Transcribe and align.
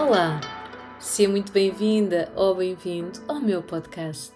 Olá, 0.00 0.40
seja 0.98 1.28
muito 1.28 1.52
bem-vinda 1.52 2.32
ou 2.34 2.54
bem-vindo 2.54 3.20
ao 3.28 3.38
meu 3.38 3.62
podcast. 3.62 4.32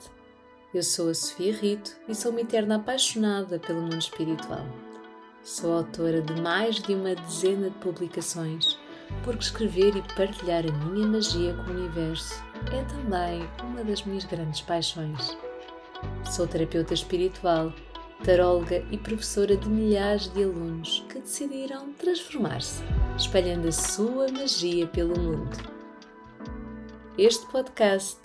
Eu 0.74 0.82
sou 0.82 1.08
a 1.08 1.14
Sofia 1.14 1.54
Rito 1.54 1.90
e 2.06 2.14
sou 2.14 2.32
uma 2.32 2.42
eterna 2.42 2.76
apaixonada 2.76 3.58
pelo 3.58 3.80
mundo 3.80 3.98
espiritual. 3.98 4.66
Sou 5.42 5.72
autora 5.78 6.20
de 6.20 6.38
mais 6.42 6.76
de 6.76 6.94
uma 6.94 7.14
dezena 7.14 7.70
de 7.70 7.78
publicações, 7.78 8.78
porque 9.24 9.42
escrever 9.42 9.96
e 9.96 10.02
partilhar 10.14 10.64
a 10.68 10.84
minha 10.84 11.06
magia 11.06 11.54
com 11.54 11.70
o 11.70 11.74
universo 11.74 12.44
é 12.70 12.84
também 12.84 13.48
uma 13.62 13.82
das 13.82 14.04
minhas 14.04 14.26
grandes 14.26 14.60
paixões. 14.60 15.34
Sou 16.30 16.46
terapeuta 16.46 16.92
espiritual, 16.92 17.72
taróloga 18.22 18.84
e 18.90 18.98
professora 18.98 19.56
de 19.56 19.66
milhares 19.66 20.28
de 20.28 20.44
alunos 20.44 21.06
que 21.08 21.20
decidiram 21.20 21.90
transformar-se, 21.94 22.82
espalhando 23.16 23.68
a 23.68 23.72
sua 23.72 24.26
magia 24.32 24.86
pelo 24.88 25.18
mundo. 25.18 25.56
Este 27.16 27.46
podcast 27.46 28.18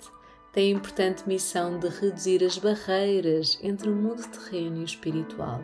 tem 0.52 0.72
a 0.72 0.76
importante 0.76 1.28
missão 1.28 1.78
de 1.78 1.88
reduzir 1.88 2.42
as 2.44 2.58
barreiras 2.58 3.56
entre 3.62 3.88
o 3.88 3.94
mundo 3.94 4.26
terreno 4.28 4.78
e 4.78 4.80
o 4.80 4.84
espiritual, 4.84 5.62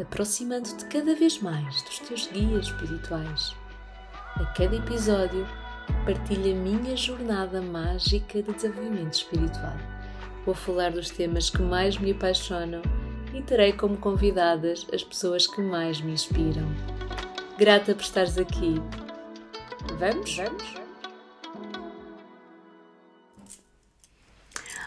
aproximando-te 0.00 0.86
cada 0.86 1.14
vez 1.14 1.38
mais 1.40 1.82
dos 1.82 1.98
teus 1.98 2.26
guias 2.28 2.66
espirituais. 2.66 3.54
A 4.36 4.46
cada 4.46 4.74
episódio, 4.74 5.46
partilho 6.06 6.52
a 6.52 6.58
minha 6.58 6.96
jornada 6.96 7.60
mágica 7.60 8.42
de 8.42 8.52
desenvolvimento 8.54 9.12
espiritual. 9.12 9.76
Vou 10.46 10.54
falar 10.54 10.92
dos 10.92 11.10
temas 11.10 11.50
que 11.50 11.60
mais 11.60 11.98
me 11.98 12.12
apaixonam 12.12 12.80
e 13.34 13.42
terei 13.42 13.74
como 13.74 13.98
convidadas 13.98 14.86
as 14.92 15.04
pessoas 15.04 15.46
que 15.46 15.60
mais 15.60 16.00
me 16.00 16.12
inspiram. 16.12 16.66
Grata 17.62 17.94
por 17.94 18.02
estares 18.02 18.36
aqui. 18.36 18.74
Vamos? 19.96 20.34
Vamos? 20.34 20.64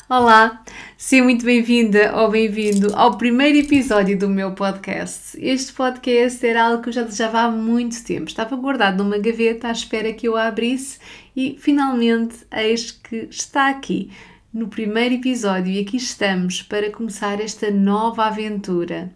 Olá, 0.09 0.61
seja 0.97 1.23
muito 1.23 1.45
bem-vinda 1.45 2.13
ou 2.17 2.29
bem-vindo 2.29 2.93
ao 2.93 3.17
primeiro 3.17 3.59
episódio 3.59 4.19
do 4.19 4.27
meu 4.27 4.51
podcast. 4.51 5.37
Este 5.41 5.71
podcast 5.71 6.45
era 6.45 6.65
algo 6.65 6.83
que 6.83 6.89
eu 6.89 6.93
já 6.93 7.03
desejava 7.03 7.43
há 7.43 7.49
muito 7.49 8.03
tempo. 8.03 8.27
Estava 8.27 8.57
guardado 8.57 9.01
numa 9.01 9.19
gaveta 9.19 9.69
à 9.69 9.71
espera 9.71 10.11
que 10.11 10.27
eu 10.27 10.35
a 10.35 10.47
abrisse 10.47 10.99
e 11.33 11.55
finalmente 11.57 12.39
eis 12.51 12.91
que 12.91 13.29
está 13.31 13.69
aqui 13.69 14.11
no 14.53 14.67
primeiro 14.67 15.15
episódio 15.15 15.71
e 15.71 15.79
aqui 15.79 15.95
estamos 15.95 16.61
para 16.61 16.91
começar 16.91 17.39
esta 17.39 17.71
nova 17.71 18.25
aventura. 18.25 19.13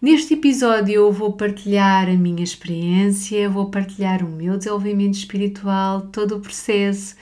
Neste 0.00 0.34
episódio 0.34 0.94
eu 0.94 1.12
vou 1.12 1.32
partilhar 1.32 2.08
a 2.08 2.14
minha 2.14 2.42
experiência, 2.42 3.48
vou 3.48 3.70
partilhar 3.70 4.24
o 4.24 4.28
meu 4.28 4.56
desenvolvimento 4.56 5.14
espiritual, 5.14 6.02
todo 6.02 6.36
o 6.36 6.40
processo, 6.40 7.14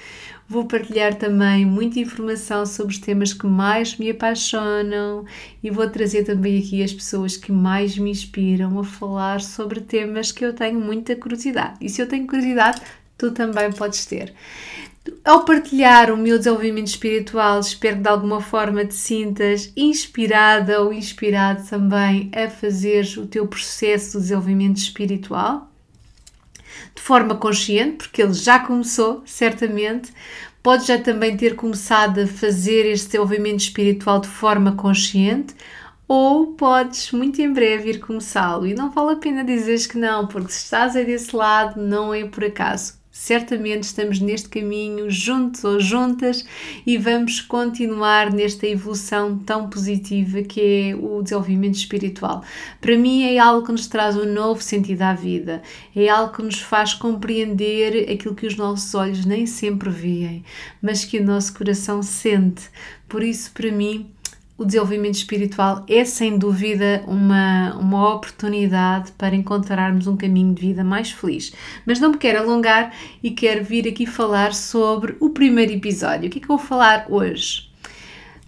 Vou 0.51 0.65
partilhar 0.65 1.15
também 1.15 1.65
muita 1.65 2.01
informação 2.01 2.67
sobre 2.67 2.93
os 2.93 2.99
temas 2.99 3.33
que 3.33 3.47
mais 3.47 3.97
me 3.97 4.11
apaixonam 4.11 5.25
e 5.63 5.71
vou 5.71 5.89
trazer 5.89 6.25
também 6.25 6.59
aqui 6.59 6.83
as 6.83 6.93
pessoas 6.93 7.37
que 7.37 7.53
mais 7.53 7.97
me 7.97 8.11
inspiram 8.11 8.77
a 8.81 8.83
falar 8.83 9.41
sobre 9.41 9.81
temas 9.81 10.33
que 10.33 10.45
eu 10.45 10.53
tenho 10.53 10.81
muita 10.81 11.15
curiosidade. 11.15 11.77
E 11.81 11.89
se 11.89 12.03
eu 12.03 12.09
tenho 12.09 12.27
curiosidade, 12.27 12.83
tu 13.17 13.31
também 13.31 13.71
podes 13.71 14.05
ter. 14.07 14.35
Ao 15.25 15.47
partilhar 15.47 16.13
o 16.13 16.17
meu 16.17 16.37
desenvolvimento 16.37 16.89
espiritual, 16.89 17.59
espero 17.61 17.97
que 17.97 18.03
de 18.03 18.09
alguma 18.09 18.43
forma 18.43 18.85
te 18.85 18.93
sintas 18.93 19.73
inspirada 19.75 20.83
ou 20.83 20.93
inspirado 20.93 21.67
também 21.67 22.31
a 22.35 22.51
fazer 22.51 23.07
o 23.17 23.27
teu 23.27 23.47
processo 23.47 24.19
de 24.19 24.25
desenvolvimento 24.25 24.77
espiritual 24.77 25.71
de 26.95 27.01
forma 27.01 27.35
consciente, 27.35 27.97
porque 27.97 28.21
ele 28.23 28.35
já 28.35 28.59
começou, 28.59 29.23
certamente. 29.25 30.13
Podes 30.63 30.87
já 30.87 30.99
também 30.99 31.35
ter 31.35 31.57
começado 31.57 32.21
a 32.21 32.27
fazer 32.27 32.85
este 32.85 33.07
desenvolvimento 33.07 33.61
espiritual 33.61 34.21
de 34.21 34.29
forma 34.29 34.73
consciente, 34.73 35.55
ou 36.07 36.49
podes 36.49 37.11
muito 37.13 37.41
em 37.41 37.51
breve 37.51 37.91
ir 37.91 38.01
começá-lo. 38.01 38.67
E 38.67 38.75
não 38.75 38.91
vale 38.91 39.13
a 39.13 39.17
pena 39.17 39.45
dizeres 39.45 39.87
que 39.87 39.97
não, 39.97 40.27
porque 40.27 40.53
se 40.53 40.65
estás 40.65 40.95
aí 40.95 41.07
desse 41.07 41.35
lado, 41.35 41.81
não 41.81 42.13
é 42.13 42.25
por 42.27 42.45
acaso 42.45 43.00
certamente 43.21 43.83
estamos 43.83 44.19
neste 44.19 44.49
caminho 44.49 45.11
juntos 45.11 45.63
ou 45.63 45.79
juntas 45.79 46.43
e 46.87 46.97
vamos 46.97 47.43
continuar 47.43 48.33
nesta 48.33 48.67
evolução 48.67 49.39
tão 49.41 49.69
positiva 49.69 50.41
que 50.43 50.61
é 50.61 50.95
o 50.95 51.23
desenvolvimento 51.23 51.75
espiritual. 51.75 52.43
Para 52.81 52.97
mim 52.97 53.25
é 53.25 53.39
algo 53.39 53.67
que 53.67 53.73
nos 53.73 53.87
traz 53.87 54.17
um 54.17 54.25
novo 54.25 54.63
sentido 54.63 55.03
à 55.03 55.13
vida, 55.13 55.61
é 55.95 56.09
algo 56.09 56.33
que 56.33 56.43
nos 56.43 56.61
faz 56.61 56.95
compreender 56.95 58.11
aquilo 58.11 58.35
que 58.35 58.47
os 58.47 58.57
nossos 58.57 58.95
olhos 58.95 59.27
nem 59.27 59.45
sempre 59.45 59.91
veem, 59.91 60.43
mas 60.81 61.05
que 61.05 61.19
o 61.19 61.25
nosso 61.25 61.53
coração 61.53 62.03
sente. 62.03 62.71
Por 63.07 63.23
isso, 63.23 63.53
para 63.53 63.71
mim, 63.71 64.11
o 64.61 64.65
desenvolvimento 64.67 65.15
espiritual 65.15 65.87
é 65.89 66.05
sem 66.05 66.37
dúvida 66.37 67.03
uma, 67.07 67.75
uma 67.77 68.15
oportunidade 68.15 69.11
para 69.13 69.35
encontrarmos 69.35 70.07
um 70.07 70.19
caminho 70.19 70.53
de 70.53 70.61
vida 70.61 70.85
mais 70.85 71.11
feliz. 71.11 71.51
Mas 71.87 71.99
não 71.99 72.11
me 72.11 72.19
quero 72.19 72.41
alongar 72.41 72.95
e 73.23 73.31
quero 73.31 73.65
vir 73.65 73.89
aqui 73.89 74.05
falar 74.05 74.53
sobre 74.53 75.17
o 75.19 75.31
primeiro 75.31 75.73
episódio. 75.73 76.29
O 76.29 76.31
que 76.31 76.37
é 76.37 76.43
que 76.43 76.51
eu 76.51 76.59
vou 76.59 76.67
falar 76.67 77.07
hoje? 77.09 77.71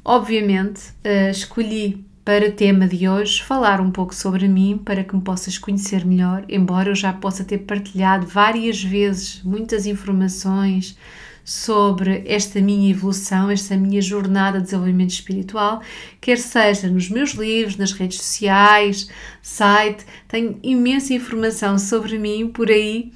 Obviamente, 0.04 0.90
uh, 1.02 1.30
escolhi 1.30 2.04
para 2.22 2.52
tema 2.52 2.86
de 2.86 3.08
hoje 3.08 3.42
falar 3.42 3.80
um 3.80 3.90
pouco 3.90 4.14
sobre 4.14 4.46
mim 4.46 4.78
para 4.84 5.02
que 5.02 5.16
me 5.16 5.22
possas 5.22 5.56
conhecer 5.56 6.04
melhor, 6.04 6.44
embora 6.46 6.90
eu 6.90 6.94
já 6.94 7.14
possa 7.14 7.42
ter 7.42 7.58
partilhado 7.60 8.26
várias 8.26 8.84
vezes 8.84 9.40
muitas 9.42 9.86
informações 9.86 10.94
sobre 11.44 12.22
esta 12.26 12.60
minha 12.60 12.90
evolução, 12.90 13.50
esta 13.50 13.76
minha 13.76 14.00
jornada 14.00 14.58
de 14.58 14.64
desenvolvimento 14.64 15.10
espiritual, 15.10 15.82
quer 16.20 16.38
seja 16.38 16.88
nos 16.88 17.08
meus 17.08 17.30
livros, 17.30 17.76
nas 17.76 17.92
redes 17.92 18.18
sociais, 18.18 19.08
site, 19.40 20.04
tenho 20.28 20.58
imensa 20.62 21.14
informação 21.14 21.78
sobre 21.78 22.18
mim 22.18 22.48
por 22.48 22.70
aí 22.70 23.12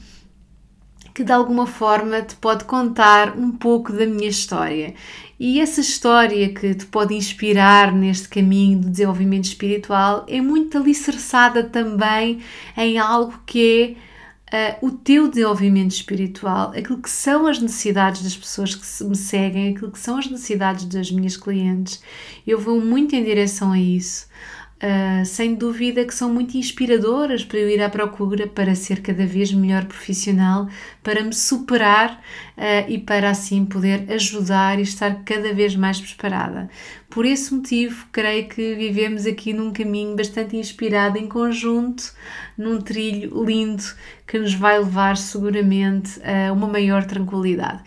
que 1.16 1.24
de 1.24 1.32
alguma 1.32 1.66
forma 1.66 2.20
te 2.20 2.36
pode 2.36 2.64
contar 2.64 3.38
um 3.38 3.50
pouco 3.50 3.90
da 3.90 4.04
minha 4.04 4.28
história. 4.28 4.92
E 5.40 5.58
essa 5.62 5.80
história 5.80 6.52
que 6.52 6.74
te 6.74 6.84
pode 6.84 7.14
inspirar 7.14 7.90
neste 7.90 8.28
caminho 8.28 8.80
de 8.80 8.90
desenvolvimento 8.90 9.44
espiritual 9.46 10.26
é 10.28 10.42
muito 10.42 10.76
alicerçada 10.76 11.64
também 11.64 12.40
em 12.76 12.98
algo 12.98 13.32
que 13.46 13.96
é 13.96 14.05
uh, 14.52 14.86
o 14.86 14.90
teu 14.90 15.28
desenvolvimento 15.28 15.92
espiritual, 15.92 16.70
aquilo 16.70 16.98
que 16.98 17.10
são 17.10 17.46
as 17.46 17.58
necessidades 17.58 18.22
das 18.22 18.36
pessoas 18.36 18.74
que 18.74 19.04
me 19.04 19.16
seguem, 19.16 19.74
aquilo 19.74 19.90
que 19.90 19.98
são 19.98 20.18
as 20.18 20.28
necessidades 20.28 20.84
das 20.84 21.10
minhas 21.10 21.36
clientes. 21.36 22.02
Eu 22.46 22.60
vou 22.60 22.80
muito 22.80 23.14
em 23.14 23.24
direção 23.24 23.72
a 23.72 23.78
isso. 23.78 24.26
Uh, 24.76 25.24
sem 25.24 25.54
dúvida 25.54 26.04
que 26.04 26.14
são 26.14 26.30
muito 26.30 26.54
inspiradoras 26.58 27.42
para 27.42 27.58
eu 27.58 27.70
ir 27.70 27.80
à 27.80 27.88
procura 27.88 28.46
para 28.46 28.74
ser 28.74 29.00
cada 29.00 29.24
vez 29.24 29.50
melhor 29.50 29.86
profissional, 29.86 30.68
para 31.02 31.24
me 31.24 31.32
superar 31.32 32.22
uh, 32.58 32.90
e 32.90 32.98
para 32.98 33.30
assim 33.30 33.64
poder 33.64 34.04
ajudar 34.12 34.78
e 34.78 34.82
estar 34.82 35.22
cada 35.24 35.54
vez 35.54 35.74
mais 35.74 35.98
preparada. 35.98 36.68
Por 37.08 37.24
esse 37.24 37.54
motivo, 37.54 38.06
creio 38.12 38.48
que 38.50 38.74
vivemos 38.74 39.24
aqui 39.24 39.54
num 39.54 39.72
caminho 39.72 40.14
bastante 40.14 40.58
inspirado 40.58 41.16
em 41.16 41.26
conjunto, 41.26 42.12
num 42.58 42.78
trilho 42.78 43.42
lindo 43.44 43.82
que 44.26 44.38
nos 44.38 44.52
vai 44.52 44.78
levar 44.78 45.16
seguramente 45.16 46.20
a 46.22 46.52
uma 46.52 46.68
maior 46.68 47.06
tranquilidade. 47.06 47.82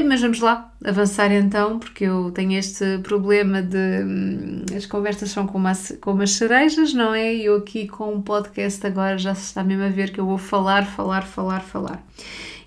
Mas 0.00 0.22
vamos 0.22 0.40
lá 0.40 0.72
avançar 0.82 1.30
então, 1.32 1.78
porque 1.78 2.04
eu 2.04 2.30
tenho 2.30 2.52
este 2.58 2.98
problema 3.02 3.60
de 3.60 3.76
hum, 3.76 4.64
as 4.74 4.86
conversas 4.86 5.30
são 5.30 5.46
como 5.46 5.68
as 5.68 6.30
cerejas, 6.30 6.94
não 6.94 7.14
é? 7.14 7.34
E 7.34 7.44
eu 7.44 7.56
aqui 7.56 7.86
com 7.86 8.14
um 8.14 8.22
podcast 8.22 8.86
agora 8.86 9.18
já 9.18 9.34
se 9.34 9.44
está 9.44 9.62
mesmo 9.62 9.84
a 9.84 9.88
ver 9.88 10.10
que 10.10 10.18
eu 10.18 10.24
vou 10.24 10.38
falar, 10.38 10.86
falar, 10.86 11.22
falar, 11.22 11.60
falar. 11.60 12.02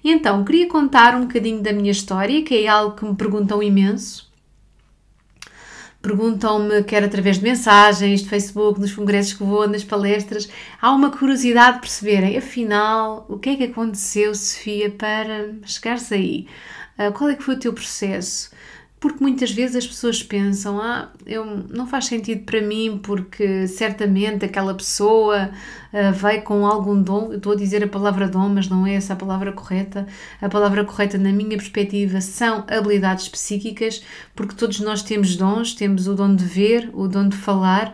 E 0.04 0.12
então, 0.12 0.46
queria 0.46 0.68
contar 0.68 1.16
um 1.16 1.22
bocadinho 1.22 1.64
da 1.64 1.74
minha 1.74 1.92
história, 1.92 2.44
que 2.44 2.64
é 2.64 2.68
algo 2.68 2.96
que 2.96 3.04
me 3.04 3.16
perguntam 3.16 3.64
imenso. 3.64 4.32
Perguntam-me, 6.00 6.84
quer 6.84 7.04
através 7.04 7.40
de 7.40 7.44
mensagens, 7.44 8.22
de 8.22 8.30
Facebook, 8.30 8.80
nos 8.80 8.94
congressos 8.94 9.34
que 9.34 9.44
vou, 9.44 9.68
nas 9.68 9.84
palestras, 9.84 10.48
há 10.80 10.92
uma 10.92 11.10
curiosidade 11.10 11.78
de 11.78 11.82
perceberem, 11.82 12.38
afinal, 12.38 13.26
o 13.28 13.40
que 13.40 13.50
é 13.50 13.56
que 13.56 13.64
aconteceu, 13.64 14.36
Sofia, 14.36 14.92
para 14.92 15.50
chegares 15.66 16.12
aí? 16.12 16.46
Uh, 16.98 17.12
qual 17.12 17.30
é 17.30 17.36
que 17.36 17.44
foi 17.44 17.56
o 17.56 17.60
teu 17.60 17.74
processo? 17.74 18.50
Porque 19.00 19.22
muitas 19.22 19.52
vezes 19.52 19.76
as 19.76 19.86
pessoas 19.86 20.24
pensam, 20.24 20.82
ah, 20.82 21.12
eu, 21.28 21.46
não 21.46 21.86
faz 21.86 22.06
sentido 22.06 22.44
para 22.44 22.60
mim 22.60 23.00
porque 23.04 23.68
certamente 23.68 24.46
aquela 24.46 24.74
pessoa 24.74 25.52
uh, 25.94 26.14
veio 26.14 26.42
com 26.42 26.66
algum 26.66 27.00
dom, 27.00 27.32
eu 27.32 27.38
estou 27.38 27.52
a 27.52 27.56
dizer 27.56 27.84
a 27.84 27.88
palavra 27.88 28.28
dom, 28.28 28.50
mas 28.50 28.68
não 28.68 28.88
é 28.88 28.96
essa 28.96 29.14
a 29.14 29.16
palavra 29.16 29.52
correta. 29.52 30.08
A 30.42 30.50
palavra 30.50 30.84
correta, 30.84 31.18
na 31.18 31.32
minha 31.32 31.58
perspectiva, 31.58 32.20
são 32.22 32.64
habilidades 32.68 33.28
psíquicas, 33.28 34.04
porque 34.36 34.56
todos 34.56 34.80
nós 34.80 35.04
temos 35.04 35.36
dons, 35.36 35.76
temos 35.76 36.08
o 36.08 36.16
dom 36.16 36.34
de 36.34 36.46
ver, 36.46 36.90
o 36.94 37.08
dom 37.08 37.28
de 37.28 37.38
falar, 37.38 37.94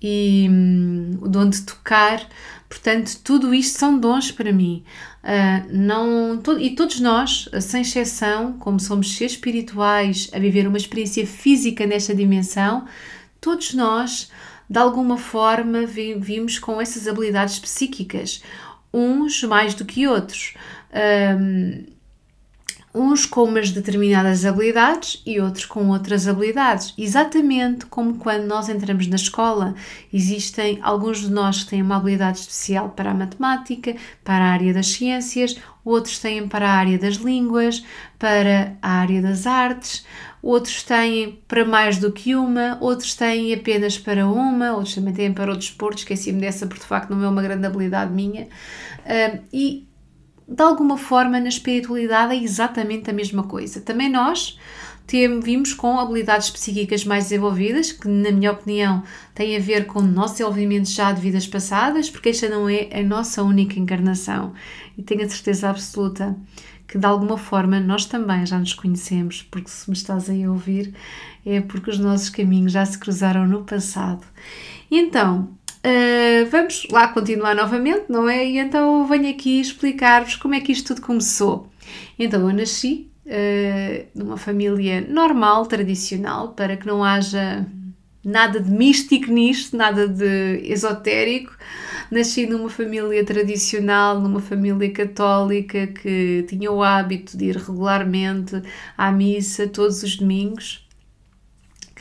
e 0.00 0.46
hum, 0.50 1.18
o 1.20 1.28
dom 1.28 1.48
de 1.48 1.62
tocar. 1.62 2.26
Portanto, 2.68 3.18
tudo 3.24 3.54
isto 3.54 3.78
são 3.78 3.98
dons 3.98 4.30
para 4.30 4.52
mim. 4.52 4.84
Uh, 5.24 5.76
não, 5.76 6.42
e 6.58 6.70
todos 6.70 7.00
nós, 7.00 7.48
sem 7.60 7.82
exceção, 7.82 8.54
como 8.54 8.78
somos 8.78 9.16
seres 9.16 9.32
espirituais 9.32 10.30
a 10.32 10.38
viver 10.38 10.66
uma 10.66 10.76
experiência 10.76 11.26
física 11.26 11.86
nesta 11.86 12.14
dimensão, 12.14 12.86
todos 13.40 13.74
nós, 13.74 14.30
de 14.68 14.78
alguma 14.78 15.16
forma, 15.16 15.86
vi, 15.86 16.14
vimos 16.14 16.58
com 16.58 16.80
essas 16.80 17.08
habilidades 17.08 17.58
psíquicas, 17.58 18.42
uns 18.92 19.42
mais 19.44 19.74
do 19.74 19.84
que 19.84 20.06
outros. 20.06 20.54
Um, 20.92 21.97
uns 22.98 23.24
com 23.24 23.44
umas 23.44 23.70
determinadas 23.70 24.44
habilidades 24.44 25.22
e 25.24 25.40
outros 25.40 25.64
com 25.64 25.88
outras 25.88 26.26
habilidades. 26.26 26.92
Exatamente 26.98 27.86
como 27.86 28.16
quando 28.16 28.44
nós 28.44 28.68
entramos 28.68 29.06
na 29.06 29.16
escola, 29.16 29.74
existem 30.12 30.80
alguns 30.82 31.20
de 31.20 31.30
nós 31.30 31.62
que 31.62 31.70
têm 31.70 31.82
uma 31.82 31.96
habilidade 31.96 32.40
especial 32.40 32.90
para 32.90 33.12
a 33.12 33.14
matemática, 33.14 33.94
para 34.24 34.44
a 34.44 34.48
área 34.48 34.74
das 34.74 34.88
ciências, 34.88 35.56
outros 35.84 36.18
têm 36.18 36.48
para 36.48 36.68
a 36.68 36.72
área 36.72 36.98
das 36.98 37.16
línguas, 37.16 37.84
para 38.18 38.76
a 38.82 38.90
área 38.90 39.22
das 39.22 39.46
artes, 39.46 40.04
outros 40.42 40.82
têm 40.82 41.40
para 41.46 41.64
mais 41.64 41.98
do 41.98 42.12
que 42.12 42.34
uma, 42.34 42.78
outros 42.80 43.14
têm 43.14 43.54
apenas 43.54 43.96
para 43.96 44.26
uma, 44.26 44.72
outros 44.72 44.94
também 44.94 45.14
têm 45.14 45.32
para 45.32 45.52
o 45.52 45.56
desporto, 45.56 45.98
esqueci-me 45.98 46.40
dessa 46.40 46.66
porque 46.66 46.82
de 46.82 46.88
facto 46.88 47.10
não 47.10 47.22
é 47.22 47.28
uma 47.28 47.42
grande 47.42 47.66
habilidade 47.66 48.12
minha. 48.12 48.44
Uh, 48.44 49.40
e 49.52 49.87
de 50.48 50.62
alguma 50.62 50.96
forma 50.96 51.38
na 51.38 51.48
espiritualidade 51.48 52.34
é 52.34 52.42
exatamente 52.42 53.10
a 53.10 53.12
mesma 53.12 53.42
coisa. 53.42 53.82
Também 53.82 54.08
nós 54.08 54.58
vimos 55.42 55.72
com 55.72 55.98
habilidades 55.98 56.50
psíquicas 56.50 57.04
mais 57.04 57.24
desenvolvidas, 57.24 57.92
que 57.92 58.08
na 58.08 58.30
minha 58.30 58.52
opinião 58.52 59.02
têm 59.34 59.56
a 59.56 59.60
ver 59.60 59.86
com 59.86 60.00
o 60.00 60.06
nosso 60.06 60.34
desenvolvimento 60.34 60.88
já 60.88 61.12
de 61.12 61.20
vidas 61.20 61.46
passadas, 61.46 62.10
porque 62.10 62.30
esta 62.30 62.48
não 62.48 62.68
é 62.68 62.88
a 62.92 63.02
nossa 63.02 63.42
única 63.42 63.78
encarnação. 63.78 64.52
E 64.96 65.02
tenho 65.02 65.24
a 65.24 65.28
certeza 65.28 65.70
absoluta 65.70 66.36
que 66.86 66.98
de 66.98 67.06
alguma 67.06 67.36
forma 67.36 67.78
nós 67.78 68.06
também 68.06 68.46
já 68.46 68.58
nos 68.58 68.72
conhecemos, 68.72 69.42
porque 69.50 69.68
se 69.68 69.88
me 69.90 69.96
estás 69.96 70.30
aí 70.30 70.44
a 70.44 70.50
ouvir, 70.50 70.94
é 71.44 71.60
porque 71.60 71.90
os 71.90 71.98
nossos 71.98 72.30
caminhos 72.30 72.72
já 72.72 72.84
se 72.84 72.98
cruzaram 72.98 73.46
no 73.46 73.64
passado. 73.64 74.24
E 74.90 74.98
então, 74.98 75.50
Uh, 75.88 76.44
vamos 76.50 76.86
lá 76.90 77.08
continuar 77.08 77.54
novamente, 77.54 78.04
não 78.10 78.28
é? 78.28 78.46
E 78.46 78.58
então 78.58 79.06
venho 79.06 79.30
aqui 79.30 79.58
explicar-vos 79.58 80.36
como 80.36 80.54
é 80.54 80.60
que 80.60 80.70
isto 80.70 80.94
tudo 80.94 81.06
começou. 81.06 81.70
Então 82.18 82.46
eu 82.46 82.54
nasci 82.54 83.10
uh, 83.24 84.06
numa 84.14 84.36
família 84.36 85.00
normal, 85.08 85.64
tradicional, 85.64 86.48
para 86.48 86.76
que 86.76 86.86
não 86.86 87.02
haja 87.02 87.66
nada 88.22 88.60
de 88.60 88.70
místico 88.70 89.30
nisto, 89.30 89.74
nada 89.78 90.06
de 90.06 90.60
esotérico. 90.64 91.56
Nasci 92.10 92.46
numa 92.46 92.68
família 92.68 93.24
tradicional, 93.24 94.20
numa 94.20 94.40
família 94.40 94.92
católica 94.92 95.86
que 95.86 96.44
tinha 96.48 96.70
o 96.70 96.82
hábito 96.82 97.34
de 97.34 97.46
ir 97.46 97.56
regularmente 97.56 98.60
à 98.96 99.10
missa 99.10 99.66
todos 99.66 100.02
os 100.02 100.16
domingos 100.16 100.86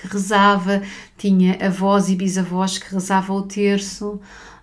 que 0.02 0.08
rezava, 0.08 0.82
tinha 1.18 1.58
avós 1.66 2.10
e 2.10 2.16
bisavós 2.16 2.78
que 2.78 2.94
rezavam 2.94 3.38
o 3.38 3.44
terço, 3.44 4.20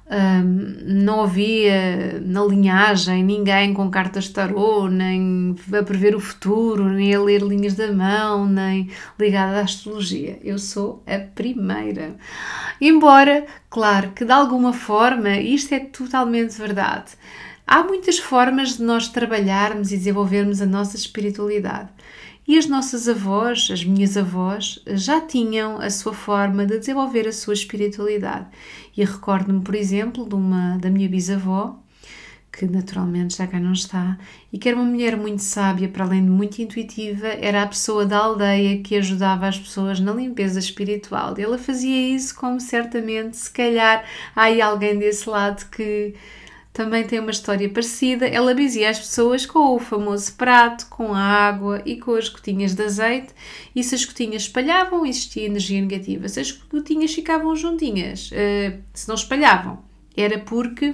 um, 0.06 0.76
não 0.84 1.22
havia 1.22 2.20
na 2.20 2.44
linhagem 2.44 3.25
ninguém 3.25 3.72
com 3.72 3.90
cartas 3.90 4.25
de 4.25 4.31
tarô, 4.31 4.86
nem 4.86 5.56
a 5.72 5.82
prever 5.82 6.14
o 6.14 6.20
futuro, 6.20 6.84
nem 6.84 7.14
a 7.14 7.20
ler 7.20 7.40
linhas 7.40 7.75
da 7.75 7.90
mão, 7.90 8.46
nem 8.46 8.90
ligada 9.19 9.60
à 9.60 9.62
astrologia. 9.62 10.38
Eu 10.44 10.58
sou 10.58 11.02
a 11.06 11.19
primeira. 11.19 12.16
Embora, 12.81 13.46
claro, 13.70 14.10
que 14.10 14.26
de 14.26 14.32
alguma 14.32 14.75
forma 14.75 15.38
isto 15.38 15.72
é 15.72 15.81
totalmente 15.81 16.58
verdade. 16.58 17.12
Há 17.66 17.82
muitas 17.82 18.19
formas 18.19 18.76
de 18.76 18.82
nós 18.82 19.08
trabalharmos 19.08 19.90
e 19.90 19.96
desenvolvermos 19.96 20.60
a 20.60 20.66
nossa 20.66 20.96
espiritualidade. 20.96 21.88
E 22.46 22.58
as 22.58 22.67
nossas 22.67 23.08
avós, 23.08 23.69
as 23.73 23.85
minhas 23.85 24.17
avós, 24.17 24.79
já 24.87 25.20
tinham 25.20 25.79
a 25.81 25.88
sua 25.88 26.12
forma 26.12 26.67
de 26.67 26.79
desenvolver 26.79 27.26
a 27.26 27.32
sua 27.32 27.55
espiritualidade. 27.55 28.46
E 28.94 29.02
recordo-me, 29.02 29.62
por 29.62 29.75
exemplo, 29.75 30.29
de 30.29 30.35
uma 30.35 30.76
da 30.76 30.91
minha 30.91 31.08
bisavó, 31.08 31.79
que 32.52 32.67
naturalmente 32.67 33.38
já 33.38 33.46
cá 33.46 33.58
não 33.58 33.73
está, 33.73 34.19
e 34.52 34.58
que 34.58 34.69
era 34.69 34.76
uma 34.76 34.85
mulher 34.85 35.17
muito 35.17 35.43
sábia, 35.43 35.88
para 35.88 36.05
além 36.05 36.23
de 36.23 36.31
muito 36.31 36.61
intuitiva, 36.61 37.26
era 37.26 37.62
a 37.62 37.67
pessoa 37.67 38.06
da 38.06 38.19
aldeia 38.19 38.81
que 38.81 38.94
ajudava 38.96 39.49
as 39.49 39.58
pessoas 39.58 39.99
na 39.99 40.12
limpeza 40.12 40.58
espiritual. 40.58 41.35
Ela 41.37 41.58
fazia 41.58 42.14
isso 42.14 42.35
como 42.37 42.61
certamente, 42.61 43.37
se 43.37 43.50
calhar, 43.50 44.05
há 44.37 44.43
aí 44.43 44.61
alguém 44.61 44.99
desse 44.99 45.29
lado 45.29 45.69
que 45.70 46.14
também 46.75 47.05
tem 47.05 47.21
uma 47.21 47.31
história 47.31 47.69
parecida. 47.69 48.26
Ela 48.26 48.53
benzia 48.53 48.91
as 48.91 48.99
pessoas 48.99 49.47
com 49.47 49.76
o 49.76 49.79
famoso 49.79 50.35
prato, 50.35 50.87
com 50.91 51.15
a 51.15 51.21
água 51.21 51.81
e 51.87 51.97
com 51.97 52.17
as 52.17 52.29
gotinhas 52.29 52.75
de 52.75 52.82
azeite, 52.82 53.29
e 53.75 53.82
se 53.82 53.94
as 53.94 54.05
gotinhas 54.05 54.43
espalhavam, 54.43 55.06
existia 55.06 55.47
energia 55.47 55.81
negativa. 55.81 56.29
Se 56.29 56.41
as 56.41 56.50
gotinhas 56.50 57.15
ficavam 57.15 57.55
juntinhas, 57.55 58.31
uh, 58.32 58.82
se 58.93 59.06
não 59.06 59.15
espalhavam, 59.15 59.85
era 60.17 60.37
porque 60.41 60.93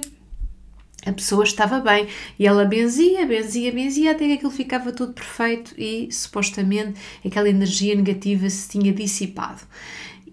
a 1.03 1.11
pessoa 1.11 1.43
estava 1.43 1.79
bem 1.79 2.07
e 2.37 2.45
ela 2.45 2.63
benzia, 2.63 3.25
benzia, 3.25 3.71
benzia 3.71 4.11
até 4.11 4.27
que 4.27 4.33
aquilo 4.33 4.51
ficava 4.51 4.91
tudo 4.91 5.13
perfeito 5.13 5.73
e 5.75 6.11
supostamente 6.11 6.99
aquela 7.25 7.49
energia 7.49 7.95
negativa 7.95 8.47
se 8.51 8.69
tinha 8.69 8.93
dissipado. 8.93 9.61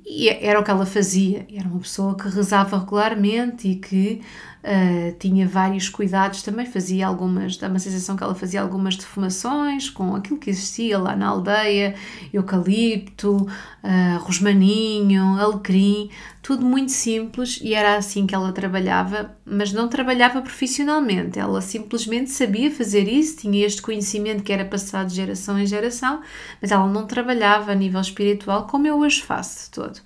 E 0.04 0.28
era 0.28 0.60
o 0.60 0.64
que 0.64 0.70
ela 0.70 0.86
fazia. 0.86 1.46
Era 1.52 1.68
uma 1.68 1.80
pessoa 1.80 2.16
que 2.16 2.28
rezava 2.28 2.78
regularmente 2.78 3.68
e 3.68 3.76
que 3.76 4.22
uh, 4.64 5.16
tinha 5.18 5.46
vários 5.46 5.88
cuidados 5.88 6.42
também. 6.42 6.66
Fazia 6.66 7.06
algumas, 7.06 7.56
dá 7.56 7.68
uma 7.68 7.78
sensação 7.78 8.16
que 8.16 8.22
ela 8.22 8.34
fazia 8.34 8.60
algumas 8.60 8.96
defumações 8.96 9.90
com 9.90 10.14
aquilo 10.14 10.38
que 10.38 10.50
existia 10.50 10.98
lá 10.98 11.16
na 11.16 11.28
aldeia: 11.28 11.94
eucalipto, 12.32 13.36
uh, 13.36 14.18
rosmaninho, 14.20 15.38
alecrim, 15.38 16.10
tudo 16.42 16.64
muito 16.64 16.92
simples 16.92 17.60
e 17.62 17.74
era 17.74 17.96
assim 17.96 18.26
que 18.26 18.34
ela 18.34 18.52
trabalhava, 18.52 19.36
mas 19.44 19.72
não 19.72 19.88
trabalhava 19.88 20.40
profissionalmente. 20.40 21.38
Ela 21.38 21.60
simplesmente 21.60 22.30
sabia 22.30 22.70
fazer 22.70 23.08
isso, 23.08 23.38
tinha 23.38 23.66
este 23.66 23.82
conhecimento 23.82 24.42
que 24.42 24.52
era 24.52 24.64
passado 24.64 25.08
de 25.08 25.14
geração 25.16 25.58
em 25.58 25.66
geração, 25.66 26.22
mas 26.60 26.70
ela 26.70 26.86
não 26.86 27.06
trabalhava 27.06 27.72
a 27.72 27.74
nível 27.74 28.00
espiritual 28.00 28.66
como 28.66 28.86
eu 28.86 28.98
hoje 28.98 29.22
faço 29.22 29.70
todo. 29.70 30.00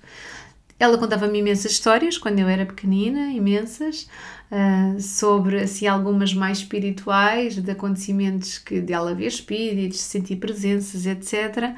Ela 0.79 0.97
contava-me 0.97 1.39
imensas 1.39 1.71
histórias 1.71 2.17
quando 2.17 2.39
eu 2.39 2.47
era 2.49 2.65
pequenina, 2.65 3.31
imensas, 3.31 4.09
uh, 4.53 5.01
sobre 5.01 5.61
assim, 5.61 5.87
algumas 5.87 6.33
mais 6.33 6.59
espirituais, 6.59 7.55
de 7.55 7.71
acontecimentos 7.71 8.59
que 8.59 8.79
dela 8.79 9.15
ver 9.15 9.27
espíritos, 9.27 9.99
sentir 9.99 10.35
presenças, 10.35 11.07
etc. 11.07 11.73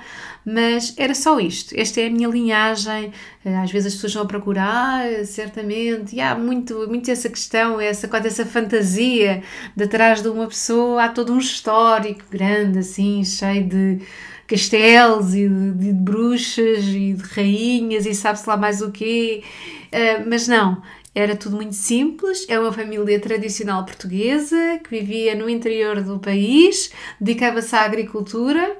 Mas 0.46 0.94
era 0.98 1.16
só 1.16 1.40
isto. 1.40 1.74
Esta 1.78 2.02
é 2.02 2.08
a 2.08 2.10
minha 2.10 2.28
linhagem. 2.28 3.12
Uh, 3.46 3.64
às 3.64 3.72
vezes 3.72 3.88
as 3.88 3.94
pessoas 3.94 4.14
vão 4.14 4.28
procurar, 4.28 5.06
ah, 5.06 5.26
certamente, 5.26 6.16
e 6.16 6.22
há 6.22 6.36
muito, 6.36 6.88
muito 6.88 7.10
essa 7.10 7.30
questão, 7.30 7.80
essa, 7.80 8.10
essa 8.18 8.46
fantasia 8.46 9.42
de 9.76 9.88
trás 9.88 10.22
de 10.22 10.28
uma 10.28 10.48
pessoa, 10.48 11.06
há 11.06 11.10
todo 11.10 11.32
um 11.34 11.38
histórico 11.38 12.24
grande, 12.30 12.80
assim, 12.80 13.24
cheio 13.24 13.64
de 13.64 14.00
castelos 14.48 15.34
e 15.34 15.48
de, 15.48 15.72
de, 15.72 15.94
bruxas 15.94 16.84
e 16.86 17.14
de 17.14 17.24
rainhas 17.24 18.06
e 18.06 18.14
sabe-se 18.14 18.48
lá 18.48 18.58
mais 18.58 18.82
o 18.82 18.92
quê. 18.92 19.44
Uh, 19.88 20.30
mas 20.30 20.48
não, 20.48 20.82
era 21.16 21.34
tudo 21.34 21.56
muito 21.56 21.76
simples, 21.76 22.46
é 22.50 22.60
uma 22.60 22.74
família 22.74 23.18
tradicional 23.22 23.86
portuguesa 23.86 24.80
que 24.84 24.90
vivia 24.90 25.34
no 25.34 25.50
interior 25.50 26.02
do 26.02 26.20
país, 26.20 26.92
dedicava-se 27.20 27.74
à 27.74 27.84
agricultura 27.84 28.78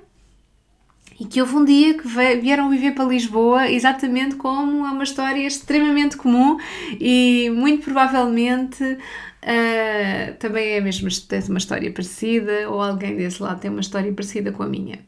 e 1.18 1.24
que 1.24 1.40
houve 1.40 1.56
um 1.56 1.64
dia 1.64 1.94
que 1.94 2.08
vieram 2.42 2.70
viver 2.70 2.92
para 2.92 3.06
Lisboa 3.06 3.72
exatamente 3.72 4.36
como 4.36 4.86
é 4.86 4.92
uma 4.92 5.04
história 5.04 5.48
extremamente 5.48 6.18
comum 6.18 6.58
e 7.00 7.50
muito 7.56 7.86
provavelmente 7.86 8.84
uh, 8.84 10.36
também 10.38 10.74
é 10.74 10.82
mesmo 10.82 11.08
uma 11.48 11.58
história 11.58 11.90
parecida 11.90 12.70
ou 12.70 12.82
alguém 12.82 13.16
desse 13.16 13.42
lado 13.42 13.62
tem 13.62 13.72
uma 13.72 13.80
história 13.80 14.12
parecida 14.12 14.52
com 14.52 14.64
a 14.64 14.68
minha 14.68 15.00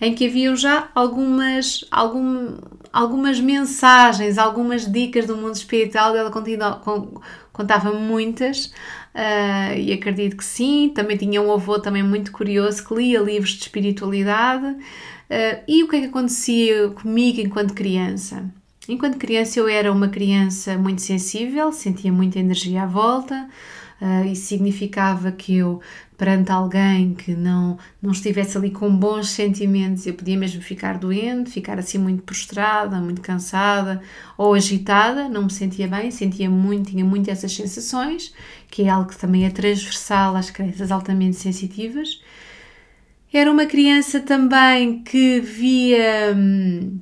em 0.00 0.14
que 0.14 0.26
haviam 0.26 0.56
já 0.56 0.88
algumas 0.94 1.84
algum, 1.90 2.56
algumas 2.92 3.40
mensagens, 3.40 4.38
algumas 4.38 4.90
dicas 4.90 5.26
do 5.26 5.36
mundo 5.36 5.54
espiritual, 5.54 6.14
ela 6.16 6.30
contava 7.52 7.92
muitas 7.92 8.66
uh, 9.14 9.76
e 9.76 9.92
acredito 9.92 10.36
que 10.36 10.44
sim. 10.44 10.90
Também 10.94 11.16
tinha 11.16 11.40
um 11.40 11.52
avô 11.52 11.78
também 11.78 12.02
muito 12.02 12.32
curioso 12.32 12.86
que 12.86 12.94
lia 12.94 13.20
livros 13.20 13.50
de 13.50 13.62
espiritualidade. 13.62 14.66
Uh, 14.66 15.62
e 15.68 15.84
o 15.84 15.88
que 15.88 15.96
é 15.96 16.00
que 16.00 16.06
acontecia 16.06 16.90
comigo 16.90 17.40
enquanto 17.40 17.74
criança? 17.74 18.44
Enquanto 18.88 19.18
criança 19.18 19.60
eu 19.60 19.68
era 19.68 19.92
uma 19.92 20.08
criança 20.08 20.76
muito 20.76 21.02
sensível, 21.02 21.70
sentia 21.70 22.12
muita 22.12 22.40
energia 22.40 22.82
à 22.82 22.86
volta, 22.86 23.48
Uh, 24.00 24.24
isso 24.32 24.46
significava 24.46 25.30
que 25.30 25.56
eu, 25.56 25.78
perante 26.16 26.50
alguém 26.50 27.12
que 27.12 27.34
não, 27.36 27.76
não 28.00 28.12
estivesse 28.12 28.56
ali 28.56 28.70
com 28.70 28.94
bons 28.96 29.28
sentimentos, 29.28 30.06
eu 30.06 30.14
podia 30.14 30.38
mesmo 30.38 30.62
ficar 30.62 30.96
doente, 30.96 31.50
ficar 31.50 31.78
assim 31.78 31.98
muito 31.98 32.22
prostrada, 32.22 32.96
muito 32.96 33.20
cansada 33.20 34.00
ou 34.38 34.54
agitada, 34.54 35.28
não 35.28 35.44
me 35.44 35.52
sentia 35.52 35.86
bem, 35.86 36.10
sentia 36.10 36.48
muito, 36.48 36.90
tinha 36.90 37.04
muito 37.04 37.30
essas 37.30 37.54
sensações, 37.54 38.32
que 38.70 38.84
é 38.84 38.88
algo 38.88 39.10
que 39.10 39.18
também 39.18 39.44
é 39.44 39.50
transversal 39.50 40.34
às 40.34 40.50
crianças 40.50 40.90
altamente 40.90 41.36
sensitivas. 41.36 42.22
Era 43.32 43.52
uma 43.52 43.66
criança 43.66 44.18
também 44.18 45.02
que 45.02 45.40
via. 45.40 46.34
Hum, 46.34 46.98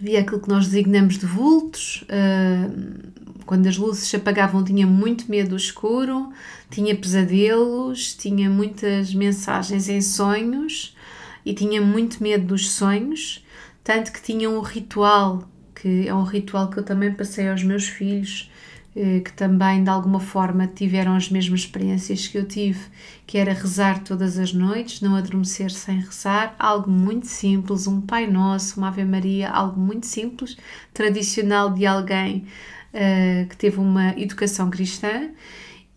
via 0.00 0.20
aquilo 0.20 0.40
que 0.40 0.48
nós 0.48 0.66
designamos 0.66 1.18
de 1.18 1.26
vultos. 1.26 2.04
Uh, 2.04 3.17
quando 3.48 3.66
as 3.66 3.78
luzes 3.78 4.06
se 4.06 4.14
apagavam, 4.14 4.62
tinha 4.62 4.86
muito 4.86 5.30
medo 5.30 5.48
do 5.48 5.56
escuro, 5.56 6.30
tinha 6.68 6.94
pesadelos, 6.94 8.12
tinha 8.12 8.50
muitas 8.50 9.14
mensagens 9.14 9.88
em 9.88 10.02
sonhos 10.02 10.94
e 11.46 11.54
tinha 11.54 11.80
muito 11.80 12.22
medo 12.22 12.44
dos 12.44 12.70
sonhos. 12.70 13.42
Tanto 13.82 14.12
que 14.12 14.20
tinha 14.20 14.50
um 14.50 14.60
ritual, 14.60 15.48
que 15.74 16.06
é 16.06 16.12
um 16.12 16.24
ritual 16.24 16.68
que 16.68 16.78
eu 16.78 16.82
também 16.82 17.10
passei 17.14 17.48
aos 17.48 17.62
meus 17.62 17.88
filhos, 17.88 18.50
eh, 18.94 19.20
que 19.20 19.32
também 19.32 19.82
de 19.82 19.88
alguma 19.88 20.20
forma 20.20 20.66
tiveram 20.66 21.16
as 21.16 21.30
mesmas 21.30 21.60
experiências 21.60 22.26
que 22.26 22.36
eu 22.36 22.44
tive, 22.44 22.80
que 23.26 23.38
era 23.38 23.54
rezar 23.54 24.04
todas 24.04 24.38
as 24.38 24.52
noites, 24.52 25.00
não 25.00 25.16
adormecer 25.16 25.70
sem 25.70 26.00
rezar, 26.00 26.54
algo 26.58 26.90
muito 26.90 27.26
simples, 27.26 27.86
um 27.86 28.02
Pai 28.02 28.26
Nosso, 28.26 28.78
uma 28.78 28.88
Ave 28.88 29.06
Maria, 29.06 29.48
algo 29.48 29.80
muito 29.80 30.04
simples, 30.04 30.54
tradicional 30.92 31.72
de 31.72 31.86
alguém 31.86 32.46
que 33.48 33.56
teve 33.56 33.78
uma 33.78 34.18
educação 34.18 34.70
cristã. 34.70 35.30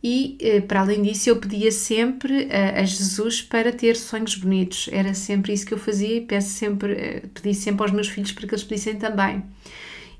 E 0.04 0.38
uh, 0.42 0.62
para 0.64 0.82
além 0.82 1.04
disso, 1.04 1.30
eu 1.30 1.36
pedia 1.36 1.72
sempre 1.72 2.50
a 2.52 2.84
Jesus 2.84 3.42
para 3.42 3.72
ter 3.72 3.96
sonhos 3.96 4.36
bonitos. 4.36 4.90
Era 4.92 5.14
sempre 5.14 5.54
isso 5.54 5.66
que 5.66 5.74
eu 5.74 5.78
fazia 5.78 6.18
e 6.18 6.22
peço 6.22 6.50
sempre, 6.50 7.24
pedi 7.34 7.54
sempre 7.54 7.84
aos 7.84 7.92
meus 7.92 8.08
filhos 8.08 8.32
para 8.32 8.48
que 8.48 8.54
eles 8.54 8.64
pedissem 8.64 8.96
também. 8.96 9.44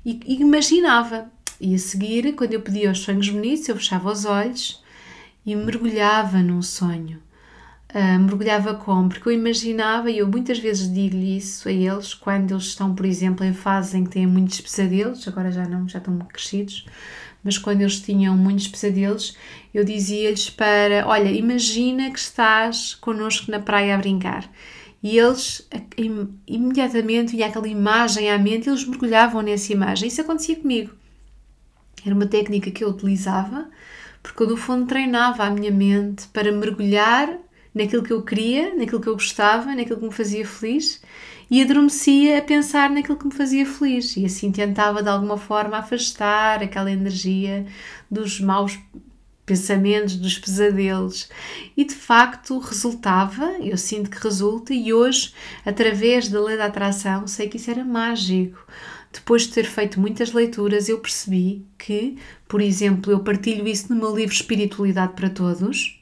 E, 0.04 0.20
e 0.26 0.40
imaginava, 0.40 1.30
e 1.60 1.74
a 1.74 1.78
seguir, 1.78 2.32
quando 2.34 2.54
eu 2.54 2.60
pedia 2.60 2.90
os 2.90 3.00
sonhos 3.00 3.28
bonitos, 3.28 3.68
eu 3.68 3.76
fechava 3.76 4.10
os 4.10 4.24
olhos 4.24 4.82
e 5.44 5.54
mergulhava 5.54 6.38
num 6.38 6.62
sonho. 6.62 7.20
Uh, 7.94 8.18
mergulhava 8.18 8.74
como? 8.74 9.10
Porque 9.10 9.28
eu 9.28 9.32
imaginava, 9.32 10.10
e 10.10 10.18
eu 10.18 10.26
muitas 10.26 10.58
vezes 10.58 10.90
digo-lhe 10.90 11.36
isso 11.36 11.68
a 11.68 11.72
eles, 11.72 12.14
quando 12.14 12.52
eles 12.52 12.64
estão, 12.64 12.94
por 12.94 13.04
exemplo, 13.04 13.44
em 13.44 13.52
fase 13.52 13.98
em 13.98 14.04
que 14.04 14.10
têm 14.10 14.26
muitos 14.26 14.62
pesadelos, 14.62 15.28
agora 15.28 15.52
já 15.52 15.68
não, 15.68 15.86
já 15.86 15.98
estão 15.98 16.18
crescidos, 16.20 16.86
mas 17.44 17.58
quando 17.58 17.82
eles 17.82 18.00
tinham 18.00 18.34
muitos 18.34 18.66
pesadelos, 18.66 19.36
eu 19.74 19.84
dizia-lhes 19.84 20.48
para: 20.48 21.06
Olha, 21.06 21.30
imagina 21.30 22.10
que 22.10 22.18
estás 22.18 22.94
connosco 22.94 23.50
na 23.50 23.58
praia 23.58 23.94
a 23.94 23.98
brincar. 23.98 24.50
E 25.02 25.18
eles 25.18 25.68
imediatamente 26.46 27.32
vinha 27.32 27.48
aquela 27.48 27.68
imagem 27.68 28.30
à 28.30 28.38
mente, 28.38 28.68
eles 28.68 28.86
mergulhavam 28.86 29.42
nessa 29.42 29.72
imagem. 29.72 30.08
Isso 30.08 30.20
acontecia 30.20 30.56
comigo. 30.56 30.92
Era 32.06 32.14
uma 32.14 32.26
técnica 32.26 32.70
que 32.70 32.84
eu 32.84 32.88
utilizava, 32.88 33.68
porque 34.22 34.42
eu, 34.44 34.48
no 34.48 34.56
fundo, 34.56 34.86
treinava 34.86 35.44
a 35.44 35.50
minha 35.50 35.72
mente 35.72 36.28
para 36.28 36.52
mergulhar 36.52 37.36
naquilo 37.74 38.02
que 38.02 38.12
eu 38.12 38.22
queria, 38.22 38.74
naquilo 38.74 39.00
que 39.00 39.08
eu 39.08 39.14
gostava, 39.14 39.74
naquilo 39.74 39.98
que 39.98 40.06
me 40.06 40.12
fazia 40.12 40.46
feliz 40.46 41.02
e 41.50 41.60
adormecia 41.60 42.38
a 42.38 42.42
pensar 42.42 42.88
naquilo 42.88 43.18
que 43.18 43.26
me 43.26 43.34
fazia 43.34 43.66
feliz 43.66 44.16
e 44.16 44.24
assim 44.24 44.50
tentava 44.50 45.02
de 45.02 45.08
alguma 45.08 45.36
forma 45.36 45.76
afastar 45.76 46.62
aquela 46.62 46.90
energia 46.90 47.66
dos 48.10 48.40
maus 48.40 48.78
pensamentos, 49.44 50.16
dos 50.16 50.38
pesadelos. 50.38 51.28
E 51.76 51.84
de 51.84 51.94
facto 51.94 52.58
resultava, 52.58 53.44
eu 53.60 53.76
sinto 53.76 54.08
que 54.08 54.22
resulta, 54.22 54.72
e 54.72 54.92
hoje, 54.92 55.34
através 55.64 56.28
da 56.28 56.40
lei 56.40 56.56
da 56.56 56.66
atração, 56.66 57.26
sei 57.26 57.48
que 57.48 57.56
isso 57.56 57.70
era 57.70 57.84
mágico. 57.84 58.66
Depois 59.12 59.42
de 59.42 59.52
ter 59.52 59.64
feito 59.64 60.00
muitas 60.00 60.32
leituras, 60.32 60.88
eu 60.88 60.98
percebi 61.00 61.66
que, 61.76 62.16
por 62.48 62.62
exemplo, 62.62 63.12
eu 63.12 63.20
partilho 63.20 63.68
isso 63.68 63.92
no 63.92 64.00
meu 64.00 64.16
livro 64.16 64.34
Espiritualidade 64.34 65.12
para 65.12 65.28
Todos, 65.28 66.01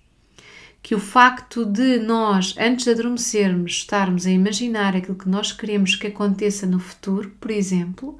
que 0.82 0.94
o 0.94 0.98
facto 0.98 1.64
de 1.64 1.98
nós, 1.98 2.54
antes 2.58 2.84
de 2.84 2.90
adormecermos, 2.90 3.72
estarmos 3.72 4.26
a 4.26 4.30
imaginar 4.30 4.96
aquilo 4.96 5.16
que 5.16 5.28
nós 5.28 5.52
queremos 5.52 5.94
que 5.94 6.06
aconteça 6.06 6.66
no 6.66 6.78
futuro, 6.78 7.30
por 7.38 7.50
exemplo, 7.50 8.18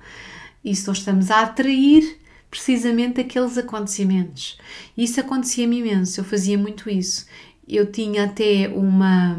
isso 0.64 0.88
nós 0.88 0.98
estamos 0.98 1.30
a 1.30 1.40
atrair 1.42 2.18
precisamente 2.50 3.20
aqueles 3.20 3.56
acontecimentos. 3.56 4.58
Isso 4.96 5.20
acontecia-me 5.20 5.78
imenso, 5.78 6.20
eu 6.20 6.24
fazia 6.24 6.58
muito 6.58 6.90
isso. 6.90 7.26
Eu 7.66 7.90
tinha 7.90 8.24
até 8.24 8.68
uma 8.68 9.38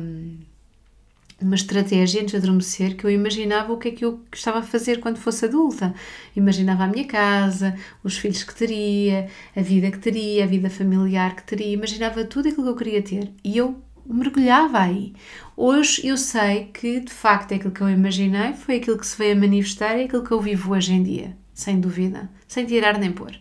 uma 1.42 1.56
estratégia 1.56 2.22
antes 2.22 2.32
de 2.32 2.38
adormecer 2.38 2.96
que 2.96 3.06
eu 3.06 3.10
imaginava 3.10 3.74
o 3.74 3.78
que 3.78 3.90
é 3.90 3.92
que 3.92 4.06
eu 4.06 4.22
estava 4.34 4.60
a 4.60 4.64
fazer 4.64 5.00
quando 5.00 5.18
fosse 5.18 5.46
adulta. 5.46 5.94
Imaginava 6.36 6.84
a 6.84 6.88
minha 6.88 7.06
casa, 7.06 7.76
os 8.04 8.18
filhos 8.18 8.44
que 8.44 8.56
teria, 8.56 9.28
a 9.56 9.62
vida 9.62 9.92
que 9.92 10.00
teria, 10.00 10.44
a 10.44 10.48
vida 10.48 10.70
familiar 10.70 11.36
que 11.36 11.44
teria, 11.44 11.74
imaginava 11.74 12.24
tudo 12.26 12.48
aquilo 12.48 12.64
que 12.64 12.70
eu 12.70 12.76
queria 12.76 13.02
ter 13.02 13.32
e 13.44 13.58
eu 13.58 13.82
mergulhava 14.06 14.80
aí. 14.80 15.14
Hoje 15.56 16.06
eu 16.08 16.18
sei 16.18 16.66
que 16.74 17.00
de 17.00 17.12
facto 17.12 17.54
aquilo 17.54 17.72
que 17.72 17.82
eu 17.82 17.90
imaginei 17.90 18.54
foi 18.54 18.78
aquilo 18.78 18.98
que 18.98 19.08
se 19.08 19.18
veio 19.18 19.34
a 19.34 19.40
manifestar 19.40 19.98
e 19.98 20.02
é 20.02 20.06
aquilo 20.06 20.24
que 20.24 20.32
eu 20.32 20.42
vivo 20.42 20.74
hoje 20.74 20.94
em 20.94 21.04
dia, 21.04 21.38
sem 21.54 21.80
dúvida, 21.80 22.30
sem 22.48 22.66
tirar 22.66 22.98
nem 22.98 23.12
pôr. 23.12 23.40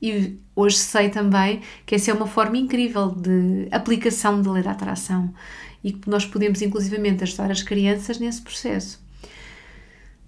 E 0.00 0.38
hoje 0.54 0.76
sei 0.76 1.08
também 1.08 1.62
que 1.84 1.94
essa 1.94 2.10
é 2.10 2.14
uma 2.14 2.26
forma 2.26 2.58
incrível 2.58 3.08
de 3.08 3.66
aplicação 3.70 4.42
da 4.42 4.52
lei 4.52 4.62
da 4.62 4.72
atração 4.72 5.32
e 5.82 5.92
que 5.92 6.08
nós 6.08 6.24
podemos 6.24 6.62
inclusivamente 6.62 7.22
ajudar 7.22 7.50
as 7.50 7.62
crianças 7.62 8.18
nesse 8.18 8.42
processo. 8.42 9.04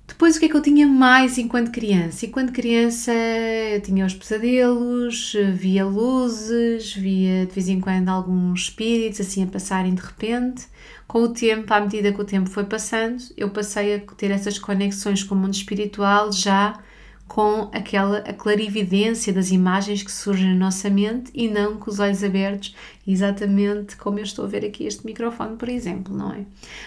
Depois, 0.09 0.37
o 0.37 0.40
que 0.40 0.47
é 0.47 0.49
que 0.49 0.57
eu 0.57 0.62
tinha 0.62 0.87
mais 0.87 1.37
enquanto 1.37 1.71
criança? 1.71 2.25
Enquanto 2.25 2.52
criança, 2.52 3.12
eu 3.12 3.81
tinha 3.81 4.07
os 4.07 4.14
pesadelos, 4.14 5.37
via 5.55 5.85
luzes, 5.85 6.95
via 6.95 7.47
de 7.47 7.52
vez 7.52 7.69
em 7.69 7.78
quando 7.78 8.09
alguns 8.09 8.62
espíritos 8.62 9.21
assim 9.21 9.45
a 9.45 9.47
passarem 9.47 9.95
de 9.95 10.02
repente. 10.02 10.67
Com 11.07 11.23
o 11.23 11.28
tempo, 11.28 11.73
à 11.73 11.81
medida 11.81 12.11
que 12.11 12.21
o 12.21 12.25
tempo 12.25 12.49
foi 12.49 12.64
passando, 12.64 13.23
eu 13.37 13.50
passei 13.50 13.95
a 13.95 13.99
ter 14.00 14.31
essas 14.31 14.59
conexões 14.59 15.23
com 15.23 15.35
o 15.35 15.38
mundo 15.38 15.55
espiritual 15.55 16.33
já 16.33 16.81
com 17.29 17.69
aquela 17.73 18.19
a 18.21 18.33
clarividência 18.33 19.33
das 19.33 19.51
imagens 19.51 20.03
que 20.03 20.11
surgem 20.11 20.49
na 20.49 20.55
nossa 20.55 20.89
mente 20.89 21.31
e 21.35 21.47
não 21.47 21.77
com 21.77 21.91
os 21.91 22.01
olhos 22.01 22.25
abertos, 22.25 22.75
exatamente 23.07 23.97
como 23.97 24.19
eu 24.19 24.25
estou 24.25 24.47
a 24.47 24.49
ver 24.49 24.65
aqui 24.65 24.85
este 24.85 25.05
microfone, 25.05 25.57
por 25.57 25.69
exemplo, 25.69 26.17
não 26.17 26.33
é? 26.33 26.41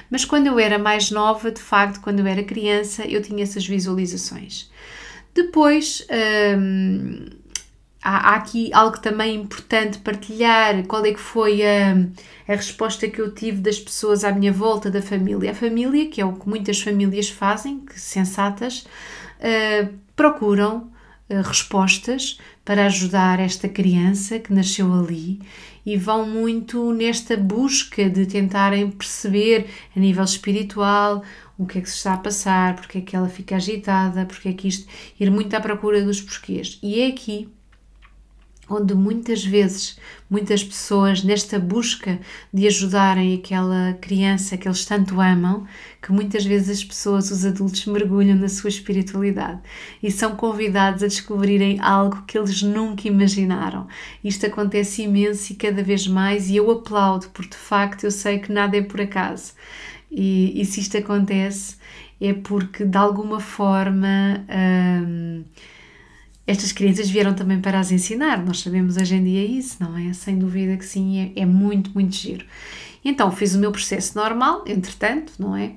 Mas 0.09 0.25
quando 0.25 0.47
eu 0.47 0.59
era 0.59 0.79
mais 0.79 1.11
nova, 1.11 1.51
de 1.51 1.61
facto, 1.61 2.01
quando 2.01 2.19
eu 2.19 2.27
era 2.27 2.43
criança, 2.43 3.05
eu 3.05 3.21
tinha 3.21 3.43
essas 3.43 3.65
visualizações. 3.67 4.69
Depois, 5.33 6.05
hum, 6.57 7.27
há, 8.01 8.31
há, 8.31 8.35
aqui 8.35 8.71
algo 8.73 8.99
também 8.99 9.35
importante 9.35 9.99
partilhar, 9.99 10.83
qual 10.87 11.05
é 11.05 11.13
que 11.13 11.19
foi 11.19 11.61
a, 11.63 11.93
a 12.47 12.55
resposta 12.55 13.07
que 13.07 13.21
eu 13.21 13.33
tive 13.33 13.59
das 13.59 13.79
pessoas 13.79 14.23
à 14.23 14.31
minha 14.31 14.51
volta, 14.51 14.89
da 14.89 15.01
família. 15.01 15.51
A 15.51 15.55
família, 15.55 16.09
que 16.09 16.19
é 16.19 16.25
o 16.25 16.33
que 16.33 16.49
muitas 16.49 16.81
famílias 16.81 17.29
fazem, 17.29 17.79
que 17.79 17.99
sensatas, 17.99 18.85
uh, 19.39 20.10
procuram 20.21 20.91
uh, 21.31 21.41
respostas 21.41 22.37
para 22.63 22.85
ajudar 22.85 23.39
esta 23.39 23.67
criança 23.67 24.37
que 24.37 24.53
nasceu 24.53 24.93
ali 24.93 25.41
e 25.83 25.97
vão 25.97 26.29
muito 26.29 26.93
nesta 26.93 27.35
busca 27.35 28.07
de 28.07 28.27
tentarem 28.27 28.91
perceber 28.91 29.65
a 29.95 29.99
nível 29.99 30.23
espiritual 30.23 31.23
o 31.57 31.65
que 31.65 31.79
é 31.79 31.81
que 31.81 31.89
se 31.89 31.95
está 31.97 32.13
a 32.13 32.17
passar, 32.17 32.75
porque 32.75 32.99
é 32.99 33.01
que 33.01 33.15
ela 33.15 33.29
fica 33.29 33.55
agitada, 33.55 34.27
porque 34.27 34.49
é 34.49 34.53
que 34.53 34.67
isto, 34.67 34.87
ir 35.19 35.31
muito 35.31 35.55
à 35.55 35.59
procura 35.59 36.03
dos 36.03 36.21
porquês. 36.21 36.77
E 36.83 37.01
é 37.01 37.07
aqui 37.07 37.49
onde 38.71 38.95
muitas 38.95 39.43
vezes, 39.43 39.97
muitas 40.29 40.63
pessoas, 40.63 41.23
nesta 41.23 41.59
busca 41.59 42.19
de 42.53 42.67
ajudarem 42.67 43.35
aquela 43.35 43.93
criança 44.01 44.57
que 44.57 44.67
eles 44.67 44.85
tanto 44.85 45.19
amam, 45.19 45.67
que 46.01 46.11
muitas 46.11 46.45
vezes 46.45 46.79
as 46.79 46.83
pessoas, 46.83 47.29
os 47.31 47.45
adultos, 47.45 47.85
mergulham 47.85 48.35
na 48.35 48.49
sua 48.49 48.69
espiritualidade 48.69 49.59
e 50.01 50.09
são 50.09 50.35
convidados 50.35 51.03
a 51.03 51.07
descobrirem 51.07 51.79
algo 51.79 52.23
que 52.27 52.37
eles 52.37 52.61
nunca 52.61 53.07
imaginaram. 53.07 53.87
Isto 54.23 54.45
acontece 54.45 55.03
imenso 55.03 55.53
e 55.53 55.55
cada 55.55 55.83
vez 55.83 56.07
mais, 56.07 56.49
e 56.49 56.55
eu 56.55 56.71
aplaudo, 56.71 57.27
porque 57.29 57.51
de 57.51 57.61
facto 57.61 58.05
eu 58.05 58.11
sei 58.11 58.39
que 58.39 58.51
nada 58.51 58.77
é 58.77 58.81
por 58.81 59.01
acaso. 59.01 59.53
E, 60.09 60.59
e 60.59 60.65
se 60.65 60.81
isto 60.81 60.97
acontece, 60.97 61.77
é 62.19 62.33
porque 62.33 62.85
de 62.85 62.97
alguma 62.97 63.39
forma. 63.39 64.45
Hum, 64.49 65.43
estas 66.45 66.71
crianças 66.71 67.09
vieram 67.09 67.33
também 67.33 67.59
para 67.59 67.79
as 67.79 67.91
ensinar, 67.91 68.43
nós 68.43 68.59
sabemos 68.59 68.97
hoje 68.97 69.15
em 69.15 69.23
dia 69.23 69.45
isso, 69.45 69.77
não 69.79 69.97
é? 69.97 70.11
Sem 70.13 70.37
dúvida 70.37 70.75
que 70.77 70.85
sim, 70.85 71.33
é, 71.35 71.41
é 71.41 71.45
muito, 71.45 71.91
muito 71.91 72.15
giro. 72.15 72.45
Então 73.03 73.31
fiz 73.31 73.55
o 73.55 73.59
meu 73.59 73.71
processo 73.71 74.17
normal, 74.17 74.63
entretanto, 74.67 75.33
não 75.39 75.55
é? 75.55 75.73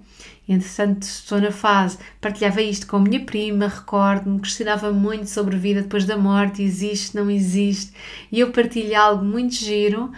Entretanto, 0.47 1.03
estou 1.05 1.41
na 1.41 1.51
fase, 1.51 1.99
partilhava 2.21 2.61
isto 2.61 2.87
com 2.87 2.97
a 2.97 3.01
minha 3.01 3.25
prima, 3.25 3.67
recordo-me, 3.67 4.39
questionava 4.41 4.93
muito 4.93 5.27
sobre 5.31 5.57
vida 5.57 5.81
depois 5.81 6.05
da 6.05 6.19
morte, 6.19 6.63
existe, 6.63 7.17
não 7.17 7.31
existe, 7.31 7.93
e 8.31 8.41
eu 8.41 8.51
partilho 8.51 8.95
algo 8.95 9.25
muito 9.25 9.55
giro, 9.55 10.13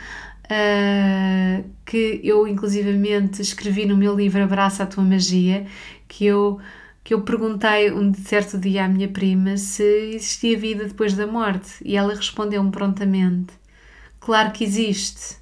uh, 0.47 1.65
que 1.85 2.21
eu 2.25 2.49
inclusivamente 2.49 3.41
escrevi 3.41 3.87
no 3.87 3.97
meu 3.97 4.17
livro 4.17 4.43
Abraça 4.43 4.83
a 4.83 4.87
Tua 4.87 5.05
Magia, 5.05 5.65
que 6.09 6.27
eu, 6.27 6.59
que 7.07 7.15
eu 7.15 7.21
perguntei 7.21 7.93
um 7.93 8.13
certo 8.13 8.59
dia 8.59 8.85
à 8.85 8.89
minha 8.89 9.07
prima 9.07 9.57
se 9.57 10.11
existia 10.17 10.59
vida 10.59 10.87
depois 10.87 11.15
da 11.15 11.25
morte, 11.25 11.75
e 11.85 11.97
ela 11.97 12.13
respondeu-me 12.13 12.73
prontamente, 12.73 13.55
claro 14.19 14.51
que 14.51 14.65
existe, 14.65 15.37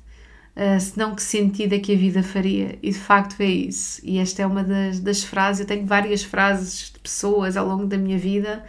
uh, 0.54 0.78
senão 0.78 1.14
que 1.14 1.22
sentido 1.22 1.72
é 1.72 1.78
que 1.78 1.94
a 1.94 1.96
vida 1.96 2.22
faria? 2.22 2.78
E 2.82 2.90
de 2.90 2.98
facto 2.98 3.40
é 3.40 3.46
isso. 3.46 3.98
E 4.04 4.18
esta 4.18 4.42
é 4.42 4.46
uma 4.46 4.62
das, 4.62 5.00
das 5.00 5.24
frases, 5.24 5.60
eu 5.60 5.66
tenho 5.66 5.86
várias 5.86 6.22
frases 6.22 6.92
de 6.92 6.98
pessoas 6.98 7.56
ao 7.56 7.66
longo 7.66 7.86
da 7.86 7.96
minha 7.96 8.18
vida 8.18 8.62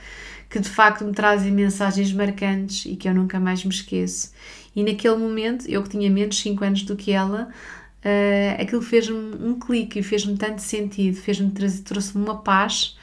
que 0.49 0.57
de 0.57 0.69
facto 0.69 1.03
me 1.03 1.11
trazem 1.11 1.51
mensagens 1.51 2.13
marcantes 2.13 2.85
e 2.85 2.95
que 2.95 3.09
eu 3.09 3.13
nunca 3.13 3.41
mais 3.41 3.61
me 3.65 3.71
esqueço. 3.71 4.31
E 4.73 4.81
naquele 4.85 5.17
momento, 5.17 5.67
eu 5.67 5.83
que 5.83 5.89
tinha 5.89 6.09
menos 6.09 6.39
5 6.39 6.63
anos 6.63 6.83
do 6.83 6.95
que 6.95 7.11
ela, 7.11 7.49
uh, 8.05 8.62
aquilo 8.62 8.81
fez-me 8.81 9.35
um 9.43 9.57
clique 9.59 10.00
e 10.00 10.03
fez-me 10.03 10.38
tanto 10.38 10.62
sentido, 10.62 11.15
fez-me 11.17 11.51
trouxe-me 11.51 12.24
uma 12.24 12.38
paz 12.38 12.95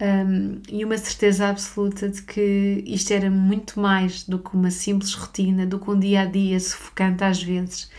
um, 0.00 0.60
e 0.68 0.84
uma 0.84 0.96
certeza 0.96 1.48
absoluta 1.48 2.08
de 2.08 2.22
que 2.22 2.82
isto 2.86 3.12
era 3.12 3.30
muito 3.30 3.80
mais 3.80 4.24
do 4.24 4.38
que 4.38 4.54
uma 4.54 4.70
simples 4.70 5.12
rotina, 5.14 5.66
do 5.66 5.78
que 5.78 5.90
um 5.90 5.98
dia 5.98 6.22
a 6.22 6.24
dia 6.24 6.58
sufocante 6.58 7.24
às 7.24 7.42
vezes. 7.42 7.90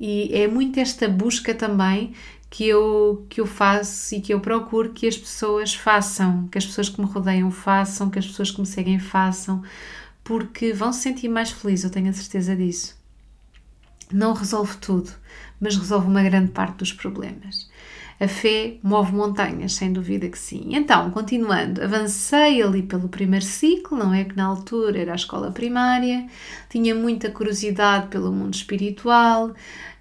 E 0.00 0.30
é 0.34 0.48
muito 0.48 0.80
esta 0.80 1.08
busca 1.08 1.54
também 1.54 2.14
que 2.50 2.66
eu, 2.68 3.26
que 3.28 3.40
eu 3.40 3.46
faço 3.46 4.14
e 4.14 4.20
que 4.20 4.32
eu 4.34 4.40
procuro 4.40 4.92
que 4.92 5.06
as 5.06 5.16
pessoas 5.16 5.74
façam, 5.74 6.48
que 6.48 6.58
as 6.58 6.66
pessoas 6.66 6.88
que 6.88 7.00
me 7.00 7.06
rodeiam 7.06 7.50
façam, 7.50 8.10
que 8.10 8.18
as 8.18 8.26
pessoas 8.26 8.50
que 8.50 8.60
me 8.60 8.66
seguem 8.66 8.98
façam, 8.98 9.62
porque 10.22 10.72
vão 10.72 10.92
se 10.92 11.02
sentir 11.02 11.28
mais 11.28 11.50
felizes, 11.50 11.84
eu 11.84 11.90
tenho 11.90 12.08
a 12.10 12.12
certeza 12.12 12.56
disso. 12.56 13.03
Não 14.12 14.32
resolve 14.32 14.76
tudo, 14.78 15.10
mas 15.60 15.76
resolve 15.76 16.06
uma 16.06 16.22
grande 16.22 16.50
parte 16.50 16.78
dos 16.78 16.92
problemas. 16.92 17.68
A 18.20 18.28
fé 18.28 18.76
move 18.82 19.12
montanhas, 19.12 19.74
sem 19.74 19.92
dúvida 19.92 20.28
que 20.28 20.38
sim. 20.38 20.68
Então, 20.70 21.10
continuando, 21.10 21.82
avancei 21.82 22.62
ali 22.62 22.82
pelo 22.82 23.08
primeiro 23.08 23.44
ciclo, 23.44 23.98
não 23.98 24.14
é 24.14 24.24
que 24.24 24.36
na 24.36 24.44
altura 24.44 25.00
era 25.00 25.12
a 25.12 25.16
escola 25.16 25.50
primária, 25.50 26.26
tinha 26.70 26.94
muita 26.94 27.28
curiosidade 27.30 28.06
pelo 28.08 28.32
mundo 28.32 28.54
espiritual. 28.54 29.48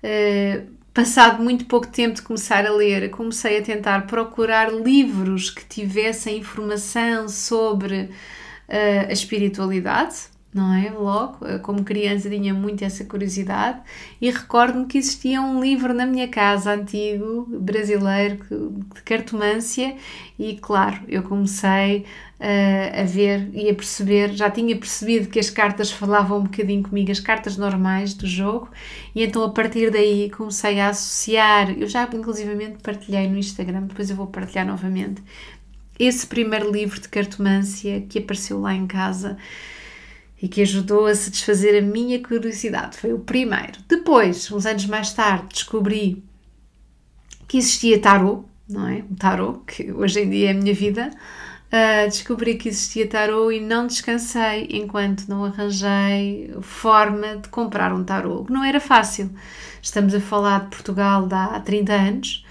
Uh, 0.04 0.74
passado 0.94 1.42
muito 1.42 1.66
pouco 1.66 1.88
tempo 1.88 2.16
de 2.16 2.22
começar 2.22 2.68
a 2.68 2.72
ler, 2.72 3.10
comecei 3.10 3.58
a 3.58 3.64
tentar 3.64 4.06
procurar 4.06 4.72
livros 4.72 5.50
que 5.50 5.66
tivessem 5.66 6.38
informação 6.38 7.28
sobre 7.28 8.02
uh, 8.04 9.10
a 9.10 9.12
espiritualidade, 9.12 10.33
não 10.54 10.74
é? 10.74 10.90
Logo, 10.90 11.40
como 11.62 11.84
criança 11.84 12.30
tinha 12.30 12.54
muito 12.54 12.84
essa 12.84 13.04
curiosidade 13.04 13.80
e 14.22 14.30
recordo-me 14.30 14.86
que 14.86 14.98
existia 14.98 15.42
um 15.42 15.62
livro 15.62 15.94
na 15.94 16.06
minha 16.06 16.28
casa 16.28 16.74
antigo, 16.74 17.48
brasileiro, 17.50 18.40
de 18.96 19.02
cartomância 19.04 19.96
e 20.38 20.58
claro, 20.58 21.00
eu 21.08 21.24
comecei 21.24 22.06
uh, 22.40 23.02
a 23.02 23.04
ver 23.04 23.50
e 23.54 23.70
a 23.70 23.74
perceber, 23.74 24.34
já 24.34 24.50
tinha 24.50 24.76
percebido 24.76 25.30
que 25.30 25.40
as 25.40 25.50
cartas 25.50 25.92
falavam 25.92 26.40
um 26.40 26.44
bocadinho 26.44 26.84
comigo, 26.84 27.12
as 27.12 27.20
cartas 27.20 27.58
normais 27.58 28.14
do 28.14 28.28
jogo 28.28 28.70
e 29.16 29.24
então 29.24 29.44
a 29.44 29.50
partir 29.50 29.90
daí 29.90 30.30
comecei 30.30 30.80
a 30.80 30.90
associar, 30.90 31.72
eu 31.72 31.88
já 31.88 32.04
inclusivamente 32.14 32.78
partilhei 32.84 33.28
no 33.28 33.38
Instagram, 33.38 33.84
depois 33.84 34.10
eu 34.10 34.16
vou 34.16 34.28
partilhar 34.28 34.66
novamente, 34.66 35.22
esse 36.00 36.26
primeiro 36.26 36.72
livro 36.72 37.00
de 37.00 37.08
cartomância 37.08 38.02
que 38.02 38.20
apareceu 38.20 38.60
lá 38.60 38.74
em 38.74 38.88
casa 38.88 39.38
e 40.44 40.50
que 40.50 40.62
ajudou 40.62 41.06
a 41.06 41.16
satisfazer 41.16 41.82
a 41.82 41.82
minha 41.82 42.22
curiosidade. 42.22 42.98
Foi 42.98 43.14
o 43.14 43.20
primeiro. 43.20 43.80
Depois, 43.88 44.52
uns 44.52 44.66
anos 44.66 44.86
mais 44.88 45.14
tarde, 45.14 45.46
descobri 45.54 46.22
que 47.48 47.58
existia 47.58 47.98
tarot, 47.98 48.44
não 48.68 48.86
é? 48.90 49.06
O 49.10 49.16
tarot, 49.16 49.62
que 49.66 49.90
hoje 49.94 50.20
em 50.20 50.30
dia 50.30 50.50
é 50.50 50.52
a 50.52 50.54
minha 50.54 50.74
vida. 50.74 51.12
Uh, 51.68 52.10
descobri 52.10 52.56
que 52.56 52.68
existia 52.68 53.08
tarot 53.08 53.56
e 53.56 53.62
não 53.62 53.88
descansei 53.88 54.68
enquanto 54.72 55.30
não 55.30 55.46
arranjei 55.46 56.54
forma 56.60 57.38
de 57.38 57.48
comprar 57.48 57.94
um 57.94 58.04
tarot, 58.04 58.46
que 58.46 58.52
não 58.52 58.66
era 58.66 58.82
fácil. 58.82 59.32
Estamos 59.82 60.14
a 60.14 60.20
falar 60.20 60.66
de 60.66 60.72
Portugal 60.72 61.26
de 61.26 61.36
há 61.36 61.58
30 61.58 61.94
anos 61.94 62.43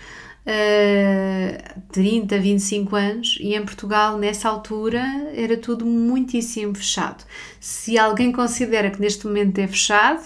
uh, 0.46 1.82
30, 1.92 2.38
25 2.38 2.96
anos 2.96 3.38
e 3.40 3.54
em 3.54 3.64
Portugal 3.64 4.18
nessa 4.18 4.48
altura 4.48 5.02
era 5.34 5.56
tudo 5.56 5.84
muitíssimo 5.86 6.74
fechado. 6.74 7.24
Se 7.60 7.98
alguém 7.98 8.32
considera 8.32 8.90
que 8.90 9.00
neste 9.00 9.26
momento 9.26 9.58
é 9.58 9.66
fechado, 9.66 10.22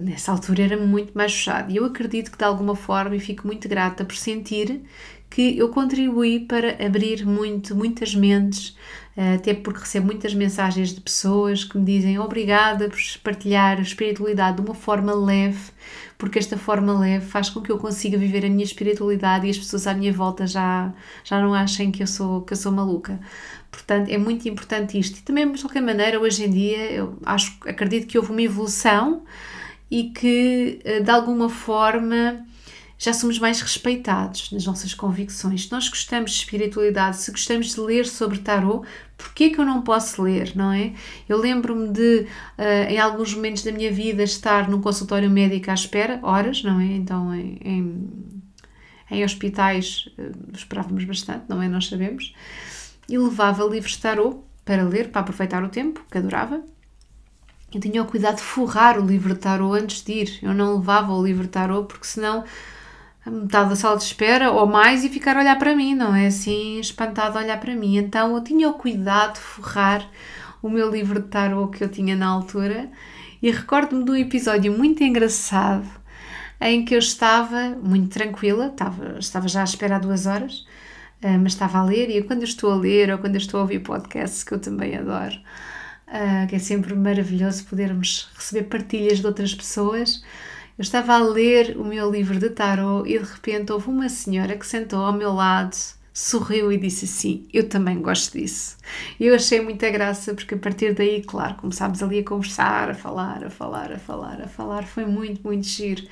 nessa 0.00 0.32
altura 0.32 0.62
era 0.62 0.76
muito 0.76 1.12
mais 1.16 1.32
fechado. 1.32 1.70
E 1.70 1.76
eu 1.76 1.84
acredito 1.84 2.30
que 2.30 2.38
de 2.38 2.44
alguma 2.44 2.74
forma 2.74 3.14
e 3.16 3.20
fico 3.20 3.46
muito 3.46 3.68
grata 3.68 4.04
por 4.04 4.16
sentir 4.16 4.82
que 5.28 5.56
eu 5.56 5.70
contribuí 5.70 6.40
para 6.40 6.84
abrir 6.84 7.24
muito, 7.24 7.74
muitas 7.74 8.14
mentes, 8.14 8.76
eh, 9.16 9.34
até 9.34 9.54
porque 9.54 9.80
recebo 9.80 10.06
muitas 10.06 10.34
mensagens 10.34 10.94
de 10.94 11.00
pessoas 11.00 11.64
que 11.64 11.78
me 11.78 11.84
dizem 11.86 12.18
obrigada 12.18 12.88
por 12.90 12.98
partilhar 13.24 13.78
a 13.78 13.82
espiritualidade 13.82 14.56
de 14.56 14.62
uma 14.62 14.74
forma 14.74 15.14
leve, 15.14 15.70
porque 16.22 16.38
esta 16.38 16.56
forma 16.56 16.96
leve 16.96 17.26
faz 17.26 17.50
com 17.50 17.60
que 17.60 17.72
eu 17.72 17.78
consiga 17.78 18.16
viver 18.16 18.46
a 18.46 18.48
minha 18.48 18.62
espiritualidade 18.62 19.44
e 19.44 19.50
as 19.50 19.58
pessoas 19.58 19.88
à 19.88 19.92
minha 19.92 20.12
volta 20.12 20.46
já, 20.46 20.94
já 21.24 21.40
não 21.40 21.52
achem 21.52 21.90
que 21.90 22.00
eu 22.00 22.06
sou, 22.06 22.42
que 22.42 22.52
eu 22.52 22.56
sou 22.56 22.70
maluca. 22.70 23.18
Portanto, 23.72 24.08
é 24.08 24.16
muito 24.16 24.48
importante 24.48 24.96
isto. 24.96 25.18
E 25.18 25.22
também, 25.22 25.50
de 25.50 25.60
qualquer 25.60 25.82
maneira, 25.82 26.20
hoje 26.20 26.44
em 26.44 26.50
dia, 26.52 26.92
eu 26.92 27.18
acho, 27.26 27.58
acredito 27.66 28.06
que 28.06 28.16
houve 28.16 28.30
uma 28.30 28.40
evolução 28.40 29.24
e 29.90 30.10
que, 30.10 30.78
eh, 30.84 31.00
de 31.00 31.10
alguma 31.10 31.48
forma, 31.48 32.46
já 33.02 33.12
somos 33.12 33.36
mais 33.40 33.60
respeitados 33.60 34.52
nas 34.52 34.64
nossas 34.64 34.94
convicções. 34.94 35.64
Se 35.64 35.72
nós 35.72 35.88
gostamos 35.88 36.30
de 36.30 36.36
espiritualidade, 36.36 37.16
se 37.16 37.32
gostamos 37.32 37.74
de 37.74 37.80
ler 37.80 38.06
sobre 38.06 38.38
tarot, 38.38 38.86
porquê 39.18 39.50
que 39.50 39.60
eu 39.60 39.64
não 39.64 39.82
posso 39.82 40.22
ler, 40.22 40.52
não 40.54 40.70
é? 40.70 40.92
Eu 41.28 41.36
lembro-me 41.36 41.88
de, 41.88 42.28
uh, 42.56 42.88
em 42.88 43.00
alguns 43.00 43.34
momentos 43.34 43.64
da 43.64 43.72
minha 43.72 43.90
vida, 43.90 44.22
estar 44.22 44.70
num 44.70 44.80
consultório 44.80 45.28
médico 45.28 45.72
à 45.72 45.74
espera, 45.74 46.20
horas, 46.22 46.62
não 46.62 46.78
é? 46.78 46.84
Então, 46.84 47.34
em, 47.34 47.58
em, 47.64 48.08
em 49.10 49.24
hospitais 49.24 50.08
uh, 50.16 50.54
esperávamos 50.54 51.02
bastante, 51.02 51.46
não 51.48 51.60
é? 51.60 51.66
Nós 51.66 51.88
sabemos. 51.88 52.32
E 53.08 53.18
levava 53.18 53.64
livros 53.64 53.94
de 53.94 53.98
tarot 53.98 54.38
para 54.64 54.84
ler, 54.84 55.08
para 55.08 55.22
aproveitar 55.22 55.64
o 55.64 55.68
tempo, 55.68 56.06
que 56.08 56.18
adorava. 56.18 56.62
Eu 57.74 57.80
tinha 57.80 58.00
o 58.00 58.06
cuidado 58.06 58.36
de 58.36 58.42
forrar 58.42 58.96
o 58.96 59.04
livro 59.04 59.34
de 59.34 59.40
tarot 59.40 59.76
antes 59.76 60.04
de 60.04 60.12
ir. 60.12 60.38
Eu 60.40 60.54
não 60.54 60.76
levava 60.76 61.12
o 61.12 61.24
livro 61.24 61.42
de 61.42 61.48
tarot 61.48 61.88
porque 61.88 62.06
senão 62.06 62.44
a 63.24 63.30
metade 63.30 63.70
da 63.70 63.76
sala 63.76 63.96
de 63.96 64.04
espera 64.04 64.50
ou 64.50 64.66
mais 64.66 65.04
e 65.04 65.08
ficar 65.08 65.36
a 65.36 65.40
olhar 65.40 65.58
para 65.58 65.76
mim, 65.76 65.94
não 65.94 66.14
é 66.14 66.26
assim 66.26 66.80
espantado 66.80 67.38
a 67.38 67.42
olhar 67.42 67.60
para 67.60 67.74
mim. 67.74 67.96
Então 67.96 68.34
eu 68.34 68.42
tinha 68.42 68.68
o 68.68 68.74
cuidado 68.74 69.34
de 69.34 69.40
forrar 69.40 70.08
o 70.62 70.68
meu 70.68 70.90
livro 70.90 71.20
de 71.20 71.28
tarot 71.28 71.76
que 71.76 71.84
eu 71.84 71.88
tinha 71.88 72.16
na 72.16 72.26
altura 72.26 72.90
e 73.42 73.50
recordo-me 73.50 74.04
de 74.04 74.10
um 74.10 74.16
episódio 74.16 74.72
muito 74.76 75.02
engraçado 75.02 75.86
em 76.60 76.84
que 76.84 76.94
eu 76.94 76.98
estava 76.98 77.76
muito 77.82 78.08
tranquila, 78.10 78.66
estava, 78.68 79.18
estava 79.18 79.48
já 79.48 79.62
à 79.62 79.64
espera 79.64 79.96
há 79.96 79.98
duas 79.98 80.26
horas, 80.26 80.64
eh, 81.20 81.36
mas 81.36 81.52
estava 81.52 81.78
a 81.78 81.84
ler 81.84 82.08
e 82.10 82.22
quando 82.22 82.42
eu 82.42 82.48
estou 82.48 82.70
a 82.70 82.76
ler 82.76 83.10
ou 83.10 83.18
quando 83.18 83.34
eu 83.34 83.40
estou 83.40 83.58
a 83.58 83.62
ouvir 83.62 83.80
podcasts 83.80 84.44
que 84.44 84.52
eu 84.52 84.60
também 84.60 84.96
adoro, 84.96 85.34
eh, 86.06 86.46
que 86.46 86.54
é 86.54 86.58
sempre 86.60 86.94
maravilhoso 86.94 87.64
podermos 87.64 88.30
receber 88.36 88.64
partilhas 88.64 89.18
de 89.18 89.26
outras 89.26 89.54
pessoas, 89.54 90.22
eu 90.78 90.82
estava 90.82 91.14
a 91.14 91.18
ler 91.18 91.76
o 91.76 91.84
meu 91.84 92.10
livro 92.10 92.38
de 92.38 92.50
tarot 92.50 93.08
e 93.08 93.18
de 93.18 93.24
repente 93.24 93.72
houve 93.72 93.88
uma 93.88 94.08
senhora 94.08 94.56
que 94.56 94.66
sentou 94.66 95.04
ao 95.04 95.12
meu 95.12 95.32
lado, 95.32 95.76
sorriu 96.12 96.72
e 96.72 96.78
disse 96.78 97.04
assim: 97.04 97.46
Eu 97.52 97.68
também 97.68 98.00
gosto 98.00 98.38
disso. 98.38 98.76
E 99.18 99.26
eu 99.26 99.34
achei 99.34 99.60
muita 99.60 99.90
graça 99.90 100.34
porque 100.34 100.54
a 100.54 100.58
partir 100.58 100.94
daí, 100.94 101.22
claro, 101.22 101.56
começámos 101.56 102.02
ali 102.02 102.20
a 102.20 102.24
conversar, 102.24 102.90
a 102.90 102.94
falar, 102.94 103.44
a 103.44 103.50
falar, 103.50 103.92
a 103.92 103.98
falar, 103.98 104.40
a 104.42 104.48
falar. 104.48 104.84
Foi 104.84 105.04
muito, 105.04 105.42
muito 105.46 105.66
giro. 105.66 106.02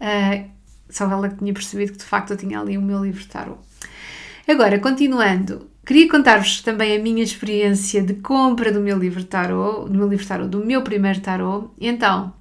Uh, 0.00 0.48
só 0.88 1.10
ela 1.10 1.28
que 1.28 1.36
tinha 1.36 1.52
percebido 1.52 1.92
que 1.92 1.98
de 1.98 2.04
facto 2.04 2.30
eu 2.30 2.36
tinha 2.36 2.60
ali 2.60 2.78
o 2.78 2.82
meu 2.82 3.02
livro 3.04 3.20
de 3.20 3.28
tarot. 3.28 3.58
Agora, 4.48 4.78
continuando, 4.78 5.68
queria 5.84 6.08
contar-vos 6.08 6.60
também 6.60 6.96
a 6.96 7.02
minha 7.02 7.22
experiência 7.22 8.00
de 8.02 8.14
compra 8.14 8.70
do 8.70 8.80
meu 8.80 8.96
livro 8.96 9.24
tarot, 9.24 9.90
do 9.90 9.98
meu 9.98 10.08
livro 10.08 10.24
tarot, 10.26 10.48
do 10.48 10.64
meu 10.64 10.82
primeiro 10.82 11.20
tarot. 11.20 11.70
Então, 11.80 12.32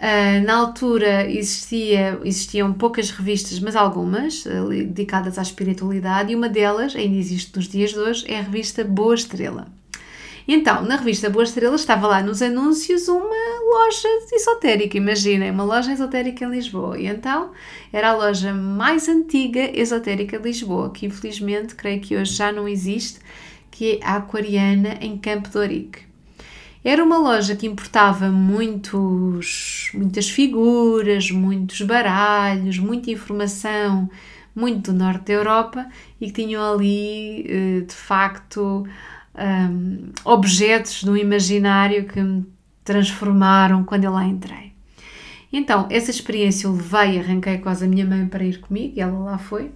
Uh, 0.00 0.42
na 0.46 0.56
altura 0.56 1.30
existia, 1.30 2.18
existiam 2.24 2.72
poucas 2.72 3.10
revistas, 3.10 3.60
mas 3.60 3.76
algumas, 3.76 4.46
uh, 4.46 4.68
dedicadas 4.86 5.38
à 5.38 5.42
espiritualidade, 5.42 6.32
e 6.32 6.34
uma 6.34 6.48
delas, 6.48 6.96
ainda 6.96 7.18
existe 7.18 7.54
nos 7.54 7.68
dias 7.68 7.90
de 7.90 7.98
hoje, 7.98 8.24
é 8.26 8.38
a 8.38 8.42
revista 8.42 8.82
Boa 8.82 9.14
Estrela. 9.14 9.68
Então, 10.48 10.82
na 10.82 10.96
revista 10.96 11.28
Boa 11.28 11.44
Estrela 11.44 11.76
estava 11.76 12.06
lá 12.06 12.22
nos 12.22 12.40
anúncios 12.40 13.08
uma 13.08 13.60
loja 13.72 14.08
esotérica, 14.32 14.96
imaginem, 14.96 15.50
uma 15.50 15.64
loja 15.64 15.92
esotérica 15.92 16.46
em 16.46 16.50
Lisboa. 16.50 16.98
E 16.98 17.06
então 17.06 17.50
era 17.92 18.08
a 18.08 18.16
loja 18.16 18.54
mais 18.54 19.06
antiga 19.06 19.70
esotérica 19.78 20.38
de 20.38 20.44
Lisboa, 20.48 20.90
que 20.90 21.04
infelizmente 21.04 21.74
creio 21.74 22.00
que 22.00 22.16
hoje 22.16 22.32
já 22.34 22.50
não 22.50 22.66
existe, 22.66 23.20
que 23.70 24.00
é 24.02 24.04
a 24.04 24.16
Aquariana 24.16 24.96
em 25.00 25.18
Campo 25.18 25.50
de 25.50 25.58
Ourique. 25.58 26.09
Era 26.82 27.04
uma 27.04 27.18
loja 27.18 27.54
que 27.54 27.66
importava 27.66 28.30
muitos, 28.30 29.90
muitas 29.92 30.30
figuras, 30.30 31.30
muitos 31.30 31.82
baralhos, 31.82 32.78
muita 32.78 33.10
informação, 33.10 34.08
muito 34.54 34.90
do 34.90 34.98
norte 34.98 35.26
da 35.26 35.32
Europa 35.34 35.86
e 36.20 36.26
que 36.26 36.42
tinham 36.42 36.74
ali, 36.74 37.44
eh, 37.46 37.80
de 37.82 37.94
facto, 37.94 38.86
um, 39.34 40.12
objetos 40.24 41.04
do 41.04 41.16
imaginário 41.16 42.06
que 42.06 42.20
me 42.20 42.46
transformaram 42.84 43.84
quando 43.84 44.04
eu 44.04 44.12
lá 44.12 44.24
entrei. 44.24 44.72
Então, 45.52 45.86
essa 45.90 46.10
experiência 46.10 46.66
eu 46.66 46.72
levei, 46.72 47.18
arranquei 47.18 47.58
quase 47.58 47.84
a 47.84 47.88
minha 47.88 48.06
mãe 48.06 48.26
para 48.26 48.44
ir 48.44 48.60
comigo 48.60 48.94
e 48.96 49.00
ela 49.00 49.18
lá 49.18 49.38
foi. 49.38 49.70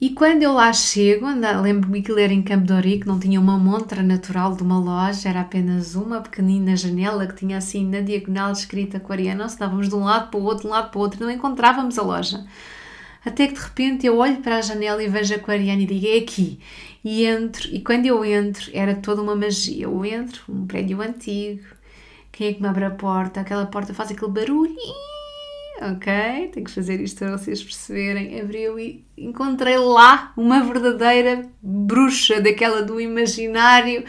E 0.00 0.08
quando 0.08 0.42
eu 0.42 0.54
lá 0.54 0.72
chego, 0.72 1.26
lembro-me 1.62 2.00
que 2.00 2.10
era 2.12 2.32
em 2.32 2.40
Campo 2.40 2.64
de 2.64 3.04
não 3.04 3.20
tinha 3.20 3.38
uma 3.38 3.58
montra 3.58 4.02
natural 4.02 4.56
de 4.56 4.62
uma 4.62 4.78
loja, 4.78 5.28
era 5.28 5.42
apenas 5.42 5.94
uma 5.94 6.22
pequenina 6.22 6.74
janela 6.74 7.26
que 7.26 7.34
tinha 7.34 7.58
assim 7.58 7.86
na 7.86 8.00
diagonal 8.00 8.50
escrita 8.50 8.96
aquariana, 8.96 9.42
nós 9.42 9.52
estávamos 9.52 9.90
de 9.90 9.94
um 9.94 10.04
lado 10.04 10.30
para 10.30 10.40
o 10.40 10.42
outro, 10.42 10.62
de 10.62 10.68
um 10.68 10.70
lado 10.70 10.90
para 10.90 10.98
o 10.98 11.02
outro, 11.02 11.22
não 11.22 11.30
encontrávamos 11.30 11.98
a 11.98 12.02
loja. 12.02 12.46
Até 13.22 13.46
que 13.46 13.52
de 13.52 13.60
repente 13.60 14.06
eu 14.06 14.16
olho 14.16 14.38
para 14.38 14.56
a 14.56 14.62
janela 14.62 15.02
e 15.02 15.08
vejo 15.08 15.34
a 15.34 15.36
aquariana 15.36 15.82
e 15.82 15.86
digo, 15.86 16.06
é 16.06 16.16
aqui. 16.16 16.58
E 17.04 17.26
entro, 17.26 17.68
e 17.70 17.80
quando 17.80 18.06
eu 18.06 18.24
entro, 18.24 18.70
era 18.72 18.94
toda 18.94 19.20
uma 19.20 19.36
magia. 19.36 19.84
Eu 19.84 20.02
entro, 20.02 20.42
um 20.48 20.66
prédio 20.66 21.02
antigo, 21.02 21.62
quem 22.32 22.48
é 22.48 22.52
que 22.54 22.62
me 22.62 22.68
abre 22.68 22.86
a 22.86 22.90
porta? 22.90 23.42
Aquela 23.42 23.66
porta 23.66 23.92
faz 23.92 24.10
aquele 24.10 24.32
barulho 24.32 24.74
ok? 25.80 26.48
Tenho 26.52 26.66
que 26.66 26.70
fazer 26.70 27.00
isto 27.00 27.18
para 27.18 27.36
vocês 27.36 27.62
perceberem. 27.62 28.40
Abriu 28.40 28.78
e 28.78 29.04
encontrei 29.16 29.78
lá 29.78 30.32
uma 30.36 30.62
verdadeira 30.62 31.48
bruxa, 31.62 32.40
daquela 32.40 32.82
do 32.82 33.00
imaginário 33.00 34.04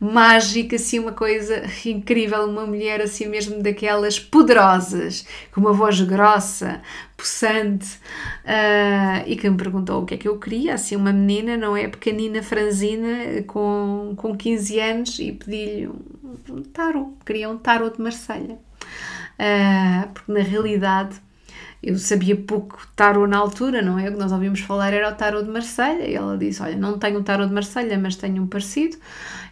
mágica, 0.00 0.76
assim, 0.76 0.98
uma 1.00 1.12
coisa 1.12 1.62
incrível, 1.84 2.44
uma 2.44 2.64
mulher 2.66 3.00
assim 3.00 3.26
mesmo 3.26 3.62
daquelas 3.62 4.18
poderosas, 4.18 5.26
com 5.52 5.60
uma 5.60 5.72
voz 5.72 6.00
grossa, 6.00 6.80
possante, 7.16 7.96
uh, 8.44 9.26
e 9.26 9.36
que 9.36 9.50
me 9.50 9.56
perguntou 9.56 10.02
o 10.02 10.06
que 10.06 10.14
é 10.14 10.16
que 10.16 10.28
eu 10.28 10.38
queria, 10.38 10.74
assim, 10.74 10.94
uma 10.94 11.12
menina, 11.12 11.56
não 11.56 11.76
é? 11.76 11.88
Pequenina, 11.88 12.42
franzina, 12.42 13.42
com, 13.46 14.14
com 14.16 14.36
15 14.36 14.80
anos, 14.80 15.18
e 15.18 15.32
pedi-lhe 15.32 15.88
um, 15.88 15.98
um 16.50 16.62
tarot, 16.62 17.10
queria 17.26 17.50
um 17.50 17.58
tarot 17.58 17.96
de 17.96 18.02
Marselha 18.02 18.67
uh, 19.38 20.08
porque 20.12 20.32
na 20.32 20.40
realidade 20.40 21.20
eu 21.82 21.96
sabia 21.98 22.36
pouco 22.36 22.86
tarot 22.96 23.28
na 23.28 23.38
altura, 23.38 23.80
não 23.80 23.98
é? 23.98 24.08
O 24.08 24.12
que 24.12 24.18
nós 24.18 24.32
ouvimos 24.32 24.60
falar 24.60 24.92
era 24.92 25.08
o 25.08 25.14
tarot 25.14 25.44
de 25.44 25.50
Marselha, 25.50 26.04
e 26.06 26.14
ela 26.14 26.36
disse: 26.36 26.62
Olha, 26.62 26.76
não 26.76 26.98
tenho 26.98 27.20
o 27.20 27.22
tarot 27.22 27.48
de 27.48 27.54
Marselha, 27.54 27.98
mas 27.98 28.16
tenho 28.16 28.42
um 28.42 28.46
parecido, 28.46 28.96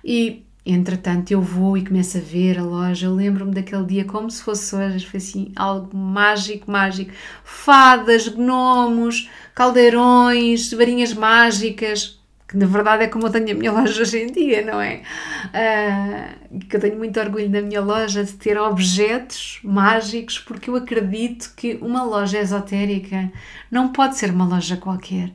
e 0.04 0.44
entretanto 0.64 1.30
eu 1.30 1.40
vou 1.40 1.76
e 1.78 1.84
começo 1.84 2.18
a 2.18 2.20
ver 2.20 2.58
a 2.58 2.64
loja. 2.64 3.08
Lembro-me 3.08 3.52
daquele 3.54 3.84
dia 3.84 4.04
como 4.04 4.30
se 4.30 4.42
fosse 4.42 4.74
hoje, 4.74 5.06
foi 5.06 5.18
assim 5.18 5.52
algo 5.54 5.96
mágico, 5.96 6.70
mágico: 6.70 7.12
fadas, 7.44 8.26
gnomos, 8.28 9.30
caldeirões, 9.54 10.72
varinhas 10.72 11.14
mágicas 11.14 12.20
que 12.48 12.56
na 12.56 12.66
verdade 12.66 13.04
é 13.04 13.08
como 13.08 13.26
eu 13.26 13.30
tenho 13.30 13.50
a 13.50 13.54
minha 13.54 13.72
loja 13.72 14.02
hoje 14.02 14.18
em 14.22 14.32
dia, 14.32 14.64
não 14.64 14.80
é? 14.80 15.02
Uh, 15.46 16.58
que 16.60 16.76
eu 16.76 16.80
tenho 16.80 16.96
muito 16.96 17.18
orgulho 17.18 17.50
na 17.50 17.60
minha 17.60 17.80
loja 17.80 18.24
de 18.24 18.32
ter 18.32 18.58
objetos 18.58 19.58
mágicos, 19.62 20.38
porque 20.38 20.70
eu 20.70 20.76
acredito 20.76 21.52
que 21.56 21.78
uma 21.80 22.02
loja 22.04 22.38
esotérica 22.38 23.30
não 23.70 23.92
pode 23.92 24.16
ser 24.16 24.30
uma 24.30 24.46
loja 24.46 24.76
qualquer. 24.76 25.32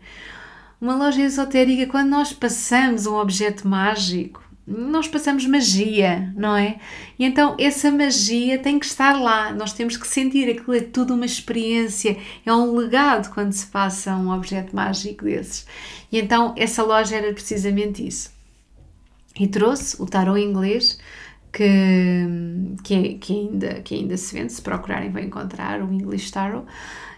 Uma 0.79 0.95
loja 0.95 1.21
esotérica, 1.21 1.85
quando 1.85 2.09
nós 2.09 2.33
passamos 2.33 3.05
um 3.05 3.15
objeto 3.15 3.67
mágico, 3.67 4.41
nós 4.71 5.07
passamos 5.07 5.45
magia, 5.45 6.31
não 6.35 6.55
é? 6.55 6.77
E 7.19 7.25
então 7.25 7.55
essa 7.59 7.91
magia 7.91 8.57
tem 8.57 8.79
que 8.79 8.85
estar 8.85 9.19
lá, 9.19 9.51
nós 9.53 9.73
temos 9.73 9.97
que 9.97 10.07
sentir 10.07 10.49
aquilo 10.49 10.75
é 10.75 10.81
tudo 10.81 11.13
uma 11.13 11.25
experiência, 11.25 12.17
é 12.45 12.53
um 12.53 12.75
legado 12.75 13.31
quando 13.33 13.51
se 13.51 13.65
passa 13.67 14.15
um 14.15 14.31
objeto 14.31 14.75
mágico 14.75 15.25
desses. 15.25 15.65
E 16.11 16.19
então 16.19 16.53
essa 16.57 16.83
loja 16.83 17.15
era 17.15 17.33
precisamente 17.33 18.05
isso. 18.05 18.31
E 19.39 19.47
trouxe 19.47 20.01
o 20.01 20.05
tarot 20.05 20.39
inglês 20.39 20.99
que, 21.51 22.25
que, 22.83 22.93
é, 22.93 23.13
que, 23.15 23.33
ainda, 23.33 23.73
que 23.81 23.95
ainda 23.95 24.17
se 24.17 24.33
vende, 24.33 24.53
se 24.53 24.61
procurarem 24.61 25.11
vão 25.11 25.21
encontrar 25.21 25.81
o 25.81 25.91
English 25.91 26.31
Tarot. 26.31 26.65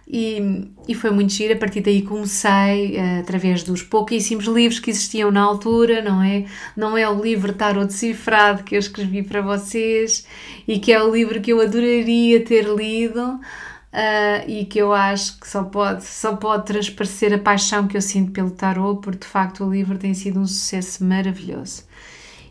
E, 0.07 0.67
e 0.87 0.93
foi 0.93 1.11
muito 1.11 1.31
giro. 1.31 1.53
A 1.53 1.57
partir 1.57 1.81
daí 1.81 2.01
comecei, 2.01 2.97
uh, 2.97 3.19
através 3.21 3.63
dos 3.63 3.81
pouquíssimos 3.81 4.45
livros 4.45 4.79
que 4.79 4.89
existiam 4.89 5.31
na 5.31 5.41
altura, 5.41 6.01
não 6.01 6.21
é? 6.21 6.45
Não 6.75 6.97
é 6.97 7.09
o 7.09 7.21
livro 7.21 7.53
Tarot 7.53 7.87
Decifrado 7.87 8.63
que 8.63 8.75
eu 8.75 8.79
escrevi 8.79 9.23
para 9.23 9.41
vocês 9.41 10.27
e 10.67 10.79
que 10.79 10.91
é 10.91 11.01
o 11.01 11.13
livro 11.13 11.41
que 11.41 11.51
eu 11.51 11.61
adoraria 11.61 12.43
ter 12.43 12.65
lido. 12.65 13.39
Uh, 13.93 14.49
e 14.49 14.65
que 14.65 14.79
eu 14.79 14.91
acho 14.91 15.39
que 15.39 15.47
só 15.47 15.63
pode, 15.63 16.03
só 16.03 16.35
pode 16.35 16.65
transparecer 16.65 17.31
a 17.31 17.37
paixão 17.37 17.87
que 17.87 17.95
eu 17.95 18.01
sinto 18.01 18.31
pelo 18.31 18.49
tarot, 18.49 18.99
porque 19.03 19.19
de 19.19 19.27
facto 19.27 19.63
o 19.63 19.71
livro 19.71 19.99
tem 19.99 20.15
sido 20.15 20.39
um 20.39 20.47
sucesso 20.47 21.03
maravilhoso. 21.03 21.83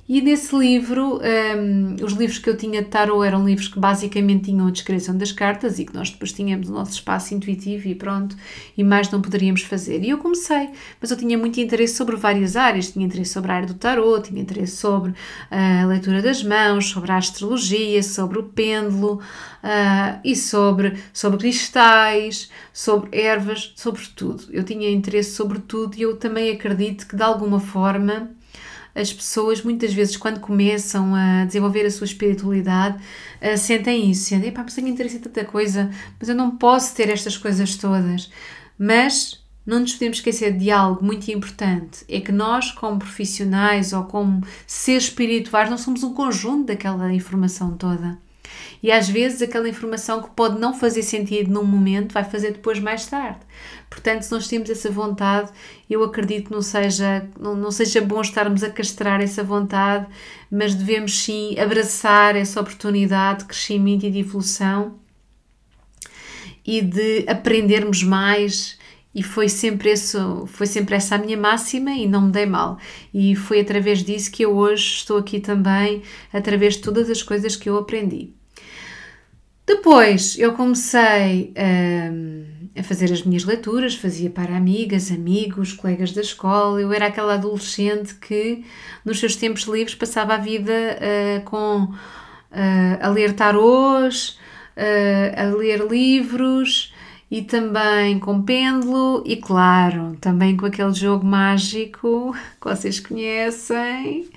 E 0.08 0.20
nesse 0.20 0.54
livro, 0.56 1.20
um, 1.22 2.04
os 2.04 2.12
livros 2.14 2.36
que 2.36 2.50
eu 2.50 2.56
tinha 2.56 2.82
de 2.82 2.88
tarot 2.88 3.24
eram 3.24 3.46
livros 3.46 3.68
que 3.68 3.78
basicamente 3.78 4.46
tinham 4.46 4.66
a 4.66 4.70
descrição 4.70 5.16
das 5.16 5.30
cartas 5.30 5.78
e 5.78 5.84
que 5.84 5.94
nós 5.94 6.10
depois 6.10 6.32
tínhamos 6.32 6.68
o 6.68 6.72
nosso 6.72 6.90
espaço 6.90 7.32
intuitivo 7.32 7.86
e 7.86 7.94
pronto, 7.94 8.36
e 8.76 8.82
mais 8.82 9.08
não 9.12 9.22
poderíamos 9.22 9.62
fazer. 9.62 10.02
E 10.02 10.10
eu 10.10 10.18
comecei, 10.18 10.70
mas 11.00 11.12
eu 11.12 11.16
tinha 11.16 11.38
muito 11.38 11.60
interesse 11.60 11.94
sobre 11.94 12.16
várias 12.16 12.56
áreas. 12.56 12.90
Tinha 12.90 13.06
interesse 13.06 13.32
sobre 13.32 13.52
a 13.52 13.54
área 13.54 13.68
do 13.68 13.74
tarot, 13.74 14.28
tinha 14.28 14.42
interesse 14.42 14.76
sobre 14.76 15.14
a 15.48 15.86
leitura 15.86 16.20
das 16.20 16.42
mãos, 16.42 16.90
sobre 16.90 17.12
a 17.12 17.16
astrologia, 17.16 18.02
sobre 18.02 18.40
o 18.40 18.42
pêndulo 18.42 19.20
uh, 19.62 20.18
e 20.24 20.34
sobre, 20.34 20.98
sobre 21.12 21.38
cristais, 21.38 22.50
sobre 22.72 23.16
ervas, 23.16 23.72
sobre 23.76 24.02
tudo. 24.16 24.44
Eu 24.50 24.64
tinha 24.64 24.90
interesse 24.90 25.30
sobre 25.36 25.60
tudo 25.60 25.96
e 25.96 26.02
eu 26.02 26.16
também 26.16 26.50
acredito 26.50 27.06
que 27.06 27.14
de 27.14 27.22
alguma 27.22 27.60
forma 27.60 28.41
as 28.94 29.12
pessoas 29.12 29.62
muitas 29.62 29.92
vezes 29.92 30.16
quando 30.16 30.40
começam 30.40 31.14
a 31.14 31.44
desenvolver 31.44 31.86
a 31.86 31.90
sua 31.90 32.04
espiritualidade 32.04 32.98
uh, 33.40 33.56
sentem 33.56 34.10
isso, 34.10 34.24
sentem, 34.24 34.48
epá, 34.48 34.62
mas 34.62 34.74
tenho 34.74 34.88
interesse 34.88 35.16
em 35.16 35.20
tanta 35.20 35.44
coisa, 35.44 35.90
mas 36.18 36.28
eu 36.28 36.34
não 36.34 36.56
posso 36.56 36.94
ter 36.94 37.08
estas 37.08 37.36
coisas 37.36 37.76
todas. 37.76 38.30
Mas 38.78 39.42
não 39.64 39.80
nos 39.80 39.92
podemos 39.92 40.18
esquecer 40.18 40.56
de 40.56 40.70
algo 40.70 41.04
muito 41.04 41.30
importante: 41.30 42.04
é 42.08 42.20
que 42.20 42.32
nós, 42.32 42.72
como 42.72 42.98
profissionais 42.98 43.92
ou 43.92 44.04
como 44.04 44.44
seres 44.66 45.04
espirituais, 45.04 45.70
não 45.70 45.78
somos 45.78 46.02
um 46.02 46.12
conjunto 46.12 46.66
daquela 46.66 47.12
informação 47.12 47.76
toda. 47.76 48.18
E 48.82 48.90
às 48.90 49.08
vezes 49.08 49.40
aquela 49.40 49.68
informação 49.68 50.22
que 50.22 50.30
pode 50.30 50.58
não 50.58 50.74
fazer 50.74 51.02
sentido 51.02 51.50
num 51.50 51.64
momento 51.64 52.12
vai 52.12 52.24
fazer 52.24 52.52
depois 52.52 52.80
mais 52.80 53.06
tarde. 53.06 53.38
Portanto, 53.92 54.22
se 54.22 54.32
nós 54.32 54.48
temos 54.48 54.70
essa 54.70 54.90
vontade, 54.90 55.50
eu 55.88 56.02
acredito 56.02 56.46
que 56.46 56.52
não 56.52 56.62
seja, 56.62 57.28
não, 57.38 57.54
não 57.54 57.70
seja 57.70 58.00
bom 58.00 58.20
estarmos 58.20 58.64
a 58.64 58.70
castrar 58.70 59.20
essa 59.20 59.44
vontade, 59.44 60.06
mas 60.50 60.74
devemos 60.74 61.22
sim 61.22 61.58
abraçar 61.58 62.34
essa 62.34 62.60
oportunidade 62.60 63.40
de 63.40 63.44
crescimento 63.46 64.06
e 64.06 64.10
de 64.10 64.20
evolução 64.20 64.98
e 66.64 66.80
de 66.80 67.24
aprendermos 67.28 68.02
mais 68.02 68.78
e 69.14 69.22
foi 69.22 69.48
sempre 69.48 69.92
isso, 69.92 70.46
foi 70.46 70.66
sempre 70.66 70.94
essa 70.96 71.16
a 71.16 71.18
minha 71.18 71.36
máxima 71.36 71.90
e 71.90 72.06
não 72.06 72.22
me 72.22 72.32
dei 72.32 72.46
mal. 72.46 72.78
E 73.12 73.36
foi 73.36 73.60
através 73.60 74.02
disso 74.02 74.32
que 74.32 74.42
eu 74.42 74.56
hoje 74.56 74.84
estou 74.84 75.18
aqui 75.18 75.38
também, 75.38 76.02
através 76.32 76.76
de 76.76 76.80
todas 76.80 77.10
as 77.10 77.22
coisas 77.22 77.54
que 77.54 77.68
eu 77.68 77.76
aprendi. 77.76 78.30
Depois 79.66 80.38
eu 80.38 80.54
comecei 80.54 81.52
um, 81.56 82.44
a 82.76 82.82
fazer 82.82 83.12
as 83.12 83.22
minhas 83.22 83.44
leituras, 83.44 83.94
fazia 83.94 84.30
para 84.30 84.56
amigas, 84.56 85.10
amigos, 85.10 85.72
colegas 85.72 86.12
da 86.12 86.22
escola. 86.22 86.80
Eu 86.80 86.92
era 86.92 87.06
aquela 87.06 87.34
adolescente 87.34 88.14
que 88.14 88.64
nos 89.04 89.20
seus 89.20 89.36
tempos 89.36 89.62
livres 89.62 89.94
passava 89.94 90.34
a 90.34 90.38
vida 90.38 90.72
uh, 90.72 91.42
com 91.44 91.84
uh, 91.84 92.98
a 93.00 93.08
ler 93.08 93.34
tarôs, 93.34 94.38
uh, 94.76 95.40
a 95.40 95.54
ler 95.54 95.86
livros 95.86 96.94
e 97.30 97.42
também 97.42 98.18
com 98.18 98.42
pêndulo 98.42 99.22
e 99.26 99.36
claro, 99.36 100.16
também 100.20 100.56
com 100.56 100.66
aquele 100.66 100.94
jogo 100.94 101.26
mágico 101.26 102.34
que 102.60 102.68
vocês 102.68 103.00
conhecem, 103.00 104.30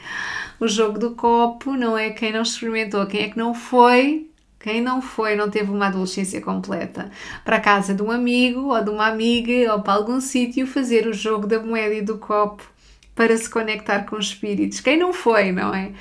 o 0.59 0.67
jogo 0.67 0.99
do 0.99 1.11
copo, 1.11 1.73
não 1.73 1.97
é 1.97 2.09
quem 2.09 2.33
não 2.33 2.41
experimentou, 2.41 3.05
quem 3.05 3.21
é 3.21 3.29
que 3.29 3.37
não 3.37 3.53
foi 3.53 4.29
quem 4.65 4.81
não 4.81 4.99
foi, 4.99 5.35
não 5.35 5.47
teve 5.47 5.69
uma 5.69 5.85
adolescência 5.85 6.41
completa, 6.41 7.11
para 7.43 7.57
a 7.57 7.59
casa 7.59 7.93
de 7.93 8.01
um 8.01 8.09
amigo 8.09 8.73
ou 8.73 8.83
de 8.83 8.89
uma 8.89 9.05
amiga 9.05 9.71
ou 9.71 9.83
para 9.83 9.93
algum 9.93 10.19
sítio 10.19 10.65
fazer 10.65 11.05
o 11.05 11.13
jogo 11.13 11.45
da 11.45 11.59
moeda 11.59 11.93
e 11.93 12.01
do 12.01 12.17
copo 12.17 12.63
para 13.13 13.37
se 13.37 13.47
conectar 13.47 14.07
com 14.07 14.15
os 14.15 14.25
espíritos. 14.25 14.79
Quem 14.79 14.97
não 14.97 15.13
foi, 15.13 15.51
não 15.51 15.71
é? 15.71 15.91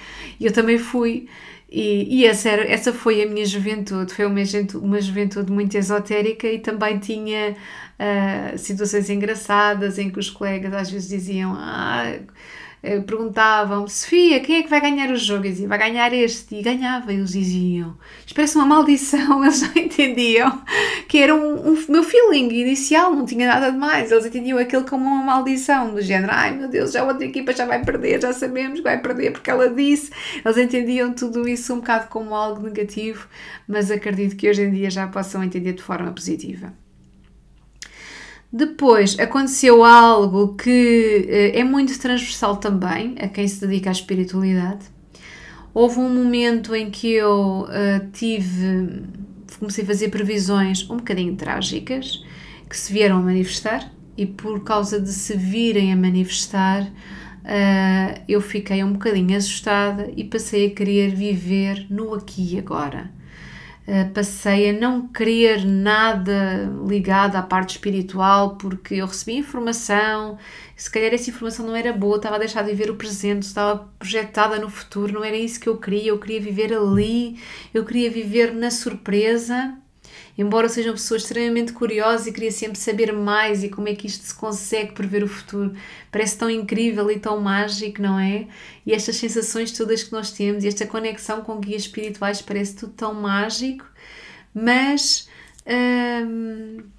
Eu 0.40 0.50
também 0.50 0.78
fui. 0.78 1.28
E, 1.70 2.20
e 2.20 2.26
essa, 2.26 2.48
era, 2.48 2.66
essa 2.66 2.90
foi 2.90 3.22
a 3.22 3.26
minha 3.26 3.44
juventude, 3.44 4.14
foi 4.14 4.24
uma 4.24 4.42
juventude, 4.42 4.82
uma 4.82 5.00
juventude 5.00 5.52
muito 5.52 5.76
esotérica 5.76 6.48
e 6.48 6.58
também 6.58 6.98
tinha 6.98 7.54
uh, 7.54 8.56
situações 8.56 9.10
engraçadas 9.10 9.98
em 9.98 10.08
que 10.08 10.18
os 10.18 10.30
colegas 10.30 10.72
às 10.72 10.90
vezes 10.90 11.10
diziam 11.10 11.54
ah, 11.54 12.14
perguntavam 13.06 13.88
Sofia, 13.88 14.40
quem 14.40 14.56
é 14.56 14.62
que 14.62 14.68
vai 14.68 14.80
ganhar 14.80 15.10
o 15.10 15.16
jogo? 15.16 15.46
Eu 15.46 15.50
dizia, 15.50 15.68
vai 15.68 15.78
ganhar 15.78 16.12
este. 16.12 16.56
E 16.56 16.62
ganhava, 16.62 17.12
eles 17.12 17.32
diziam. 17.32 17.96
Isto 18.20 18.34
parece 18.34 18.56
uma 18.56 18.66
maldição, 18.66 19.42
eles 19.44 19.62
não 19.62 19.82
entendiam 19.82 20.62
que 21.08 21.18
era 21.18 21.34
um, 21.34 21.72
um, 21.72 21.84
meu 21.88 22.02
feeling 22.02 22.48
inicial, 22.52 23.14
não 23.14 23.24
tinha 23.24 23.46
nada 23.46 23.70
de 23.70 23.78
mais. 23.78 24.10
Eles 24.12 24.26
entendiam 24.26 24.58
aquilo 24.58 24.84
como 24.84 25.04
uma 25.04 25.24
maldição, 25.24 25.94
do 25.94 26.02
género, 26.02 26.32
ai 26.32 26.56
meu 26.56 26.68
Deus, 26.68 26.92
já 26.92 27.02
a 27.02 27.04
outra 27.04 27.24
equipa 27.24 27.52
já 27.52 27.66
vai 27.66 27.82
perder, 27.84 28.20
já 28.20 28.32
sabemos 28.32 28.80
que 28.80 28.84
vai 28.84 29.00
perder 29.00 29.32
porque 29.32 29.50
ela 29.50 29.68
disse. 29.70 30.10
Eles 30.44 30.58
entendiam 30.58 31.12
tudo 31.12 31.48
isso 31.48 31.72
um 31.72 31.76
bocado 31.76 32.08
como 32.08 32.34
algo 32.34 32.62
negativo, 32.62 33.28
mas 33.66 33.90
acredito 33.90 34.36
que 34.36 34.48
hoje 34.48 34.62
em 34.62 34.70
dia 34.70 34.90
já 34.90 35.06
possam 35.06 35.42
entender 35.42 35.72
de 35.72 35.82
forma 35.82 36.12
positiva. 36.12 36.83
Depois 38.56 39.18
aconteceu 39.18 39.82
algo 39.82 40.54
que 40.54 41.26
uh, 41.26 41.58
é 41.58 41.64
muito 41.64 41.98
transversal 41.98 42.56
também 42.56 43.16
a 43.18 43.26
quem 43.26 43.48
se 43.48 43.66
dedica 43.66 43.90
à 43.90 43.92
espiritualidade. 43.92 44.84
Houve 45.74 45.98
um 45.98 46.08
momento 46.08 46.72
em 46.72 46.88
que 46.88 47.08
eu 47.08 47.62
uh, 47.62 48.10
tive, 48.12 49.02
comecei 49.58 49.82
a 49.82 49.86
fazer 49.88 50.08
previsões 50.08 50.88
um 50.88 50.98
bocadinho 50.98 51.34
trágicas 51.34 52.24
que 52.70 52.76
se 52.76 52.92
vieram 52.92 53.16
a 53.16 53.22
manifestar 53.22 53.90
e 54.16 54.24
por 54.24 54.62
causa 54.62 55.00
de 55.00 55.12
se 55.12 55.36
virem 55.36 55.92
a 55.92 55.96
manifestar, 55.96 56.84
uh, 56.84 58.20
eu 58.28 58.40
fiquei 58.40 58.84
um 58.84 58.92
bocadinho 58.92 59.36
assustada 59.36 60.12
e 60.16 60.22
passei 60.22 60.68
a 60.68 60.70
querer 60.70 61.12
viver 61.12 61.88
no 61.90 62.14
aqui 62.14 62.54
e 62.54 62.58
agora 62.60 63.10
passei 64.14 64.70
a 64.70 64.72
não 64.72 65.08
querer 65.08 65.64
nada 65.64 66.70
ligado 66.88 67.36
à 67.36 67.42
parte 67.42 67.72
espiritual 67.72 68.56
porque 68.56 68.94
eu 68.94 69.06
recebi 69.06 69.36
informação, 69.36 70.38
se 70.76 70.90
calhar 70.90 71.12
essa 71.12 71.28
informação 71.30 71.66
não 71.66 71.76
era 71.76 71.92
boa, 71.92 72.16
estava 72.16 72.36
a 72.36 72.38
deixar 72.38 72.62
de 72.62 72.70
viver 72.70 72.90
o 72.90 72.96
presente, 72.96 73.42
estava 73.42 73.88
projetada 73.98 74.58
no 74.58 74.70
futuro, 74.70 75.12
não 75.12 75.24
era 75.24 75.36
isso 75.36 75.60
que 75.60 75.68
eu 75.68 75.76
queria, 75.76 76.08
eu 76.08 76.18
queria 76.18 76.40
viver 76.40 76.72
ali, 76.72 77.38
eu 77.74 77.84
queria 77.84 78.10
viver 78.10 78.54
na 78.54 78.70
surpresa 78.70 79.76
embora 80.36 80.68
seja 80.68 80.90
uma 80.90 80.94
pessoa 80.94 81.18
extremamente 81.18 81.72
curiosa 81.72 82.28
e 82.28 82.32
queria 82.32 82.50
sempre 82.52 82.78
saber 82.78 83.12
mais 83.12 83.62
e 83.64 83.68
como 83.68 83.88
é 83.88 83.94
que 83.94 84.06
isto 84.06 84.24
se 84.24 84.34
consegue 84.34 84.92
prever 84.92 85.22
o 85.22 85.28
futuro. 85.28 85.74
Parece 86.10 86.38
tão 86.38 86.50
incrível 86.50 87.10
e 87.10 87.18
tão 87.18 87.40
mágico, 87.40 88.00
não 88.02 88.18
é? 88.18 88.46
E 88.86 88.92
estas 88.92 89.16
sensações 89.16 89.72
todas 89.72 90.02
que 90.02 90.12
nós 90.12 90.30
temos 90.30 90.64
e 90.64 90.68
esta 90.68 90.86
conexão 90.86 91.42
com 91.42 91.58
guias 91.60 91.82
espirituais 91.82 92.42
parece 92.42 92.76
tudo 92.76 92.92
tão 92.92 93.14
mágico, 93.14 93.86
mas. 94.54 95.28
Hum, 95.66 96.93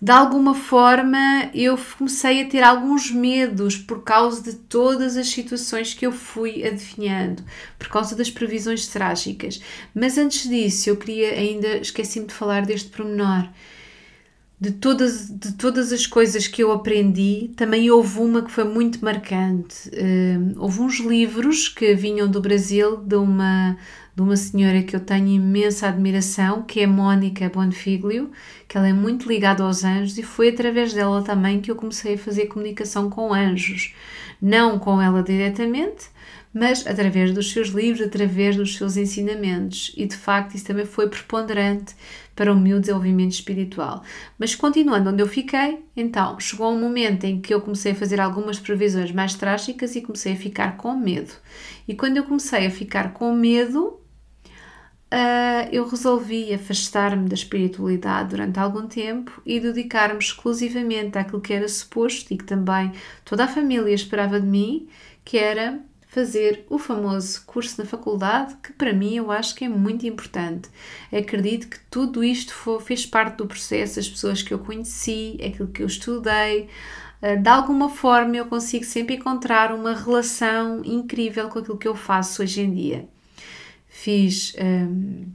de 0.00 0.12
alguma 0.12 0.54
forma 0.54 1.50
eu 1.52 1.76
comecei 1.98 2.42
a 2.42 2.48
ter 2.48 2.62
alguns 2.62 3.10
medos 3.10 3.76
por 3.76 4.04
causa 4.04 4.40
de 4.42 4.56
todas 4.56 5.16
as 5.16 5.28
situações 5.28 5.92
que 5.92 6.06
eu 6.06 6.12
fui 6.12 6.64
adivinhando, 6.64 7.42
por 7.76 7.88
causa 7.88 8.14
das 8.14 8.30
previsões 8.30 8.86
trágicas. 8.86 9.60
Mas 9.92 10.16
antes 10.16 10.48
disso, 10.48 10.88
eu 10.88 10.96
queria 10.96 11.32
ainda, 11.32 11.78
esqueci-me 11.78 12.26
de 12.26 12.34
falar 12.34 12.64
deste 12.64 12.90
pormenor. 12.90 13.48
De 14.60 14.72
todas, 14.72 15.30
de 15.30 15.52
todas 15.52 15.92
as 15.92 16.04
coisas 16.04 16.48
que 16.48 16.62
eu 16.62 16.72
aprendi, 16.72 17.50
também 17.56 17.90
houve 17.92 18.18
uma 18.18 18.42
que 18.42 18.50
foi 18.50 18.64
muito 18.64 19.04
marcante. 19.04 19.88
Uh, 19.88 20.54
houve 20.58 20.80
uns 20.80 20.98
livros 20.98 21.68
que 21.68 21.94
vinham 21.94 22.28
do 22.28 22.40
Brasil, 22.40 22.96
de 22.96 23.14
uma, 23.14 23.76
de 24.18 24.22
uma 24.22 24.36
senhora 24.36 24.82
que 24.82 24.96
eu 24.96 25.00
tenho 25.00 25.28
imensa 25.28 25.86
admiração, 25.86 26.62
que 26.62 26.80
é 26.80 26.88
Mónica 26.88 27.48
Bonfiglio, 27.48 28.32
que 28.66 28.76
ela 28.76 28.88
é 28.88 28.92
muito 28.92 29.28
ligada 29.28 29.62
aos 29.62 29.84
anjos 29.84 30.18
e 30.18 30.24
foi 30.24 30.48
através 30.48 30.92
dela 30.92 31.22
também 31.22 31.60
que 31.60 31.70
eu 31.70 31.76
comecei 31.76 32.14
a 32.14 32.18
fazer 32.18 32.46
comunicação 32.46 33.08
com 33.08 33.32
anjos. 33.32 33.94
Não 34.42 34.76
com 34.76 35.00
ela 35.00 35.22
diretamente, 35.22 36.06
mas 36.52 36.84
através 36.84 37.32
dos 37.32 37.52
seus 37.52 37.68
livros, 37.68 38.04
através 38.04 38.56
dos 38.56 38.76
seus 38.76 38.96
ensinamentos. 38.96 39.94
E 39.96 40.04
de 40.04 40.16
facto 40.16 40.56
isso 40.56 40.64
também 40.64 40.84
foi 40.84 41.08
preponderante 41.08 41.94
para 42.34 42.52
o 42.52 42.58
meu 42.58 42.80
desenvolvimento 42.80 43.34
espiritual. 43.34 44.02
Mas 44.36 44.56
continuando 44.56 45.10
onde 45.10 45.22
eu 45.22 45.28
fiquei, 45.28 45.84
então 45.96 46.40
chegou 46.40 46.72
um 46.72 46.80
momento 46.80 47.22
em 47.22 47.40
que 47.40 47.54
eu 47.54 47.60
comecei 47.60 47.92
a 47.92 47.94
fazer 47.94 48.20
algumas 48.20 48.58
previsões 48.58 49.12
mais 49.12 49.34
trágicas 49.34 49.94
e 49.94 50.02
comecei 50.02 50.32
a 50.32 50.36
ficar 50.36 50.76
com 50.76 50.96
medo. 50.96 51.32
E 51.86 51.94
quando 51.94 52.16
eu 52.16 52.24
comecei 52.24 52.66
a 52.66 52.70
ficar 52.70 53.12
com 53.12 53.32
medo, 53.32 54.00
uh, 55.12 55.68
eu 55.72 55.86
resolvi 55.88 56.52
afastar-me 56.52 57.28
da 57.28 57.34
espiritualidade 57.34 58.30
durante 58.30 58.58
algum 58.58 58.86
tempo 58.86 59.42
e 59.44 59.58
dedicar-me 59.60 60.18
exclusivamente 60.18 61.18
àquilo 61.18 61.40
que 61.40 61.52
era 61.52 61.68
suposto 61.68 62.32
e 62.32 62.36
que 62.36 62.44
também 62.44 62.92
toda 63.24 63.44
a 63.44 63.48
família 63.48 63.94
esperava 63.94 64.40
de 64.40 64.46
mim, 64.46 64.88
que 65.24 65.38
era 65.38 65.80
fazer 66.08 66.64
o 66.70 66.78
famoso 66.78 67.42
curso 67.44 67.80
na 67.82 67.86
faculdade, 67.86 68.56
que 68.62 68.72
para 68.72 68.94
mim 68.94 69.16
eu 69.16 69.30
acho 69.30 69.54
que 69.54 69.64
é 69.64 69.68
muito 69.68 70.06
importante. 70.06 70.70
Acredito 71.12 71.68
que 71.68 71.78
tudo 71.90 72.24
isto 72.24 72.54
foi, 72.54 72.80
fez 72.80 73.04
parte 73.04 73.36
do 73.36 73.46
processo, 73.46 74.00
as 74.00 74.08
pessoas 74.08 74.42
que 74.42 74.52
eu 74.52 74.58
conheci, 74.58 75.38
aquilo 75.44 75.68
que 75.68 75.82
eu 75.82 75.86
estudei. 75.86 76.68
Ah, 77.20 77.34
de 77.34 77.48
alguma 77.48 77.90
forma 77.90 78.36
eu 78.36 78.46
consigo 78.46 78.84
sempre 78.84 79.16
encontrar 79.16 79.72
uma 79.72 79.94
relação 79.94 80.82
incrível 80.84 81.48
com 81.48 81.58
aquilo 81.58 81.76
que 81.76 81.88
eu 81.88 81.94
faço 81.94 82.42
hoje 82.42 82.62
em 82.62 82.72
dia 82.72 83.08
fiz, 84.00 84.54
um, 84.60 85.26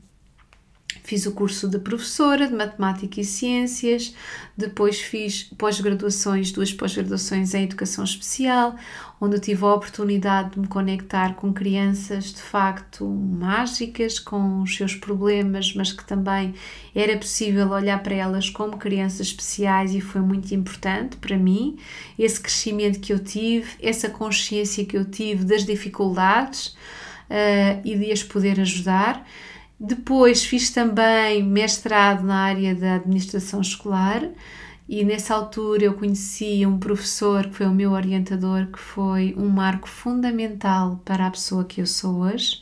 fiz 1.04 1.26
o 1.26 1.34
curso 1.34 1.67
de 1.67 1.80
professora 1.80 2.47
de 2.47 2.54
Matemática 2.54 3.19
e 3.19 3.26
Ciências, 3.26 4.15
depois 4.56 5.02
fiz 5.02 5.52
pós-graduações, 5.58 6.49
duas 6.49 6.71
pós-graduações 6.71 7.54
em 7.54 7.63
Educação 7.65 8.06
Especial, 8.06 8.73
onde 9.19 9.38
tive 9.39 9.65
a 9.65 9.73
oportunidade 9.73 10.52
de 10.52 10.60
me 10.60 10.67
conectar 10.67 11.36
com 11.36 11.52
crianças 11.52 12.34
de 12.34 12.41
facto 12.41 13.06
mágicas, 13.06 14.17
com 14.17 14.62
os 14.62 14.73
seus 14.73 14.95
problemas, 14.95 15.73
mas 15.73 15.91
que 15.91 16.06
também 16.06 16.54
era 16.95 17.17
possível 17.17 17.69
olhar 17.69 18.02
para 18.02 18.15
elas 18.15 18.49
como 18.49 18.78
crianças 18.78 19.28
especiais 19.28 19.93
e 19.93 19.99
foi 19.99 20.21
muito 20.21 20.56
importante 20.56 21.17
para 21.17 21.38
mim, 21.38 21.78
esse 22.17 22.39
crescimento 22.39 23.02
que 23.02 23.12
eu 23.12 23.19
tive, 23.19 23.69
essa 23.82 24.10
consciência 24.10 24.86
que 24.86 24.95
eu 24.95 25.04
tive 25.04 25.43
das 25.43 25.65
dificuldades 25.65 26.78
uh, 27.34 27.82
e 27.84 27.98
de 27.98 28.12
as 28.12 28.22
poder 28.22 28.60
ajudar. 28.60 29.28
Depois 29.80 30.46
fiz 30.46 30.69
também 30.69 31.43
mestrado 31.43 32.24
na 32.24 32.43
área 32.43 32.76
da 32.76 32.96
administração 32.96 33.60
escolar 33.60 34.22
e 34.88 35.04
nessa 35.04 35.34
altura 35.34 35.86
eu 35.86 35.93
conheci 35.93 36.65
um 36.65 36.78
professor 36.78 37.48
que 37.48 37.56
foi 37.56 37.65
o 37.65 37.74
meu 37.74 37.91
orientador, 37.91 38.67
que 38.67 38.80
foi 38.80 39.34
um 39.36 39.50
marco 39.50 39.89
fundamental 39.89 41.02
para 41.04 41.28
a 41.28 41.32
pessoa 41.32 41.65
que 41.65 41.82
eu 41.82 41.88
sou 41.88 42.19
hoje. 42.19 42.62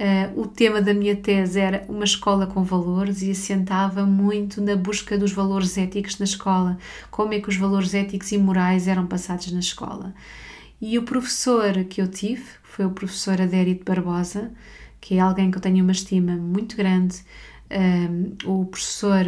Uh, 0.00 0.40
o 0.40 0.46
tema 0.46 0.80
da 0.80 0.94
minha 0.94 1.14
tese 1.14 1.60
era 1.60 1.84
uma 1.86 2.04
escola 2.04 2.46
com 2.46 2.64
valores 2.64 3.20
e 3.20 3.32
assentava 3.32 4.06
muito 4.06 4.62
na 4.62 4.74
busca 4.74 5.18
dos 5.18 5.30
valores 5.30 5.76
éticos 5.76 6.18
na 6.18 6.24
escola, 6.24 6.78
como 7.10 7.34
é 7.34 7.40
que 7.40 7.50
os 7.50 7.56
valores 7.56 7.92
éticos 7.92 8.32
e 8.32 8.38
morais 8.38 8.88
eram 8.88 9.06
passados 9.06 9.52
na 9.52 9.60
escola. 9.60 10.14
E 10.80 10.98
o 10.98 11.02
professor 11.02 11.84
que 11.84 12.00
eu 12.00 12.08
tive, 12.08 12.46
foi 12.70 12.86
o 12.86 12.90
professor 12.90 13.40
Adérito 13.40 13.84
Barbosa, 13.84 14.52
que 15.00 15.16
é 15.16 15.20
alguém 15.20 15.50
que 15.50 15.58
eu 15.58 15.62
tenho 15.62 15.82
uma 15.82 15.92
estima 15.92 16.36
muito 16.36 16.76
grande, 16.76 17.20
um, 17.70 18.36
o 18.44 18.64
professor 18.66 19.24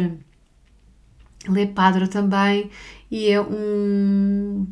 Lê 1.49 1.67
Padre 1.67 2.07
também, 2.07 2.71
e 3.11 3.29
é 3.29 3.41
um, 3.41 4.65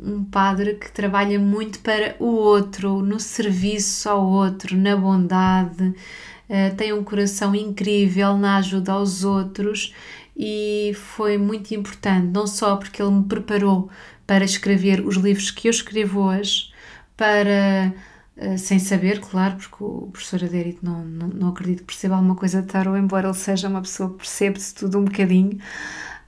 um 0.00 0.24
padre 0.24 0.74
que 0.74 0.90
trabalha 0.90 1.38
muito 1.38 1.80
para 1.80 2.16
o 2.18 2.26
outro, 2.26 3.02
no 3.02 3.20
serviço 3.20 4.08
ao 4.08 4.26
outro, 4.26 4.74
na 4.76 4.96
bondade, 4.96 5.84
uh, 5.84 6.74
tem 6.76 6.94
um 6.94 7.04
coração 7.04 7.54
incrível 7.54 8.38
na 8.38 8.56
ajuda 8.56 8.92
aos 8.92 9.24
outros 9.24 9.94
e 10.34 10.92
foi 10.94 11.36
muito 11.36 11.74
importante, 11.74 12.28
não 12.28 12.46
só 12.46 12.76
porque 12.76 13.02
ele 13.02 13.10
me 13.10 13.24
preparou 13.24 13.90
para 14.26 14.44
escrever 14.44 15.06
os 15.06 15.16
livros 15.16 15.50
que 15.50 15.68
eu 15.68 15.70
escrevo 15.70 16.20
hoje, 16.20 16.74
para, 17.16 17.92
uh, 18.36 18.58
sem 18.58 18.78
saber, 18.78 19.20
claro, 19.20 19.56
porque 19.56 19.82
o 19.82 20.08
professor 20.12 20.44
Adérito 20.44 20.84
não, 20.84 21.04
não, 21.04 21.28
não 21.28 21.48
acredito 21.48 21.80
que 21.80 21.86
perceba 21.86 22.16
alguma 22.16 22.36
coisa 22.36 22.62
de 22.62 22.68
tarot, 22.68 22.98
embora 22.98 23.28
ele 23.28 23.34
seja 23.34 23.68
uma 23.68 23.80
pessoa 23.82 24.10
que 24.10 24.16
percebe-se 24.18 24.74
tudo 24.74 24.98
um 24.98 25.04
bocadinho, 25.04 25.58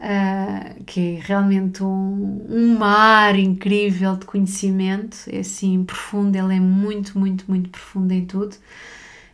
uh, 0.01 0.85
que 0.85 1.17
é 1.17 1.21
realmente 1.23 1.83
um, 1.83 2.47
um 2.49 2.79
mar 2.79 3.39
incrível 3.39 4.17
de 4.17 4.27
conhecimento, 4.27 5.17
é 5.29 5.41
assim 5.41 5.85
profundo, 5.85 6.37
ele 6.37 6.57
é 6.57 6.61
muito, 6.61 7.19
muito, 7.19 7.45
muito 7.49 7.71
profundo 7.71 8.13
em 8.13 8.25
tudo 8.25 8.57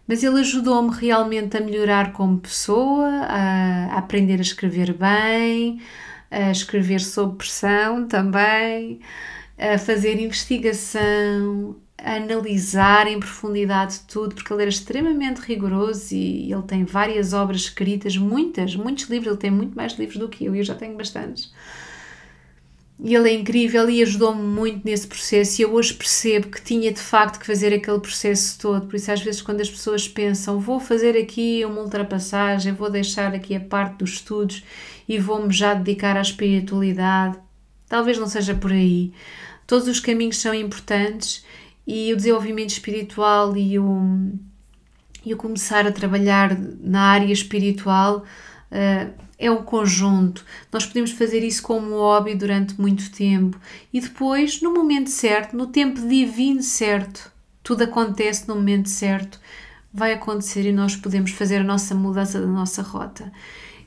mas 0.06 0.22
ele 0.22 0.40
ajudou-me 0.40 0.94
realmente 0.94 1.56
a 1.56 1.60
melhorar 1.60 2.12
como 2.12 2.38
pessoa, 2.38 3.08
a, 3.08 3.98
aprender 3.98 4.38
a 4.38 4.42
escrever 4.42 4.92
bem, 4.92 5.80
a 6.30 6.50
escrever 6.50 7.00
sob 7.00 7.36
pressão 7.36 8.06
também. 8.06 9.00
A 9.58 9.78
fazer 9.78 10.20
investigação, 10.20 11.76
a 11.96 12.16
analisar 12.16 13.06
em 13.06 13.18
profundidade 13.18 14.00
tudo, 14.08 14.34
porque 14.34 14.52
ele 14.52 14.62
era 14.62 14.70
extremamente 14.70 15.40
rigoroso 15.40 16.14
e 16.14 16.52
ele 16.52 16.62
tem 16.62 16.84
várias 16.84 17.32
obras 17.32 17.62
escritas, 17.62 18.16
muitas, 18.16 18.74
muitos 18.76 19.04
livros, 19.04 19.32
ele 19.32 19.40
tem 19.40 19.50
muito 19.50 19.74
mais 19.74 19.92
livros 19.94 20.18
do 20.18 20.28
que 20.28 20.44
eu, 20.44 20.54
e 20.54 20.58
eu 20.58 20.64
já 20.64 20.74
tenho 20.74 20.96
bastantes. 20.96 21.52
E 23.02 23.14
ele 23.14 23.28
é 23.28 23.34
incrível 23.34 23.90
e 23.90 24.02
ajudou-me 24.02 24.42
muito 24.42 24.84
nesse 24.84 25.06
processo. 25.06 25.60
E 25.60 25.64
eu 25.64 25.72
hoje 25.74 25.92
percebo 25.94 26.48
que 26.48 26.62
tinha 26.62 26.92
de 26.92 27.00
facto 27.00 27.40
que 27.40 27.46
fazer 27.46 27.74
aquele 27.74 27.98
processo 27.98 28.58
todo. 28.58 28.86
Por 28.86 28.94
isso, 28.94 29.10
às 29.10 29.20
vezes, 29.20 29.42
quando 29.42 29.60
as 29.60 29.68
pessoas 29.68 30.06
pensam, 30.06 30.60
vou 30.60 30.78
fazer 30.78 31.16
aqui 31.16 31.64
uma 31.64 31.80
ultrapassagem, 31.80 32.72
vou 32.72 32.88
deixar 32.88 33.34
aqui 33.34 33.56
a 33.56 33.60
parte 33.60 33.98
dos 33.98 34.12
estudos 34.12 34.64
e 35.08 35.18
vou-me 35.18 35.52
já 35.52 35.74
dedicar 35.74 36.16
à 36.16 36.20
espiritualidade, 36.20 37.36
talvez 37.88 38.18
não 38.18 38.26
seja 38.26 38.54
por 38.54 38.72
aí. 38.72 39.12
Todos 39.66 39.88
os 39.88 40.00
caminhos 40.00 40.38
são 40.38 40.54
importantes 40.54 41.44
e 41.86 42.12
o 42.12 42.16
desenvolvimento 42.16 42.70
espiritual 42.70 43.56
e 43.56 43.78
o, 43.78 44.32
e 45.24 45.32
o 45.32 45.36
começar 45.36 45.86
a 45.86 45.92
trabalhar 45.92 46.56
na 46.58 47.02
área 47.02 47.32
espiritual. 47.32 48.24
Uh, 48.70 49.24
é 49.38 49.50
um 49.50 49.62
conjunto. 49.62 50.44
Nós 50.72 50.86
podemos 50.86 51.10
fazer 51.10 51.42
isso 51.42 51.62
como 51.62 51.96
hobby 51.96 52.34
durante 52.34 52.80
muito 52.80 53.10
tempo 53.10 53.58
e 53.92 54.00
depois, 54.00 54.62
no 54.62 54.72
momento 54.72 55.10
certo, 55.10 55.56
no 55.56 55.66
tempo 55.66 56.00
divino 56.06 56.62
certo, 56.62 57.30
tudo 57.62 57.84
acontece 57.84 58.46
no 58.48 58.54
momento 58.54 58.88
certo, 58.88 59.40
vai 59.92 60.12
acontecer 60.12 60.66
e 60.66 60.72
nós 60.72 60.96
podemos 60.96 61.30
fazer 61.32 61.58
a 61.58 61.64
nossa 61.64 61.94
mudança 61.94 62.40
da 62.40 62.46
nossa 62.46 62.82
rota. 62.82 63.32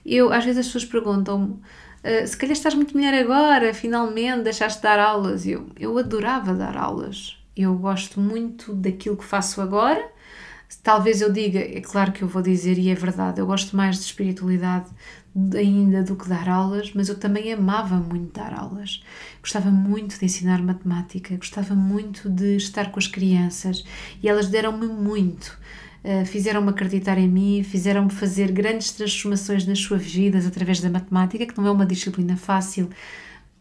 Eu, 0.05 0.31
às 0.31 0.45
vezes 0.45 0.59
as 0.59 0.65
pessoas 0.67 0.85
perguntam 0.85 1.59
uh, 2.03 2.27
se 2.27 2.35
calhar 2.37 2.53
estás 2.53 2.75
muito 2.75 2.95
melhor 2.97 3.13
agora, 3.13 3.73
finalmente 3.73 4.43
deixaste 4.43 4.79
de 4.79 4.83
dar 4.83 4.99
aulas. 4.99 5.45
Eu, 5.45 5.69
eu 5.79 5.97
adorava 5.97 6.53
dar 6.53 6.77
aulas. 6.77 7.37
Eu 7.55 7.75
gosto 7.75 8.19
muito 8.19 8.73
daquilo 8.73 9.17
que 9.17 9.25
faço 9.25 9.61
agora. 9.61 10.11
Talvez 10.83 11.21
eu 11.21 11.31
diga, 11.31 11.59
é 11.59 11.79
claro 11.81 12.11
que 12.11 12.23
eu 12.23 12.27
vou 12.27 12.41
dizer 12.41 12.77
e 12.77 12.89
é 12.89 12.95
verdade, 12.95 13.39
eu 13.39 13.45
gosto 13.45 13.75
mais 13.75 13.97
de 13.97 14.03
espiritualidade 14.03 14.89
ainda 15.55 16.03
do 16.03 16.15
que 16.15 16.27
dar 16.27 16.49
aulas, 16.49 16.91
mas 16.93 17.09
eu 17.09 17.17
também 17.17 17.53
amava 17.53 17.95
muito 17.95 18.33
dar 18.33 18.53
aulas. 18.53 19.03
Gostava 19.39 19.69
muito 19.69 20.17
de 20.17 20.25
ensinar 20.25 20.61
matemática, 20.61 21.35
gostava 21.37 21.75
muito 21.75 22.29
de 22.29 22.55
estar 22.57 22.91
com 22.91 22.99
as 22.99 23.07
crianças 23.07 23.85
e 24.21 24.27
elas 24.27 24.47
deram-me 24.47 24.87
muito. 24.87 25.57
Uh, 26.03 26.25
fizeram-me 26.25 26.69
acreditar 26.69 27.17
em 27.17 27.27
mim, 27.27 27.63
fizeram-me 27.63 28.11
fazer 28.11 28.51
grandes 28.51 28.91
transformações 28.91 29.65
nas 29.65 29.79
suas 29.79 30.03
vidas 30.03 30.45
através 30.45 30.79
da 30.79 30.89
matemática, 30.89 31.45
que 31.45 31.57
não 31.57 31.67
é 31.67 31.71
uma 31.71 31.85
disciplina 31.85 32.37
fácil, 32.37 32.89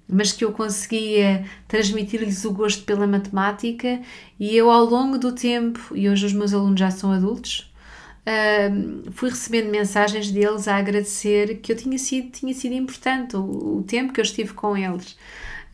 mas 0.09 0.33
que 0.33 0.45
eu 0.45 0.53
conseguia 0.53 1.45
transmitir-lhes 1.67 2.45
o 2.45 2.53
gosto 2.53 2.85
pela 2.85 3.07
matemática 3.07 4.01
e 4.39 4.57
eu 4.57 4.71
ao 4.71 4.85
longo 4.85 5.19
do 5.19 5.33
tempo, 5.33 5.93
e 5.95 6.09
hoje 6.09 6.27
os 6.27 6.33
meus 6.33 6.55
alunos 6.55 6.79
já 6.79 6.91
são 6.91 7.11
adultos, 7.11 7.73
uh, 8.27 9.11
fui 9.13 9.31
recebendo 9.31 9.71
mensagens 9.71 10.31
deles 10.31 10.69
a 10.69 10.77
agradecer 10.77 11.57
que 11.57 11.73
eu 11.73 11.77
tinha 11.77 11.99
sido, 11.99 12.31
tinha 12.31 12.55
sido 12.55 12.75
importante 12.75 13.37
o, 13.37 13.79
o 13.79 13.83
tempo 13.83 14.13
que 14.13 14.21
eu 14.21 14.25
estive 14.25 14.53
com 14.53 14.77
eles. 14.77 15.17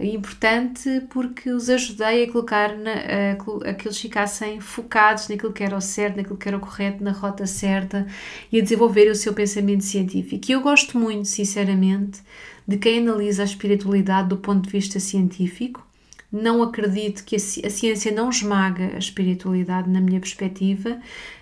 Importante 0.01 1.03
porque 1.11 1.51
os 1.51 1.69
ajudei 1.69 2.25
a 2.25 2.33
colocar 2.33 2.77
na, 2.77 2.93
a, 2.93 3.71
a 3.71 3.75
que 3.75 3.87
eles 3.87 3.99
ficassem 3.99 4.61
focados 4.61 5.29
naquilo 5.29 5.53
que 5.53 5.63
era 5.63 5.77
o 5.77 5.81
certo, 5.81 6.17
naquilo 6.17 6.37
que 6.37 6.49
era 6.49 6.57
o 6.57 6.61
correto, 6.61 7.05
na 7.05 7.13
rota 7.13 7.47
certa 7.47 8.07
e 8.51 8.59
a 8.59 8.63
desenvolver 8.63 9.11
o 9.11 9.15
seu 9.15 9.33
pensamento 9.33 9.85
científico. 9.85 10.47
E 10.49 10.53
eu 10.53 10.61
gosto 10.61 10.99
muito, 10.99 11.29
sinceramente, 11.29 12.21
de 12.67 12.79
quem 12.79 12.99
analisa 12.99 13.43
a 13.43 13.45
espiritualidade 13.45 14.29
do 14.29 14.37
ponto 14.39 14.65
de 14.65 14.71
vista 14.71 14.99
científico 14.99 15.87
não 16.33 16.63
acredito 16.63 17.25
que 17.25 17.37
a, 17.37 17.39
ciência 17.39 18.11
não 18.11 18.31
esmaga 18.31 18.93
a 18.95 18.99
espiritualidade, 18.99 19.91
na 19.91 20.01
minha 20.01 20.19
perspectiva, 20.19 20.99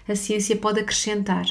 a 0.09 0.17
ciência 0.17 0.57
pode 0.57 0.81
acrescentar. 0.81 1.47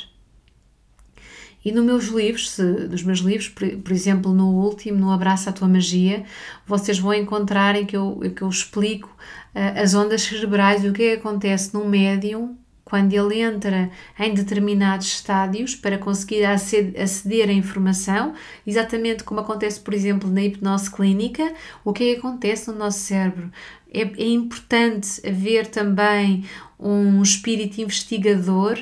E 1.64 1.72
nos 1.72 1.84
meus 1.84 2.06
livros, 2.06 2.52
se, 2.52 2.64
dos 2.88 3.04
meus 3.04 3.20
livros, 3.20 3.50
por, 3.50 3.68
por, 3.78 3.92
exemplo, 3.92 4.34
no 4.34 4.50
último, 4.50 4.98
no 4.98 5.12
Abraço 5.12 5.50
à 5.50 5.52
Tua 5.52 5.68
Magia, 5.68 6.24
vocês 6.66 6.98
vão 6.98 7.14
encontrar 7.14 7.76
em 7.76 7.86
que 7.86 7.98
eu, 7.98 8.20
que 8.36 8.42
eu 8.42 8.50
explico 8.50 9.10
uh, 9.54 9.82
as 9.82 9.94
ondas 9.94 10.22
cerebrais 10.22 10.84
e 10.84 10.88
o 10.88 10.94
que 10.94 11.04
é 11.04 11.16
que 11.16 11.20
acontece 11.20 11.74
num 11.74 11.88
médium 11.88 12.58
quando 12.90 13.14
ele 13.14 13.40
entra 13.40 13.92
em 14.18 14.34
determinados 14.34 15.08
estádios 15.08 15.76
para 15.76 16.00
conseguir 16.00 16.44
aceder 16.44 17.48
à 17.48 17.54
informação, 17.54 18.34
exatamente 18.66 19.24
como 19.24 19.42
acontece, 19.42 19.80
por 19.80 19.94
exemplo, 19.94 20.28
na 20.30 20.42
hipnose 20.42 20.90
clínica, 20.90 21.54
o 21.86 21.94
que 21.94 22.04
é 22.04 22.14
que 22.14 22.20
acontece 22.20 22.68
no 22.72 22.76
nosso 22.76 23.00
cérebro. 23.00 23.52
É, 23.94 24.02
é 24.02 24.28
importante 24.28 25.22
haver 25.28 25.68
também 25.68 26.46
um 26.80 27.22
espírito 27.22 27.80
investigador 27.80 28.80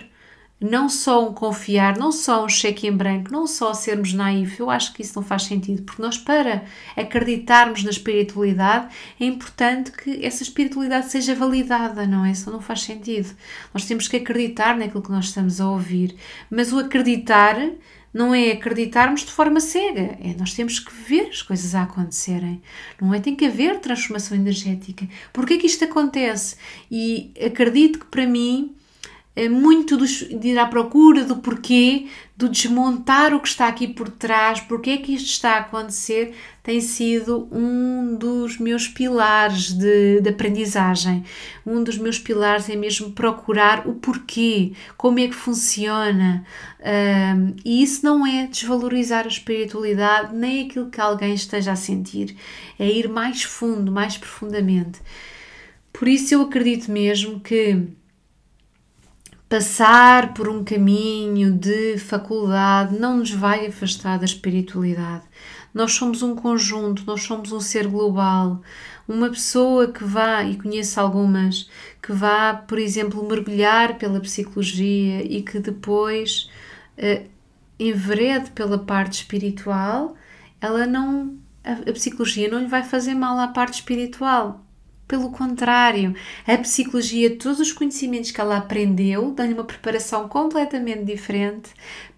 não 0.59 0.89
só 0.89 1.27
um 1.27 1.33
confiar, 1.33 1.97
não 1.97 2.11
só 2.11 2.43
um 2.43 2.49
cheque 2.49 2.87
em 2.87 2.91
branco, 2.91 3.31
não 3.31 3.45
só 3.45 3.73
sermos 3.73 4.11
naivos, 4.13 4.57
eu 4.57 4.69
acho 4.69 4.91
que 4.93 5.03
isso 5.03 5.13
não 5.15 5.23
faz 5.23 5.43
sentido, 5.43 5.83
porque 5.83 6.01
nós, 6.01 6.17
para 6.17 6.63
acreditarmos 6.95 7.83
na 7.83 7.91
espiritualidade, 7.91 8.93
é 9.19 9.25
importante 9.25 9.91
que 9.91 10.25
essa 10.25 10.41
espiritualidade 10.41 11.11
seja 11.11 11.35
validada, 11.35 12.07
não 12.07 12.25
é? 12.25 12.31
Isso 12.31 12.49
não 12.49 12.59
faz 12.59 12.81
sentido. 12.81 13.29
Nós 13.73 13.85
temos 13.85 14.07
que 14.07 14.17
acreditar 14.17 14.75
naquilo 14.75 15.03
que 15.03 15.11
nós 15.11 15.25
estamos 15.25 15.61
a 15.61 15.69
ouvir, 15.69 16.15
mas 16.49 16.73
o 16.73 16.79
acreditar 16.79 17.55
não 18.11 18.33
é 18.33 18.51
acreditarmos 18.51 19.21
de 19.21 19.31
forma 19.31 19.59
cega, 19.59 20.17
é 20.19 20.33
nós 20.39 20.53
temos 20.53 20.79
que 20.79 20.91
ver 20.91 21.27
as 21.29 21.43
coisas 21.43 21.75
a 21.75 21.83
acontecerem, 21.83 22.63
não 22.99 23.13
é? 23.13 23.19
Tem 23.19 23.35
que 23.35 23.45
haver 23.45 23.79
transformação 23.79 24.35
energética. 24.35 25.07
Porquê 25.31 25.53
é 25.53 25.57
que 25.57 25.67
isto 25.67 25.83
acontece? 25.83 26.55
E 26.89 27.31
acredito 27.45 27.99
que 27.99 28.05
para 28.05 28.25
mim 28.25 28.75
é 29.37 29.47
muito 29.47 29.95
de 29.97 30.47
ir 30.47 30.57
à 30.57 30.65
procura 30.65 31.23
do 31.23 31.37
porquê, 31.37 32.07
do 32.35 32.49
desmontar 32.49 33.35
o 33.35 33.39
que 33.39 33.47
está 33.47 33.67
aqui 33.67 33.87
por 33.87 34.09
trás, 34.09 34.59
porque 34.61 34.89
é 34.89 34.97
que 34.97 35.13
isto 35.13 35.27
está 35.27 35.51
a 35.51 35.59
acontecer, 35.59 36.33
tem 36.63 36.81
sido 36.81 37.47
um 37.51 38.15
dos 38.15 38.57
meus 38.57 38.87
pilares 38.87 39.73
de, 39.73 40.21
de 40.21 40.29
aprendizagem. 40.29 41.23
Um 41.63 41.83
dos 41.83 41.99
meus 41.99 42.17
pilares 42.17 42.67
é 42.67 42.75
mesmo 42.75 43.11
procurar 43.11 43.87
o 43.87 43.93
porquê, 43.93 44.73
como 44.97 45.19
é 45.19 45.27
que 45.27 45.35
funciona. 45.35 46.43
Um, 46.79 47.55
e 47.63 47.83
isso 47.83 48.03
não 48.03 48.25
é 48.25 48.47
desvalorizar 48.47 49.25
a 49.25 49.27
espiritualidade 49.27 50.35
nem 50.35 50.65
aquilo 50.65 50.89
que 50.89 50.99
alguém 50.99 51.35
esteja 51.35 51.73
a 51.73 51.75
sentir, 51.75 52.35
é 52.79 52.89
ir 52.89 53.07
mais 53.07 53.43
fundo, 53.43 53.91
mais 53.91 54.17
profundamente. 54.17 54.99
Por 55.93 56.07
isso 56.07 56.33
eu 56.33 56.41
acredito 56.41 56.91
mesmo 56.91 57.39
que 57.39 57.87
passar 59.49 60.33
por 60.33 60.49
um 60.49 60.63
caminho 60.63 61.53
de 61.53 61.97
faculdade 61.97 62.97
não 62.99 63.17
nos 63.17 63.31
vai 63.31 63.67
afastar 63.67 64.19
da 64.19 64.25
espiritualidade. 64.25 65.23
Nós 65.73 65.93
somos 65.93 66.21
um 66.21 66.35
conjunto, 66.35 67.03
nós 67.05 67.23
somos 67.23 67.51
um 67.51 67.59
ser 67.59 67.87
global. 67.87 68.61
Uma 69.07 69.29
pessoa 69.29 69.87
que 69.91 70.03
vá, 70.03 70.43
e 70.43 70.57
conheço 70.57 70.99
algumas, 70.99 71.69
que 72.01 72.11
vá, 72.11 72.53
por 72.53 72.77
exemplo, 72.77 73.25
mergulhar 73.27 73.97
pela 73.97 74.19
psicologia 74.19 75.23
e 75.23 75.41
que 75.41 75.59
depois 75.59 76.49
uh, 76.97 77.25
enverede 77.79 78.51
pela 78.51 78.77
parte 78.77 79.21
espiritual, 79.21 80.15
ela 80.59 80.85
não. 80.85 81.37
A, 81.63 81.89
a 81.89 81.93
psicologia 81.93 82.49
não 82.49 82.59
lhe 82.59 82.67
vai 82.67 82.83
fazer 82.83 83.13
mal 83.13 83.39
à 83.39 83.47
parte 83.47 83.75
espiritual 83.75 84.66
pelo 85.07 85.31
contrário, 85.31 86.13
a 86.45 86.57
psicologia, 86.57 87.37
todos 87.37 87.59
os 87.59 87.71
conhecimentos 87.71 88.31
que 88.31 88.41
ela 88.41 88.57
aprendeu, 88.57 89.31
dão-lhe 89.31 89.53
uma 89.53 89.63
preparação 89.63 90.27
completamente 90.27 91.05
diferente 91.05 91.69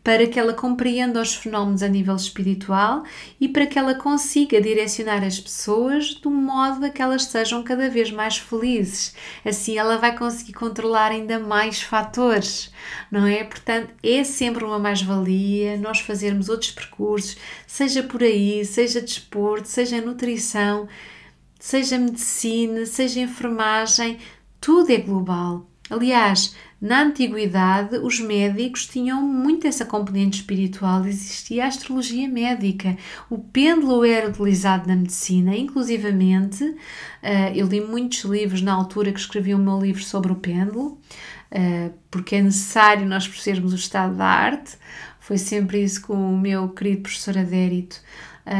para 0.04 0.26
que 0.26 0.40
ela 0.40 0.54
compreenda 0.54 1.22
os 1.22 1.36
fenómenos 1.36 1.84
a 1.84 1.88
nível 1.88 2.16
espiritual 2.16 3.04
e 3.40 3.48
para 3.48 3.68
que 3.68 3.78
ela 3.78 3.94
consiga 3.94 4.60
direcionar 4.60 5.24
as 5.24 5.40
pessoas 5.40 6.16
de 6.16 6.28
modo 6.28 6.84
a 6.86 6.90
que 6.90 7.02
elas 7.02 7.26
sejam 7.26 7.62
cada 7.62 7.90
vez 7.90 8.10
mais 8.10 8.38
felizes. 8.38 9.14
Assim 9.46 9.78
ela 9.78 9.98
vai 9.98 10.18
conseguir 10.18 10.54
controlar 10.54 11.12
ainda 11.12 11.38
mais 11.38 11.84
fatores, 11.84 12.72
não 13.12 13.28
é? 13.28 13.44
Portanto, 13.44 13.94
é 14.02 14.24
sempre 14.24 14.64
uma 14.64 14.80
mais-valia 14.80 15.78
nós 15.78 16.00
fazermos 16.00 16.50
outros 16.50 16.72
percursos, 16.72 17.38
seja 17.68 18.02
por 18.02 18.24
aí, 18.24 18.66
seja 18.66 19.02
desporto, 19.02 19.68
seja 19.68 20.02
nutrição 20.02 20.88
seja 21.60 21.98
medicina, 21.98 22.86
seja 22.86 23.20
enfermagem, 23.20 24.18
tudo 24.60 24.92
é 24.92 24.98
global. 24.98 25.70
Aliás, 25.90 26.56
na 26.80 27.02
antiguidade, 27.02 27.98
os 27.98 28.20
médicos 28.20 28.86
tinham 28.86 29.22
muito 29.22 29.68
essa 29.68 29.84
componente 29.84 30.42
espiritual, 30.42 31.04
existia 31.06 31.66
a 31.66 31.68
astrologia 31.68 32.30
médica. 32.30 32.96
O 33.30 33.40
pêndulo 33.40 34.06
era 34.06 34.30
utilizado 34.30 34.88
na 34.88 34.96
medicina, 34.96 35.58
inclusivamente, 35.58 36.76
eh, 37.22 37.52
eu 37.56 37.68
li 37.68 37.82
muitos 37.82 38.24
livros 38.24 38.62
na 38.62 38.74
altura 38.74 39.12
que 39.12 39.20
escrevi 39.20 39.54
o 39.54 39.58
meu 39.58 39.80
livro 39.82 40.04
sobre 40.04 40.32
o 40.32 40.36
pêndulo, 40.36 41.00
eh, 41.52 41.92
porque 42.12 42.36
é 42.36 42.42
necessário 42.42 43.06
nós 43.06 43.28
percebermos 43.28 43.74
o 43.74 43.76
estado 43.76 44.16
da 44.16 44.26
arte. 44.26 44.78
Foi 45.20 45.38
sempre 45.38 45.84
isso 45.84 46.04
que 46.04 46.12
o 46.12 46.38
meu 46.38 46.70
querido 46.70 47.02
professor 47.02 47.38
Adérito 47.38 48.00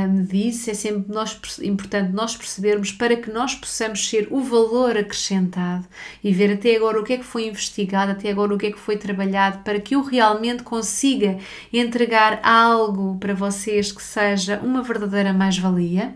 me 0.08 0.24
disse, 0.24 0.70
é 0.70 0.74
sempre 0.74 1.12
nós, 1.12 1.40
importante 1.64 2.12
nós 2.12 2.36
percebermos 2.36 2.92
para 2.92 3.16
que 3.16 3.32
nós 3.32 3.56
possamos 3.56 4.08
ser 4.08 4.28
o 4.30 4.40
valor 4.40 4.96
acrescentado 4.96 5.88
e 6.24 6.32
ver 6.32 6.54
até 6.54 6.76
agora 6.76 7.00
o 7.00 7.04
que 7.04 7.14
é 7.14 7.18
que 7.18 7.26
foi 7.26 7.48
investigado, 7.48 8.12
até 8.12 8.30
agora 8.30 8.54
o 8.54 8.58
que 8.58 8.68
é 8.68 8.72
que 8.72 8.80
foi 8.80 8.98
trabalhado, 8.98 9.64
para 9.64 9.80
que 9.80 9.96
eu 9.96 10.04
realmente 10.04 10.62
consiga 10.62 11.40
entregar 11.74 12.40
algo 12.44 13.18
para 13.20 13.34
vocês 13.34 13.92
que 13.92 14.04
seja 14.04 14.60
uma 14.60 14.84
verdadeira 14.84 15.34
mais-valia 15.34 16.16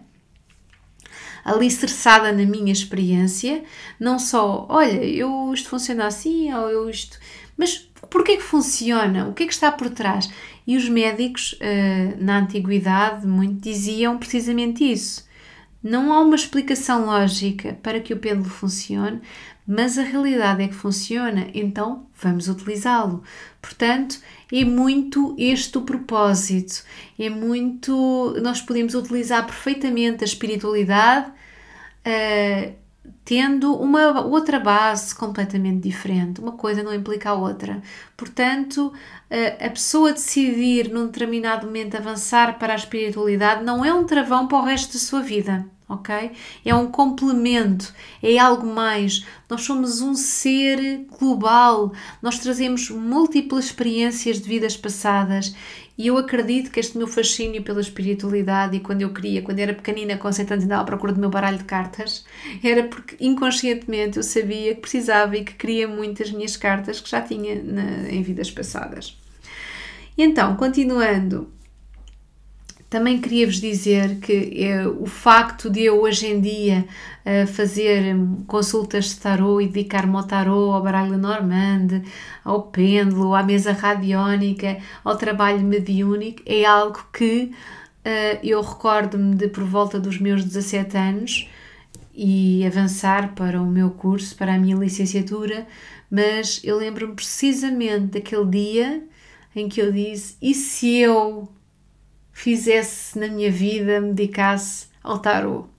alicerçada 1.43 2.32
na 2.32 2.45
minha 2.45 2.71
experiência, 2.71 3.63
não 3.99 4.17
só, 4.17 4.65
olha, 4.69 5.03
eu 5.03 5.51
isto 5.53 5.69
funciona 5.69 6.07
assim, 6.07 6.53
ou 6.53 6.69
eu 6.69 6.89
isto. 6.89 7.19
Mas 7.57 7.89
porquê 8.09 8.38
que 8.38 8.43
funciona? 8.43 9.28
O 9.28 9.34
que 9.34 9.43
é 9.43 9.47
que 9.47 9.53
está 9.53 9.71
por 9.71 9.89
trás? 9.89 10.30
E 10.66 10.78
os 10.78 10.88
médicos, 10.88 11.53
uh, 11.53 12.24
na 12.24 12.39
antiguidade, 12.39 13.28
muito 13.28 13.61
diziam 13.61 14.18
precisamente 14.18 14.84
isso. 14.89 15.28
Não 15.84 16.14
há 16.14 16.22
uma 16.22 16.36
explicação 16.36 17.05
lógica 17.05 17.78
para 17.84 17.99
que 17.99 18.14
o 18.14 18.18
pêndulo 18.18 18.49
funcione, 18.49 19.20
mas 19.68 19.97
a 19.97 20.03
realidade 20.03 20.64
é 20.64 20.68
que 20.68 20.74
funciona, 20.74 21.47
então 21.53 22.05
vamos 22.22 22.47
utilizá-lo. 22.47 23.24
Portanto, 23.61 24.20
é 24.51 24.64
muito 24.64 25.36
este 25.38 25.78
o 25.78 25.82
propósito, 25.82 26.84
é 27.20 27.30
muito. 27.30 28.34
Nós 28.41 28.61
podemos 28.61 28.93
utilizar 28.93 29.45
perfeitamente 29.45 30.24
a 30.24 30.28
espiritualidade. 30.28 31.32
Tendo 33.26 33.74
uma 33.76 34.21
outra 34.21 34.59
base 34.59 35.15
completamente 35.15 35.82
diferente. 35.82 36.41
Uma 36.41 36.53
coisa 36.53 36.84
não 36.84 36.93
implica 36.93 37.30
a 37.30 37.34
outra. 37.34 37.82
Portanto, 38.17 38.91
a 39.59 39.69
pessoa 39.69 40.11
decidir 40.11 40.89
num 40.89 41.05
determinado 41.05 41.65
momento 41.65 41.95
avançar 41.95 42.59
para 42.59 42.74
a 42.74 42.76
espiritualidade 42.76 43.63
não 43.63 43.84
é 43.84 43.93
um 43.93 44.05
travão 44.05 44.47
para 44.47 44.57
o 44.57 44.63
resto 44.63 44.93
da 44.93 44.99
sua 44.99 45.21
vida. 45.21 45.65
Ok? 45.88 46.32
É 46.65 46.74
um 46.74 46.89
complemento, 46.89 47.93
é 48.21 48.38
algo 48.39 48.65
mais. 48.65 49.26
Nós 49.49 49.61
somos 49.61 50.01
um 50.01 50.15
ser 50.15 51.05
global, 51.19 51.91
nós 52.21 52.39
trazemos 52.39 52.89
múltiplas 52.89 53.65
experiências 53.65 54.41
de 54.41 54.47
vidas 54.47 54.76
passadas 54.76 55.53
e 55.95 56.07
eu 56.07 56.17
acredito 56.17 56.71
que 56.71 56.79
este 56.79 56.97
meu 56.97 57.07
fascínio 57.07 57.61
pela 57.61 57.79
espiritualidade 57.79 58.75
e 58.75 58.79
quando 58.79 59.01
eu 59.01 59.13
queria, 59.13 59.43
quando 59.43 59.59
era 59.59 59.73
pequenina, 59.73 60.17
conceitante 60.17 60.65
andava 60.65 60.81
à 60.81 60.85
procura 60.85 61.13
do 61.13 61.19
meu 61.19 61.29
baralho 61.29 61.59
de 61.59 61.65
cartas, 61.65 62.25
era 62.63 62.83
porque 62.83 63.15
inconscientemente 63.19 64.17
eu 64.17 64.23
sabia 64.23 64.73
que 64.73 64.81
precisava 64.81 65.37
e 65.37 65.43
que 65.43 65.53
queria 65.53 65.87
muitas 65.87 66.31
minhas 66.31 66.57
cartas 66.57 66.99
que 66.99 67.09
já 67.09 67.21
tinha 67.21 67.61
na, 67.61 68.09
em 68.09 68.23
vidas 68.23 68.49
passadas. 68.49 69.15
E 70.17 70.23
então, 70.23 70.55
continuando, 70.55 71.51
também 72.93 73.19
queria 73.19 73.47
vos 73.47 73.59
dizer 73.59 74.19
que 74.19 74.63
é, 74.63 74.87
o 74.87 75.07
facto 75.07 75.67
de 75.67 75.81
eu 75.81 75.99
hoje 75.99 76.27
em 76.27 76.39
dia 76.39 76.85
uh, 77.25 77.47
fazer 77.47 78.15
consultas 78.45 79.05
de 79.05 79.15
tarô 79.15 79.59
e 79.59 79.65
dedicar-me 79.65 80.15
ao 80.15 80.21
tarô, 80.21 80.71
ao 80.71 80.83
baralho 80.83 81.17
normande, 81.17 82.03
ao 82.43 82.61
pêndulo, 82.61 83.33
à 83.33 83.41
mesa 83.41 83.71
radiónica, 83.71 84.77
ao 85.03 85.17
trabalho 85.17 85.61
mediúnico, 85.61 86.43
é 86.45 86.65
algo 86.65 87.03
que 87.11 87.51
uh, 88.05 88.39
eu 88.43 88.61
recordo-me 88.61 89.33
de 89.33 89.47
por 89.47 89.63
volta 89.63 89.99
dos 89.99 90.19
meus 90.19 90.45
17 90.45 90.95
anos 90.95 91.49
e 92.13 92.63
avançar 92.63 93.33
para 93.33 93.59
o 93.59 93.65
meu 93.65 93.89
curso, 93.89 94.35
para 94.35 94.53
a 94.53 94.59
minha 94.59 94.75
licenciatura, 94.75 95.65
mas 96.11 96.61
eu 96.63 96.77
lembro-me 96.77 97.15
precisamente 97.15 98.19
daquele 98.19 98.45
dia 98.45 99.03
em 99.55 99.67
que 99.67 99.81
eu 99.81 99.91
disse: 99.91 100.37
e 100.39 100.53
se 100.53 100.97
eu 100.97 101.49
fizesse 102.34 103.17
na 103.17 103.27
minha 103.27 103.51
vida, 103.51 104.01
me 104.01 104.11
dedicasse 104.11 104.88
ao 105.01 105.19
tarot. 105.19 105.69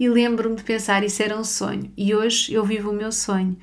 E 0.00 0.08
lembro-me 0.08 0.56
de 0.56 0.64
pensar, 0.64 1.04
isso 1.04 1.22
era 1.22 1.38
um 1.38 1.44
sonho. 1.44 1.92
E 1.96 2.14
hoje 2.14 2.52
eu 2.52 2.64
vivo 2.64 2.90
o 2.90 2.94
meu 2.94 3.12
sonho. 3.12 3.56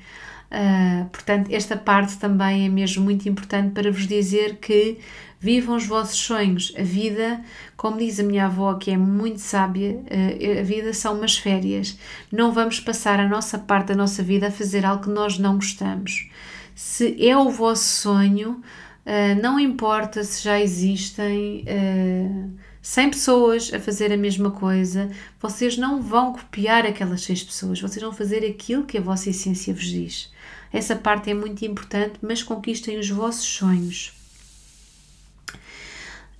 Uh, 0.50 1.08
portanto, 1.10 1.48
esta 1.52 1.76
parte 1.76 2.16
também 2.16 2.66
é 2.66 2.68
mesmo 2.68 3.04
muito 3.04 3.28
importante 3.28 3.72
para 3.72 3.90
vos 3.90 4.06
dizer 4.06 4.56
que 4.56 4.98
vivam 5.38 5.76
os 5.76 5.86
vossos 5.86 6.18
sonhos. 6.18 6.72
A 6.78 6.82
vida, 6.82 7.40
como 7.76 7.98
diz 7.98 8.18
a 8.18 8.22
minha 8.22 8.46
avó, 8.46 8.74
que 8.74 8.90
é 8.90 8.96
muito 8.96 9.40
sábia, 9.40 9.92
uh, 9.92 10.60
a 10.60 10.62
vida 10.62 10.92
são 10.92 11.16
umas 11.16 11.36
férias. 11.36 11.98
Não 12.32 12.52
vamos 12.52 12.80
passar 12.80 13.20
a 13.20 13.28
nossa 13.28 13.58
parte 13.58 13.88
da 13.88 13.94
nossa 13.94 14.22
vida 14.22 14.48
a 14.48 14.50
fazer 14.50 14.84
algo 14.84 15.04
que 15.04 15.10
nós 15.10 15.38
não 15.38 15.56
gostamos. 15.56 16.30
Se 16.74 17.28
é 17.28 17.36
o 17.36 17.50
vosso 17.50 17.84
sonho, 18.00 18.62
Uh, 19.06 19.40
não 19.40 19.58
importa 19.58 20.22
se 20.22 20.42
já 20.44 20.60
existem 20.60 21.64
uh, 21.66 22.50
ah, 22.56 22.60
100 22.82 23.10
pessoas 23.10 23.74
a 23.74 23.80
fazer 23.80 24.12
a 24.12 24.16
mesma 24.16 24.50
coisa, 24.50 25.10
vocês 25.40 25.76
não 25.76 26.00
vão 26.02 26.32
copiar 26.32 26.86
aquelas 26.86 27.22
6 27.22 27.44
pessoas, 27.44 27.80
vocês 27.80 28.02
vão 28.02 28.12
fazer 28.12 28.44
aquilo 28.46 28.84
que 28.84 28.98
a 28.98 29.00
vossa 29.00 29.30
essência 29.30 29.72
vos 29.72 29.86
diz. 29.86 30.30
Essa 30.72 30.94
parte 30.94 31.30
é 31.30 31.34
muito 31.34 31.64
importante, 31.64 32.14
mas 32.22 32.42
conquistem 32.42 32.98
os 32.98 33.08
vossos 33.10 33.46
sonhos. 33.46 34.12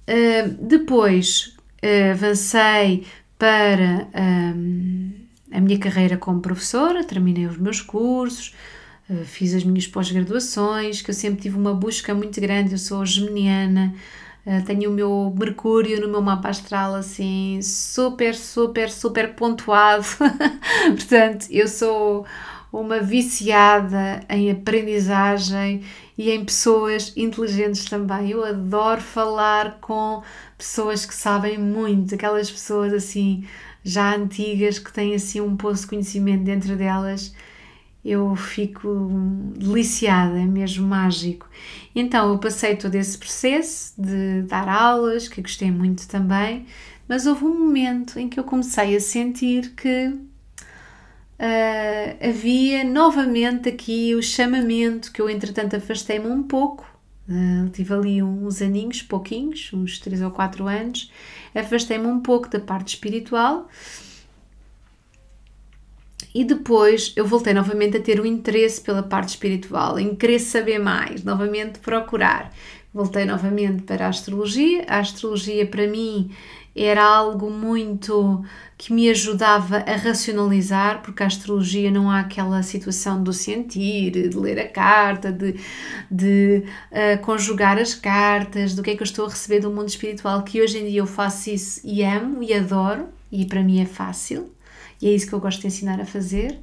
Uh, 0.06 0.48
depois 0.60 1.56
avancei 2.12 3.06
para 3.38 4.06
um, 4.14 5.12
a 5.50 5.60
minha 5.60 5.78
carreira 5.78 6.16
como 6.16 6.40
professora, 6.40 7.02
terminei 7.02 7.46
os 7.46 7.56
meus 7.56 7.80
cursos, 7.80 8.54
eh, 8.54 8.79
fiz 9.24 9.54
as 9.54 9.64
minhas 9.64 9.86
pós-graduações, 9.86 11.02
que 11.02 11.10
eu 11.10 11.14
sempre 11.14 11.42
tive 11.42 11.56
uma 11.56 11.74
busca 11.74 12.14
muito 12.14 12.40
grande, 12.40 12.72
eu 12.72 12.78
sou 12.78 13.04
geminiana, 13.04 13.94
uh, 14.46 14.64
tenho 14.64 14.90
o 14.90 14.92
meu 14.92 15.34
Mercúrio 15.36 16.00
no 16.00 16.08
meu 16.08 16.22
mapa 16.22 16.48
astral 16.48 16.94
assim, 16.94 17.60
super, 17.62 18.34
super, 18.34 18.90
super 18.90 19.34
pontuado, 19.34 20.04
portanto, 20.96 21.46
eu 21.50 21.66
sou 21.66 22.24
uma 22.72 23.00
viciada 23.00 24.20
em 24.28 24.50
aprendizagem 24.50 25.82
e 26.16 26.30
em 26.30 26.44
pessoas 26.44 27.12
inteligentes 27.16 27.84
também. 27.86 28.30
Eu 28.30 28.44
adoro 28.44 29.00
falar 29.00 29.78
com 29.80 30.22
pessoas 30.56 31.04
que 31.04 31.14
sabem 31.14 31.58
muito, 31.58 32.14
aquelas 32.14 32.48
pessoas 32.48 32.92
assim 32.92 33.44
já 33.82 34.14
antigas 34.14 34.78
que 34.78 34.92
têm 34.92 35.14
assim 35.14 35.40
um 35.40 35.56
poço 35.56 35.82
de 35.82 35.88
conhecimento 35.88 36.44
dentro 36.44 36.76
delas 36.76 37.34
eu 38.04 38.34
fico 38.34 39.08
deliciada, 39.56 40.38
é 40.38 40.46
mesmo 40.46 40.86
mágico. 40.86 41.48
Então 41.94 42.32
eu 42.32 42.38
passei 42.38 42.76
todo 42.76 42.94
esse 42.94 43.18
processo 43.18 43.92
de 44.00 44.42
dar 44.42 44.68
aulas, 44.68 45.28
que 45.28 45.42
gostei 45.42 45.70
muito 45.70 46.08
também, 46.08 46.66
mas 47.06 47.26
houve 47.26 47.44
um 47.44 47.58
momento 47.58 48.18
em 48.18 48.28
que 48.28 48.40
eu 48.40 48.44
comecei 48.44 48.96
a 48.96 49.00
sentir 49.00 49.74
que 49.74 50.08
uh, 50.08 52.28
havia 52.28 52.84
novamente 52.84 53.68
aqui 53.68 54.14
o 54.14 54.22
chamamento, 54.22 55.12
que 55.12 55.20
eu 55.20 55.28
entretanto 55.28 55.76
afastei-me 55.76 56.28
um 56.28 56.42
pouco, 56.42 56.86
uh, 57.28 57.68
tive 57.70 57.92
ali 57.92 58.22
uns 58.22 58.62
aninhos, 58.62 59.02
pouquinhos, 59.02 59.70
uns 59.74 59.98
3 59.98 60.22
ou 60.22 60.30
4 60.30 60.66
anos, 60.66 61.12
afastei-me 61.54 62.06
um 62.06 62.20
pouco 62.20 62.48
da 62.48 62.60
parte 62.60 62.94
espiritual 62.94 63.68
e 66.34 66.44
depois 66.44 67.12
eu 67.16 67.26
voltei 67.26 67.52
novamente 67.52 67.96
a 67.96 68.00
ter 68.00 68.20
o 68.20 68.26
interesse 68.26 68.80
pela 68.80 69.02
parte 69.02 69.30
espiritual, 69.30 69.98
em 69.98 70.14
querer 70.14 70.38
saber 70.38 70.78
mais, 70.78 71.24
novamente 71.24 71.78
procurar. 71.80 72.52
Voltei 72.92 73.24
novamente 73.24 73.82
para 73.82 74.06
a 74.06 74.08
astrologia. 74.08 74.84
A 74.88 74.98
astrologia 74.98 75.64
para 75.66 75.86
mim 75.86 76.30
era 76.74 77.04
algo 77.04 77.50
muito 77.50 78.44
que 78.78 78.92
me 78.92 79.10
ajudava 79.10 79.78
a 79.78 79.96
racionalizar, 79.96 81.02
porque 81.02 81.22
a 81.22 81.26
astrologia 81.26 81.90
não 81.90 82.10
há 82.10 82.20
aquela 82.20 82.62
situação 82.62 83.22
do 83.22 83.32
sentir, 83.32 84.10
de 84.10 84.36
ler 84.36 84.58
a 84.58 84.68
carta, 84.68 85.30
de, 85.30 85.54
de 86.10 86.64
uh, 86.90 87.20
conjugar 87.22 87.78
as 87.78 87.94
cartas, 87.94 88.74
do 88.74 88.82
que 88.82 88.90
é 88.90 88.96
que 88.96 89.02
eu 89.02 89.04
estou 89.04 89.26
a 89.26 89.28
receber 89.28 89.60
do 89.60 89.70
mundo 89.70 89.88
espiritual, 89.88 90.42
que 90.42 90.62
hoje 90.62 90.78
em 90.78 90.86
dia 90.86 91.00
eu 91.00 91.06
faço 91.06 91.50
isso 91.50 91.80
e 91.84 92.02
amo 92.02 92.42
e 92.42 92.54
adoro, 92.54 93.08
e 93.30 93.44
para 93.44 93.62
mim 93.62 93.80
é 93.80 93.86
fácil 93.86 94.50
e 95.00 95.08
é 95.08 95.14
isso 95.14 95.26
que 95.26 95.32
eu 95.32 95.40
gosto 95.40 95.60
de 95.60 95.66
ensinar 95.66 96.00
a 96.00 96.04
fazer, 96.04 96.60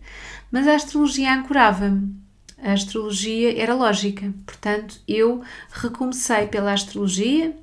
mas 0.51 0.67
a 0.67 0.75
astrologia 0.75 1.33
ancorava-me. 1.33 2.15
A 2.59 2.73
astrologia 2.73 3.59
era 3.61 3.73
lógica, 3.73 4.33
portanto, 4.45 4.99
eu 5.07 5.43
recomecei 5.71 6.47
pela 6.47 6.73
astrologia, 6.73 7.55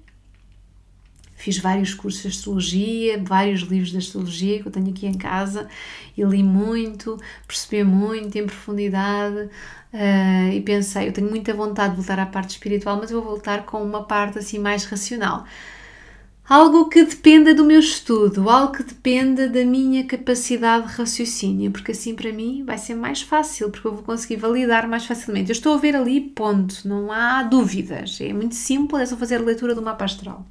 fiz 1.36 1.58
vários 1.58 1.92
cursos 1.92 2.22
de 2.22 2.28
astrologia, 2.28 3.22
vários 3.22 3.62
livros 3.62 3.90
de 3.90 3.98
astrologia 3.98 4.60
que 4.60 4.68
eu 4.68 4.72
tenho 4.72 4.90
aqui 4.90 5.06
em 5.06 5.14
casa 5.14 5.68
e 6.16 6.22
li 6.22 6.42
muito, 6.42 7.18
percebi 7.46 7.82
muito 7.82 8.38
em 8.38 8.46
profundidade 8.46 9.50
uh, 9.92 10.52
e 10.52 10.60
pensei, 10.60 11.08
eu 11.08 11.12
tenho 11.12 11.28
muita 11.28 11.52
vontade 11.52 11.90
de 11.90 11.96
voltar 11.96 12.20
à 12.20 12.26
parte 12.26 12.50
espiritual, 12.50 12.96
mas 12.96 13.10
vou 13.10 13.22
voltar 13.22 13.64
com 13.66 13.82
uma 13.82 14.04
parte 14.04 14.38
assim 14.38 14.58
mais 14.58 14.84
racional. 14.84 15.44
Algo 16.46 16.88
que 16.90 17.02
dependa 17.04 17.54
do 17.54 17.64
meu 17.64 17.80
estudo, 17.80 18.50
algo 18.50 18.74
que 18.74 18.82
dependa 18.82 19.48
da 19.48 19.64
minha 19.64 20.04
capacidade 20.04 20.88
de 20.88 20.92
raciocínio, 20.94 21.70
porque 21.70 21.92
assim 21.92 22.14
para 22.14 22.32
mim 22.32 22.62
vai 22.64 22.76
ser 22.76 22.94
mais 22.94 23.22
fácil, 23.22 23.70
porque 23.70 23.86
eu 23.86 23.94
vou 23.94 24.02
conseguir 24.04 24.36
validar 24.36 24.86
mais 24.86 25.06
facilmente. 25.06 25.50
Eu 25.50 25.54
estou 25.54 25.74
a 25.74 25.78
ver 25.78 25.96
ali, 25.96 26.20
ponto, 26.20 26.86
não 26.86 27.10
há 27.10 27.42
dúvidas, 27.42 28.20
é 28.20 28.32
muito 28.32 28.54
simples, 28.54 29.02
é 29.02 29.06
só 29.06 29.16
fazer 29.16 29.36
a 29.36 29.42
leitura 29.44 29.74
do 29.74 29.80
mapa 29.82 30.04
astral. 30.04 30.46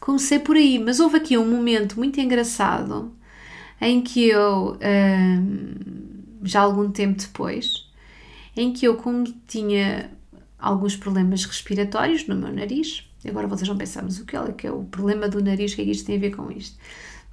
comecei 0.00 0.38
por 0.38 0.56
aí, 0.56 0.78
mas 0.78 1.00
houve 1.00 1.16
aqui 1.16 1.36
um 1.36 1.48
momento 1.50 1.98
muito 1.98 2.20
engraçado 2.20 3.12
em 3.80 4.00
que 4.02 4.28
eu, 4.28 4.78
hum, 4.78 5.74
já 6.42 6.60
algum 6.62 6.90
tempo 6.90 7.20
depois, 7.20 7.90
em 8.56 8.72
que 8.72 8.86
eu, 8.86 8.96
como 8.96 9.24
tinha 9.46 10.10
alguns 10.58 10.96
problemas 10.96 11.44
respiratórios 11.44 12.26
no 12.26 12.36
meu 12.36 12.52
nariz, 12.52 13.05
agora 13.28 13.46
vocês 13.46 13.68
vão 13.68 13.76
pensar, 13.76 14.02
mas 14.02 14.18
o 14.18 14.24
que 14.24 14.36
é, 14.36 14.52
que 14.52 14.66
é 14.66 14.72
o 14.72 14.84
problema 14.84 15.28
do 15.28 15.42
nariz, 15.42 15.72
o 15.72 15.76
que 15.76 15.82
é 15.82 15.84
que 15.84 15.90
isto 15.90 16.06
tem 16.06 16.16
a 16.16 16.20
ver 16.20 16.34
com 16.34 16.50
isto? 16.50 16.78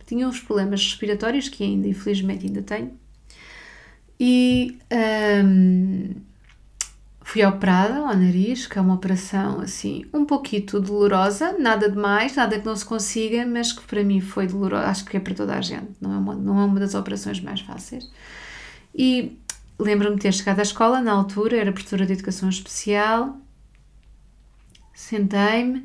Tinha 0.06 0.28
uns 0.28 0.40
problemas 0.40 0.84
respiratórios 0.84 1.50
que 1.50 1.64
ainda, 1.64 1.88
infelizmente, 1.88 2.46
ainda 2.46 2.62
tenho, 2.62 2.92
e 4.20 4.78
hum, 5.44 6.14
fui 7.22 7.44
operada 7.44 7.98
ao 7.98 8.16
nariz, 8.16 8.68
que 8.68 8.78
é 8.78 8.82
uma 8.82 8.94
operação 8.94 9.60
assim 9.60 10.06
um 10.14 10.26
pouquinho 10.26 10.66
dolorosa, 10.82 11.58
nada 11.58 11.90
de 11.90 11.98
mais, 11.98 12.36
nada 12.36 12.60
que 12.60 12.66
não 12.66 12.76
se 12.76 12.86
consiga, 12.86 13.46
mas 13.46 13.72
que 13.72 13.82
para 13.82 14.04
mim 14.04 14.22
foi 14.22 14.48
dolorosa, 14.48 14.88
acho 14.88 15.06
que 15.06 15.18
é 15.18 15.20
para 15.20 15.34
toda 15.34 15.56
a 15.56 15.62
gente, 15.62 15.92
não 16.00 16.14
é 16.14 16.18
uma, 16.18 16.36
não 16.36 16.60
é 16.60 16.66
uma 16.66 16.80
das 16.80 16.94
operações 16.94 17.40
mais 17.42 17.62
fáceis. 17.62 18.12
E 18.94 19.38
lembro-me 19.80 20.16
de 20.16 20.22
ter 20.22 20.34
chegado 20.34 20.60
à 20.60 20.64
escola 20.64 21.02
na 21.02 21.12
altura, 21.12 21.58
era 21.58 21.72
professora 21.72 22.06
de 22.06 22.14
educação 22.14 22.50
especial, 22.50 23.38
sentei-me 25.04 25.84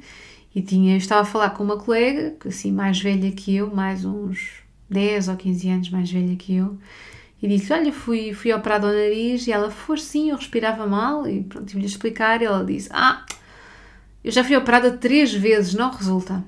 e 0.54 0.62
tinha, 0.62 0.96
estava 0.96 1.22
a 1.22 1.24
falar 1.24 1.50
com 1.50 1.62
uma 1.62 1.76
colega, 1.76 2.34
assim 2.46 2.72
mais 2.72 3.00
velha 3.00 3.30
que 3.32 3.54
eu, 3.56 3.74
mais 3.74 4.04
uns 4.04 4.62
10 4.88 5.28
ou 5.28 5.36
15 5.36 5.68
anos 5.68 5.90
mais 5.90 6.10
velha 6.10 6.34
que 6.36 6.56
eu, 6.56 6.78
e 7.40 7.48
disse: 7.48 7.72
Olha, 7.72 7.92
fui, 7.92 8.32
fui 8.32 8.52
operada 8.52 8.86
ao 8.86 8.92
nariz. 8.92 9.46
E 9.46 9.52
ela: 9.52 9.70
Foi 9.70 9.96
sim, 9.98 10.30
eu 10.30 10.36
respirava 10.36 10.86
mal. 10.86 11.26
E 11.26 11.42
pronto, 11.44 11.66
tive-lhe 11.66 11.86
a 11.86 11.88
explicar. 11.88 12.42
E 12.42 12.44
ela 12.44 12.64
disse: 12.64 12.88
Ah, 12.92 13.24
eu 14.24 14.32
já 14.32 14.42
fui 14.42 14.56
operada 14.56 14.92
três 14.92 15.32
vezes, 15.32 15.74
não 15.74 15.90
resulta. 15.90 16.44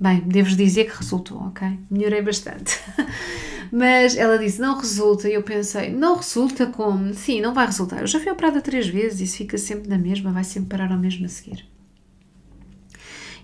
Bem, 0.00 0.20
devo 0.20 0.54
dizer 0.54 0.84
que 0.84 0.96
resultou, 0.96 1.38
ok? 1.38 1.66
Melhorei 1.90 2.22
bastante. 2.22 2.78
Mas 3.72 4.16
ela 4.16 4.38
disse: 4.38 4.60
Não 4.60 4.76
resulta. 4.76 5.28
E 5.28 5.34
eu 5.34 5.42
pensei: 5.42 5.90
Não 5.90 6.16
resulta 6.16 6.66
como? 6.66 7.14
Sim, 7.14 7.40
não 7.40 7.54
vai 7.54 7.66
resultar. 7.66 8.00
Eu 8.00 8.06
já 8.06 8.20
fui 8.20 8.30
operada 8.30 8.60
três 8.60 8.86
vezes. 8.86 9.20
Isso 9.20 9.38
fica 9.38 9.56
sempre 9.56 9.88
na 9.88 9.98
mesma, 9.98 10.30
vai 10.30 10.44
sempre 10.44 10.68
parar 10.68 10.92
ao 10.92 10.98
mesmo 10.98 11.24
a 11.24 11.28
seguir. 11.28 11.66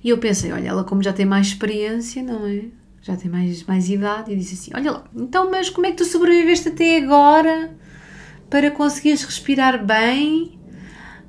E 0.05 0.11
eu 0.11 0.19
pensei: 0.19 0.53
Olha, 0.53 0.69
ela, 0.69 0.85
como 0.85 1.03
já 1.03 1.13
tem 1.13 1.27
mais 1.27 1.49
experiência, 1.49 2.23
não 2.23 2.47
é? 2.47 2.67
já 3.05 3.15
tem 3.17 3.31
mais, 3.31 3.63
mais 3.65 3.91
idade, 3.91 4.33
e 4.33 4.37
disse 4.37 4.55
assim: 4.55 4.71
Olha 4.75 4.93
lá, 4.93 5.05
então, 5.15 5.51
mas 5.51 5.69
como 5.69 5.87
é 5.87 5.91
que 5.91 5.99
tu 5.99 6.07
sobreviveste 6.07 6.69
até 6.69 6.97
agora 6.97 7.77
para 8.49 8.71
conseguires 8.71 9.23
respirar 9.23 9.85
bem? 9.85 10.59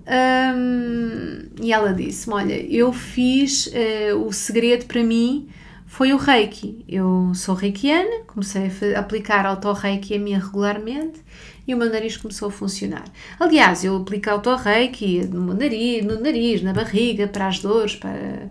Um, 0.07 1.49
e 1.61 1.73
ela 1.73 1.93
disse-me: 1.93 2.33
Olha, 2.33 2.53
eu 2.53 2.93
fiz 2.93 3.67
uh, 3.67 4.25
o 4.25 4.31
segredo 4.31 4.85
para 4.85 5.03
mim 5.03 5.49
foi 5.85 6.13
o 6.13 6.17
Reiki. 6.17 6.85
Eu 6.87 7.33
sou 7.35 7.55
reikiana, 7.55 8.23
comecei 8.25 8.71
a 8.95 8.99
aplicar 8.99 9.45
auto-reiki 9.45 10.15
a 10.15 10.19
mim 10.19 10.33
regularmente 10.33 11.24
e 11.67 11.73
o 11.73 11.77
meu 11.77 11.89
nariz 11.89 12.17
começou 12.17 12.49
a 12.49 12.51
funcionar. 12.51 13.05
Aliás, 13.39 13.83
eu 13.83 13.97
aplico 13.97 14.29
auto-reiki 14.29 15.25
no 15.27 15.53
nariz, 15.53 16.05
no 16.05 16.19
nariz, 16.19 16.61
na 16.61 16.73
barriga, 16.73 17.27
para 17.27 17.47
as 17.47 17.59
dores, 17.59 17.95
para, 17.95 18.49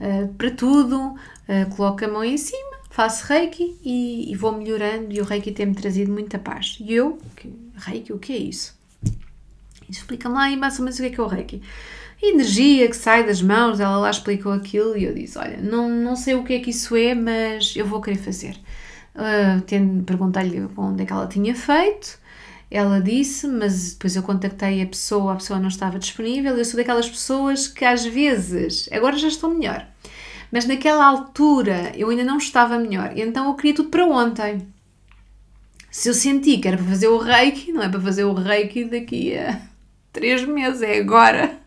uh, 0.00 0.28
para 0.34 0.50
tudo 0.50 0.98
uh, 0.98 1.76
coloco 1.76 2.04
a 2.04 2.08
mão 2.08 2.24
em 2.24 2.36
cima, 2.36 2.78
faço 2.90 3.26
reiki 3.26 3.76
e, 3.84 4.30
e 4.32 4.34
vou 4.34 4.52
melhorando 4.52 5.12
e 5.12 5.20
o 5.20 5.24
reiki 5.24 5.52
tem-me 5.52 5.74
trazido 5.74 6.10
muita 6.10 6.38
paz. 6.38 6.78
E 6.80 6.92
eu, 6.94 7.18
reiki, 7.76 8.12
o 8.12 8.18
que 8.18 8.32
é 8.32 8.38
isso? 8.38 8.76
Explica-me 9.88 10.34
lá 10.34 10.50
e 10.50 10.56
mais 10.56 10.78
ou 10.78 10.84
menos 10.84 10.98
o 10.98 11.02
que 11.02 11.08
é 11.08 11.10
que 11.10 11.20
é 11.20 11.24
o 11.24 11.26
reiki. 11.26 11.62
Energia 12.20 12.88
que 12.88 12.96
sai 12.96 13.24
das 13.24 13.40
mãos, 13.40 13.78
ela 13.78 13.96
lá 13.96 14.10
explicou 14.10 14.50
aquilo 14.50 14.96
e 14.96 15.04
eu 15.04 15.14
disse, 15.14 15.38
olha, 15.38 15.56
não, 15.58 15.88
não 15.88 16.16
sei 16.16 16.34
o 16.34 16.42
que 16.42 16.54
é 16.54 16.58
que 16.58 16.70
isso 16.70 16.96
é, 16.96 17.14
mas 17.14 17.76
eu 17.76 17.86
vou 17.86 18.00
querer 18.00 18.18
fazer. 18.18 18.56
Uh, 19.14 19.60
tendo 19.62 20.02
perguntar-lhe 20.02 20.68
onde 20.76 21.02
é 21.02 21.06
que 21.06 21.12
ela 21.12 21.28
tinha 21.28 21.54
feito, 21.54 22.18
ela 22.70 23.00
disse, 23.00 23.46
mas 23.46 23.92
depois 23.92 24.14
eu 24.14 24.22
contactei 24.22 24.82
a 24.82 24.86
pessoa, 24.86 25.32
a 25.32 25.36
pessoa 25.36 25.58
não 25.58 25.68
estava 25.68 25.98
disponível. 25.98 26.56
Eu 26.56 26.64
sou 26.64 26.76
daquelas 26.76 27.08
pessoas 27.08 27.66
que 27.66 27.84
às 27.84 28.04
vezes, 28.04 28.88
agora 28.92 29.16
já 29.16 29.28
estou 29.28 29.50
melhor, 29.50 29.86
mas 30.52 30.66
naquela 30.66 31.04
altura 31.06 31.92
eu 31.96 32.10
ainda 32.10 32.24
não 32.24 32.38
estava 32.38 32.78
melhor, 32.78 33.12
então 33.16 33.48
eu 33.48 33.54
queria 33.54 33.74
tudo 33.74 33.88
para 33.88 34.06
ontem. 34.06 34.66
Se 35.90 36.08
eu 36.08 36.14
senti 36.14 36.58
que 36.58 36.68
era 36.68 36.76
para 36.76 36.86
fazer 36.86 37.08
o 37.08 37.18
reiki, 37.18 37.72
não 37.72 37.82
é 37.82 37.88
para 37.88 38.00
fazer 38.00 38.24
o 38.24 38.34
reiki 38.34 38.84
daqui 38.84 39.36
a 39.36 39.67
três 40.18 40.44
meses, 40.44 40.82
é 40.82 40.98
agora, 40.98 41.58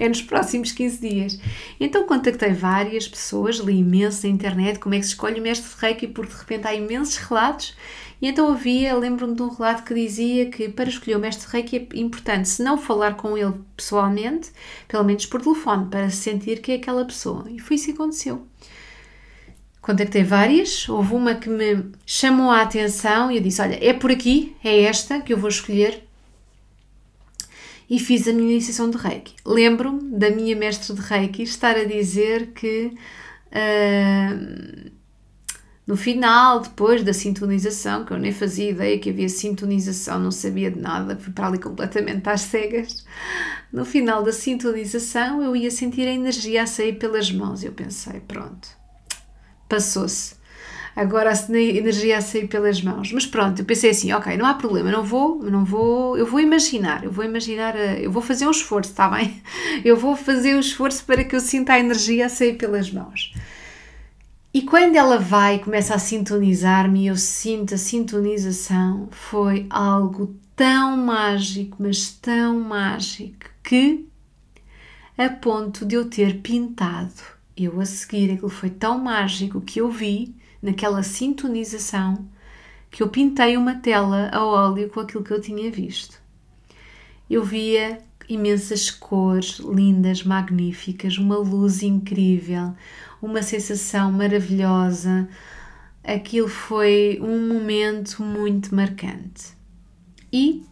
é 0.00 0.08
nos 0.08 0.22
próximos 0.22 0.72
15 0.72 1.08
dias. 1.08 1.40
Então 1.78 2.06
contactei 2.06 2.52
várias 2.52 3.06
pessoas, 3.06 3.56
li 3.56 3.78
imenso 3.78 4.26
na 4.26 4.32
internet 4.32 4.78
como 4.78 4.94
é 4.94 4.98
que 4.98 5.04
se 5.04 5.10
escolhe 5.10 5.38
o 5.38 5.42
mestre 5.42 5.68
de 5.68 5.80
reiki, 5.80 6.06
porque 6.06 6.32
de 6.32 6.38
repente 6.38 6.66
há 6.66 6.74
imensos 6.74 7.16
relatos 7.18 7.76
e 8.20 8.26
então 8.26 8.50
havia, 8.50 8.96
lembro-me 8.96 9.34
de 9.34 9.42
um 9.42 9.48
relato 9.48 9.84
que 9.84 9.94
dizia 9.94 10.46
que 10.50 10.68
para 10.68 10.88
escolher 10.88 11.16
o 11.16 11.20
mestre 11.20 11.48
Reiki 11.50 11.76
é 11.76 11.98
importante, 12.00 12.48
se 12.48 12.62
não 12.62 12.76
falar 12.76 13.14
com 13.14 13.38
ele 13.38 13.54
pessoalmente, 13.76 14.50
pelo 14.88 15.04
menos 15.04 15.24
por 15.24 15.40
telefone, 15.40 15.86
para 15.86 16.10
sentir 16.10 16.60
que 16.60 16.72
é 16.72 16.74
aquela 16.76 17.04
pessoa. 17.04 17.46
E 17.48 17.60
foi 17.60 17.76
isso 17.76 17.86
que 17.86 17.92
aconteceu. 17.92 18.44
Contactei 19.80 20.24
várias, 20.24 20.88
houve 20.88 21.14
uma 21.14 21.36
que 21.36 21.48
me 21.48 21.92
chamou 22.04 22.50
a 22.50 22.62
atenção 22.62 23.30
e 23.30 23.36
eu 23.36 23.42
disse: 23.42 23.62
Olha, 23.62 23.78
é 23.80 23.92
por 23.92 24.10
aqui, 24.10 24.56
é 24.64 24.82
esta 24.82 25.20
que 25.20 25.32
eu 25.32 25.38
vou 25.38 25.48
escolher. 25.48 26.07
E 27.88 27.98
fiz 27.98 28.28
a 28.28 28.32
minha 28.32 28.52
iniciação 28.52 28.90
de 28.90 28.98
Reiki. 28.98 29.34
Lembro-me 29.46 30.18
da 30.18 30.30
minha 30.30 30.54
mestre 30.54 30.94
de 30.94 31.00
Reiki 31.00 31.42
estar 31.42 31.76
a 31.76 31.84
dizer 31.84 32.48
que. 32.52 32.92
Uh, 33.48 34.90
no 35.88 35.96
final, 35.96 36.60
depois 36.60 37.02
da 37.02 37.14
sintonização, 37.14 38.04
que 38.04 38.12
eu 38.12 38.18
nem 38.18 38.30
fazia 38.30 38.68
ideia 38.68 38.98
que 38.98 39.08
havia 39.08 39.26
sintonização, 39.26 40.20
não 40.20 40.30
sabia 40.30 40.70
de 40.70 40.78
nada, 40.78 41.16
fui 41.16 41.32
para 41.32 41.46
ali 41.46 41.58
completamente 41.58 42.28
às 42.28 42.42
cegas. 42.42 43.06
No 43.72 43.86
final 43.86 44.22
da 44.22 44.30
sintonização, 44.30 45.42
eu 45.42 45.56
ia 45.56 45.70
sentir 45.70 46.06
a 46.06 46.12
energia 46.12 46.64
a 46.64 46.66
sair 46.66 46.98
pelas 46.98 47.32
mãos. 47.32 47.64
Eu 47.64 47.72
pensei, 47.72 48.20
pronto, 48.20 48.68
passou-se. 49.66 50.37
Agora 50.98 51.30
a 51.30 51.60
energia 51.60 52.18
a 52.18 52.20
sair 52.20 52.48
pelas 52.48 52.82
mãos. 52.82 53.12
Mas 53.12 53.24
pronto, 53.24 53.60
eu 53.60 53.64
pensei 53.64 53.90
assim, 53.90 54.12
ok, 54.12 54.36
não 54.36 54.44
há 54.44 54.54
problema, 54.54 54.90
não 54.90 55.04
vou, 55.04 55.40
não 55.44 55.64
vou, 55.64 56.18
eu 56.18 56.26
vou 56.26 56.40
imaginar, 56.40 57.04
eu 57.04 57.12
vou 57.12 57.24
imaginar, 57.24 57.76
eh, 57.76 58.00
eu 58.02 58.10
vou 58.10 58.20
fazer 58.20 58.48
um 58.48 58.50
esforço, 58.50 58.90
está 58.90 59.08
bem? 59.08 59.40
Eu 59.84 59.96
vou 59.96 60.16
fazer 60.16 60.56
um 60.56 60.60
esforço 60.60 61.04
para 61.04 61.22
que 61.22 61.36
eu 61.36 61.40
sinta 61.40 61.74
a 61.74 61.78
energia 61.78 62.26
a 62.26 62.28
sair 62.28 62.54
pelas 62.54 62.90
mãos. 62.90 63.32
E 64.52 64.62
quando 64.62 64.96
ela 64.96 65.18
vai 65.18 65.60
começa 65.60 65.94
a 65.94 66.00
sintonizar-me 66.00 67.06
eu 67.06 67.16
sinto 67.16 67.74
a 67.74 67.78
sintonização, 67.78 69.08
foi 69.12 69.66
algo 69.70 70.34
tão 70.56 70.96
mágico, 70.96 71.76
mas 71.78 72.10
tão 72.10 72.58
mágico, 72.58 73.46
que 73.62 74.04
a 75.16 75.28
ponto 75.28 75.86
de 75.86 75.94
eu 75.94 76.10
ter 76.10 76.40
pintado, 76.40 77.22
eu 77.56 77.80
a 77.80 77.84
seguir, 77.84 78.32
aquilo 78.32 78.48
foi 78.48 78.70
tão 78.70 78.98
mágico 78.98 79.60
que 79.60 79.80
eu 79.80 79.88
vi 79.88 80.34
naquela 80.62 81.02
sintonização 81.02 82.28
que 82.90 83.02
eu 83.02 83.08
pintei 83.08 83.56
uma 83.56 83.74
tela 83.74 84.30
a 84.32 84.44
óleo 84.44 84.88
com 84.88 85.00
aquilo 85.00 85.22
que 85.22 85.32
eu 85.32 85.40
tinha 85.40 85.70
visto. 85.70 86.20
Eu 87.28 87.44
via 87.44 87.98
imensas 88.28 88.90
cores 88.90 89.58
lindas, 89.58 90.22
magníficas, 90.22 91.18
uma 91.18 91.36
luz 91.36 91.82
incrível, 91.82 92.74
uma 93.20 93.42
sensação 93.42 94.12
maravilhosa. 94.12 95.28
Aquilo 96.04 96.48
foi 96.48 97.18
um 97.22 97.48
momento 97.48 98.22
muito 98.22 98.74
marcante. 98.74 99.56
E, 100.32 100.62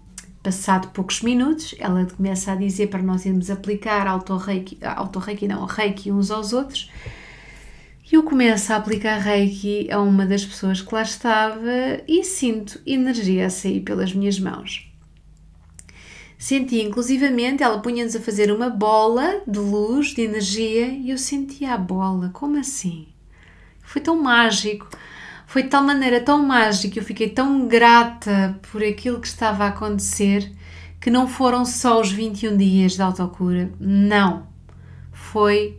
passado 0.42 0.88
poucos 0.88 1.22
minutos, 1.22 1.74
ela 1.78 2.04
começa 2.06 2.52
a 2.52 2.56
dizer 2.56 2.88
para 2.88 3.02
nós 3.02 3.24
irmos 3.24 3.50
aplicar 3.50 4.06
auto-reiki, 4.06 4.78
auto-reiki 4.82 5.48
não, 5.48 5.64
reiki 5.64 6.12
uns 6.12 6.30
aos 6.30 6.52
outros. 6.52 6.90
E 8.10 8.14
eu 8.14 8.22
começo 8.22 8.72
a 8.72 8.76
aplicar 8.76 9.18
reiki 9.18 9.90
a 9.90 10.00
uma 10.00 10.24
das 10.24 10.44
pessoas 10.44 10.80
que 10.80 10.94
lá 10.94 11.02
estava 11.02 12.00
e 12.06 12.22
sinto 12.22 12.80
energia 12.86 13.46
a 13.46 13.50
sair 13.50 13.80
pelas 13.80 14.12
minhas 14.12 14.38
mãos. 14.38 14.88
Senti 16.38 16.80
inclusivamente, 16.82 17.64
ela 17.64 17.80
punha-nos 17.80 18.14
a 18.14 18.20
fazer 18.20 18.52
uma 18.52 18.70
bola 18.70 19.42
de 19.44 19.58
luz, 19.58 20.14
de 20.14 20.22
energia, 20.22 20.86
e 20.86 21.10
eu 21.10 21.18
sentia 21.18 21.74
a 21.74 21.78
bola. 21.78 22.30
Como 22.32 22.56
assim? 22.56 23.08
Foi 23.82 24.00
tão 24.00 24.22
mágico. 24.22 24.88
Foi 25.44 25.64
de 25.64 25.68
tal 25.68 25.82
maneira 25.82 26.20
tão 26.20 26.46
mágico, 26.46 26.98
eu 26.98 27.04
fiquei 27.04 27.30
tão 27.30 27.66
grata 27.66 28.56
por 28.70 28.84
aquilo 28.84 29.20
que 29.20 29.26
estava 29.26 29.64
a 29.64 29.68
acontecer, 29.68 30.52
que 31.00 31.10
não 31.10 31.26
foram 31.26 31.64
só 31.64 32.00
os 32.00 32.12
21 32.12 32.56
dias 32.56 32.92
de 32.92 33.02
autocura. 33.02 33.72
Não. 33.80 34.46
Foi 35.12 35.76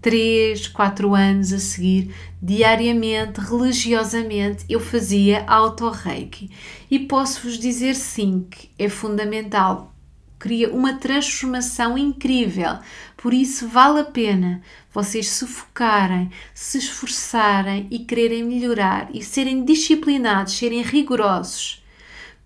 3, 0.00 0.68
4 0.68 1.14
anos 1.14 1.52
a 1.52 1.58
seguir, 1.58 2.14
diariamente, 2.40 3.40
religiosamente, 3.40 4.64
eu 4.68 4.80
fazia 4.80 5.44
auto-reiki. 5.46 6.50
E 6.90 6.98
posso-vos 6.98 7.58
dizer 7.58 7.94
sim 7.94 8.46
que 8.50 8.70
é 8.78 8.88
fundamental 8.88 9.94
cria 10.40 10.72
uma 10.72 10.94
transformação 10.94 11.98
incrível, 11.98 12.78
Por 13.14 13.34
isso, 13.34 13.68
vale 13.68 14.00
a 14.00 14.04
pena 14.04 14.62
vocês 14.90 15.28
se 15.28 15.46
focarem, 15.46 16.30
se 16.54 16.78
esforçarem 16.78 17.86
e 17.90 17.98
quererem 17.98 18.42
melhorar 18.42 19.10
e 19.12 19.22
serem 19.22 19.62
disciplinados, 19.62 20.54
serem 20.54 20.80
rigorosos. 20.80 21.84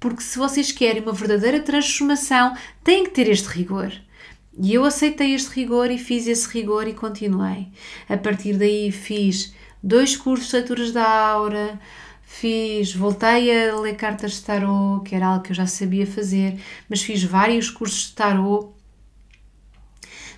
Porque 0.01 0.21
se 0.21 0.37
vocês 0.37 0.73
querem 0.73 1.01
uma 1.01 1.13
verdadeira 1.13 1.61
transformação, 1.61 2.57
têm 2.83 3.05
que 3.05 3.11
ter 3.11 3.29
este 3.29 3.47
rigor. 3.47 3.93
E 4.59 4.73
eu 4.73 4.85
aceitei 4.85 5.35
este 5.35 5.51
rigor 5.51 5.91
e 5.91 5.99
fiz 5.99 6.27
esse 6.27 6.49
rigor 6.49 6.87
e 6.87 6.95
continuei. 6.95 7.69
A 8.09 8.17
partir 8.17 8.57
daí 8.57 8.93
fiz 8.93 9.55
dois 9.83 10.17
cursos 10.17 10.49
de 10.49 10.57
leituras 10.57 10.93
da 10.93 11.05
aura, 11.07 11.81
fiz, 12.23 12.95
voltei 12.95 13.69
a 13.69 13.77
ler 13.81 13.97
cartas 13.97 14.33
de 14.33 14.43
tarot, 14.43 15.05
que 15.05 15.15
era 15.15 15.27
algo 15.27 15.43
que 15.43 15.53
eu 15.53 15.57
já 15.57 15.67
sabia 15.67 16.07
fazer, 16.07 16.61
mas 16.89 17.03
fiz 17.03 17.23
vários 17.25 17.69
cursos 17.69 18.09
de 18.09 18.15
tarot 18.15 18.74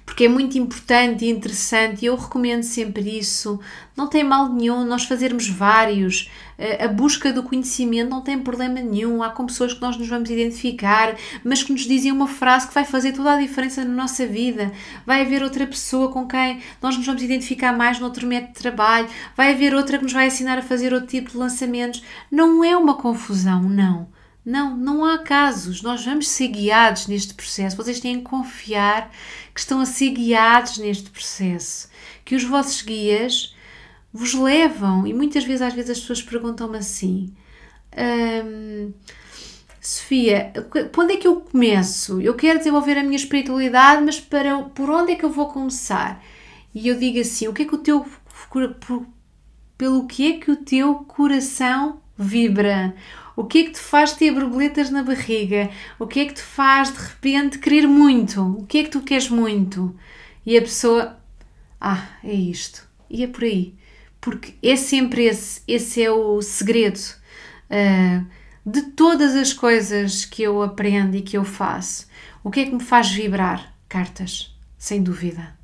porque 0.06 0.24
é 0.24 0.28
muito 0.28 0.56
importante 0.56 1.24
e 1.24 1.30
interessante 1.30 2.02
e 2.02 2.06
eu 2.06 2.14
recomendo 2.16 2.62
sempre 2.62 3.18
isso. 3.18 3.58
Não 3.96 4.06
tem 4.06 4.22
mal 4.22 4.48
nenhum 4.48 4.84
nós 4.84 5.04
fazermos 5.04 5.48
vários. 5.48 6.30
Eh, 6.56 6.84
a 6.84 6.88
busca 6.88 7.32
do 7.32 7.42
conhecimento 7.42 8.08
não 8.08 8.22
tem 8.22 8.38
problema 8.38 8.80
nenhum. 8.80 9.20
Há 9.20 9.30
com 9.30 9.44
pessoas 9.44 9.74
que 9.74 9.80
nós 9.80 9.96
nos 9.96 10.08
vamos 10.08 10.30
identificar, 10.30 11.16
mas 11.42 11.64
que 11.64 11.72
nos 11.72 11.82
dizem 11.82 12.12
uma 12.12 12.28
frase 12.28 12.68
que 12.68 12.74
vai 12.74 12.84
fazer 12.84 13.12
toda 13.12 13.32
a 13.32 13.40
diferença 13.40 13.84
na 13.84 13.92
nossa 13.92 14.24
vida. 14.24 14.72
Vai 15.04 15.22
haver 15.22 15.42
outra 15.42 15.66
pessoa 15.66 16.10
com 16.12 16.26
quem 16.26 16.60
nós 16.80 16.96
nos 16.96 17.04
vamos 17.04 17.22
identificar 17.22 17.72
mais 17.76 17.98
no 17.98 18.06
outro 18.06 18.28
método 18.28 18.52
de 18.52 18.60
trabalho. 18.60 19.08
Vai 19.36 19.52
haver 19.52 19.74
outra 19.74 19.98
que 19.98 20.04
nos 20.04 20.12
vai 20.12 20.28
ensinar 20.28 20.56
a 20.56 20.62
fazer 20.62 20.94
outro 20.94 21.08
tipo 21.08 21.32
de 21.32 21.36
lançamentos. 21.36 22.02
Não 22.30 22.62
é 22.62 22.76
uma 22.76 22.94
confusão, 22.94 23.62
não 23.64 24.15
não, 24.46 24.76
não 24.76 25.04
há 25.04 25.18
casos. 25.18 25.82
Nós 25.82 26.04
vamos 26.04 26.28
ser 26.28 26.46
guiados 26.46 27.08
neste 27.08 27.34
processo. 27.34 27.76
Vocês 27.76 27.98
têm 27.98 28.18
que 28.18 28.22
confiar 28.22 29.10
que 29.52 29.58
estão 29.58 29.80
a 29.80 29.84
ser 29.84 30.10
guiados 30.10 30.78
neste 30.78 31.10
processo. 31.10 31.88
Que 32.24 32.36
os 32.36 32.44
vossos 32.44 32.80
guias 32.80 33.56
vos 34.12 34.34
levam. 34.34 35.04
E 35.04 35.12
muitas 35.12 35.42
vezes, 35.42 35.62
às 35.62 35.74
vezes, 35.74 35.90
as 35.90 36.00
pessoas 36.00 36.22
perguntam-me 36.22 36.78
assim: 36.78 37.34
hum, 38.44 38.92
Sofia, 39.80 40.52
por 40.92 41.04
onde 41.04 41.14
é 41.14 41.16
que 41.16 41.26
eu 41.26 41.40
começo? 41.40 42.20
Eu 42.20 42.34
quero 42.34 42.58
desenvolver 42.58 42.96
a 42.96 43.02
minha 43.02 43.16
espiritualidade, 43.16 44.04
mas 44.04 44.20
para, 44.20 44.62
por 44.62 44.88
onde 44.88 45.12
é 45.12 45.16
que 45.16 45.24
eu 45.24 45.30
vou 45.30 45.48
começar? 45.48 46.22
E 46.72 46.86
eu 46.86 46.96
digo 46.96 47.18
assim: 47.18 47.48
o 47.48 47.52
que 47.52 47.62
é 47.62 47.64
que 47.64 47.74
o 47.74 47.78
teu. 47.78 48.06
Pelo 49.76 50.06
que 50.06 50.32
é 50.32 50.38
que 50.38 50.50
o 50.52 50.56
teu 50.56 50.94
coração 50.94 52.00
vibra? 52.16 52.94
O 53.36 53.44
que 53.44 53.58
é 53.58 53.64
que 53.64 53.72
te 53.72 53.78
faz 53.78 54.14
ter 54.14 54.32
borboletas 54.32 54.88
na 54.90 55.02
barriga? 55.02 55.70
O 55.98 56.06
que 56.06 56.20
é 56.20 56.24
que 56.24 56.32
te 56.32 56.42
faz 56.42 56.90
de 56.90 56.98
repente 56.98 57.58
querer 57.58 57.86
muito? 57.86 58.40
O 58.40 58.64
que 58.64 58.78
é 58.78 58.84
que 58.84 58.90
tu 58.90 59.02
queres 59.02 59.28
muito? 59.28 59.94
E 60.44 60.56
a 60.56 60.62
pessoa, 60.62 61.18
ah, 61.78 62.08
é 62.24 62.32
isto. 62.32 62.88
E 63.10 63.22
é 63.22 63.26
por 63.26 63.44
aí. 63.44 63.74
Porque 64.22 64.54
é 64.62 64.74
sempre 64.74 65.24
esse, 65.24 65.60
esse 65.68 66.02
é 66.02 66.10
o 66.10 66.40
segredo 66.40 66.98
uh, 66.98 68.26
de 68.64 68.82
todas 68.92 69.36
as 69.36 69.52
coisas 69.52 70.24
que 70.24 70.42
eu 70.42 70.62
aprendo 70.62 71.14
e 71.14 71.20
que 71.20 71.36
eu 71.36 71.44
faço. 71.44 72.06
O 72.42 72.50
que 72.50 72.60
é 72.60 72.64
que 72.64 72.74
me 72.74 72.82
faz 72.82 73.10
vibrar? 73.10 73.76
Cartas, 73.86 74.56
sem 74.78 75.02
dúvida. 75.02 75.54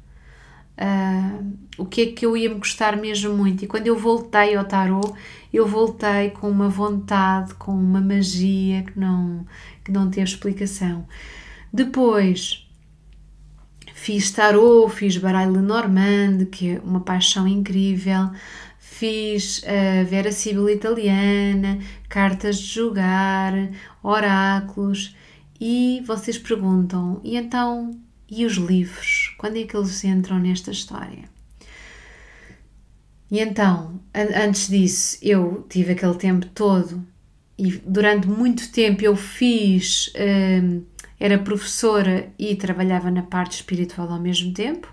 Uh, 0.83 1.53
o 1.79 1.87
que 1.87 2.01
é 2.01 2.07
que 2.07 2.27
eu 2.27 2.37
ia 2.37 2.49
me 2.49 2.57
gostar 2.57 2.97
mesmo 2.97 3.37
muito. 3.37 3.65
E 3.65 3.69
quando 3.69 3.87
eu 3.87 3.97
voltei 3.97 4.57
ao 4.57 4.65
tarot, 4.65 5.13
eu 5.53 5.67
voltei 5.67 6.31
com 6.31 6.51
uma 6.51 6.69
vontade, 6.69 7.55
com 7.55 7.73
uma 7.73 8.01
magia 8.01 8.83
que 8.83 8.99
não, 8.99 9.47
que 9.85 9.93
não 9.93 10.11
teve 10.11 10.29
explicação. 10.29 11.07
Depois 11.73 12.69
fiz 13.95 14.31
tarot, 14.31 14.93
fiz 14.93 15.17
baralho 15.17 15.53
Lenormand, 15.53 16.47
que 16.51 16.71
é 16.71 16.81
uma 16.85 17.01
paixão 17.01 17.47
incrível, 17.47 18.31
fiz 18.79 19.63
a 19.65 20.05
Vera 20.05 20.33
Sibila 20.33 20.73
italiana, 20.73 21.79
cartas 22.09 22.59
de 22.59 22.75
jogar, 22.75 23.53
oráculos, 24.03 25.17
e 25.61 26.03
vocês 26.05 26.37
perguntam, 26.37 27.21
e 27.23 27.37
então, 27.37 27.93
e 28.33 28.47
os 28.47 28.55
livros? 28.55 29.35
Quando 29.37 29.59
é 29.59 29.65
que 29.65 29.77
eles 29.77 30.03
entram 30.03 30.39
nesta 30.39 30.71
história? 30.71 31.25
E 33.31 33.39
então, 33.41 34.01
antes 34.15 34.69
disso, 34.69 35.19
eu 35.21 35.67
tive 35.69 35.93
aquele 35.93 36.15
tempo 36.15 36.47
todo 36.47 37.07
e 37.59 37.73
durante 37.87 38.27
muito 38.27 38.73
tempo 38.73 39.05
eu 39.05 39.15
fiz, 39.15 40.11
hum, 40.17 40.83
era 41.21 41.39
professora 41.39 42.31
e 42.39 42.57
trabalhava 42.57 43.11
na 43.11 43.23
parte 43.23 43.53
espiritual 43.53 44.11
ao 44.11 44.19
mesmo 44.19 44.55
tempo. 44.55 44.91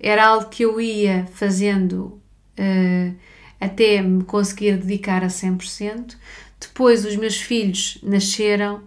Era 0.00 0.26
algo 0.26 0.48
que 0.48 0.64
eu 0.64 0.80
ia 0.80 1.26
fazendo 1.32 2.20
uh, 2.58 3.14
até 3.60 4.00
me 4.00 4.24
conseguir 4.24 4.78
dedicar 4.78 5.22
a 5.22 5.28
100%. 5.28 6.16
Depois 6.58 7.04
os 7.04 7.16
meus 7.16 7.36
filhos 7.36 7.98
nasceram 8.02 8.82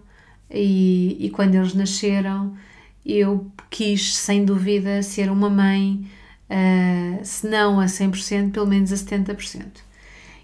e, 0.50 1.16
e 1.20 1.30
quando 1.30 1.54
eles 1.54 1.72
nasceram 1.72 2.56
eu 3.04 3.50
quis, 3.70 4.14
sem 4.16 4.44
dúvida, 4.44 5.02
ser 5.02 5.30
uma 5.30 5.50
mãe 5.50 6.06
uh, 6.48 7.24
se 7.24 7.46
não 7.46 7.80
a 7.80 7.86
100%, 7.86 8.52
pelo 8.52 8.66
menos 8.66 8.92
a 8.92 8.96
70%. 8.96 9.66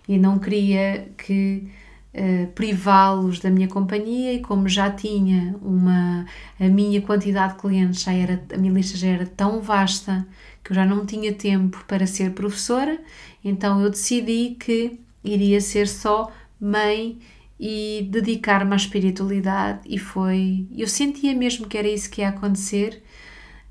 E 0.09 0.19
não 0.19 0.39
queria 0.39 1.09
que 1.17 1.69
uh, 2.15 2.47
privá-los 2.49 3.39
da 3.41 3.51
minha 3.51 3.69
companhia 3.69 4.33
e 4.33 4.41
como 4.41 4.69
já 4.69 4.91
tinha 4.91 5.55
uma 5.63 6.27
a 6.59 6.69
minha 6.69 7.01
quantidade 7.03 7.55
de 7.55 7.61
clientes 7.61 8.03
já 8.03 8.13
era 8.13 8.43
a 8.53 8.57
minha 8.57 8.73
lista 8.73 8.97
já 8.97 9.09
era 9.09 9.27
tão 9.27 9.61
vasta 9.61 10.27
que 10.65 10.73
eu 10.73 10.75
já 10.75 10.85
não 10.85 11.07
tinha 11.07 11.33
tempo 11.33 11.85
para 11.87 12.07
ser 12.07 12.33
professora, 12.33 13.01
então 13.45 13.81
eu 13.81 13.91
decidi 13.91 14.57
que 14.59 14.99
iria 15.25 15.61
ser 15.61 15.89
só 15.89 16.31
mãe 16.61 17.19
e 17.59 18.09
dedicar-me 18.11 18.73
à 18.73 18.77
espiritualidade 18.77 19.81
e 19.87 19.99
foi 19.99 20.67
eu 20.77 20.87
sentia 20.87 21.35
mesmo 21.35 21.67
que 21.67 21.77
era 21.77 21.89
isso 21.89 22.11
que 22.11 22.21
ia 22.21 22.29
acontecer 22.29 23.03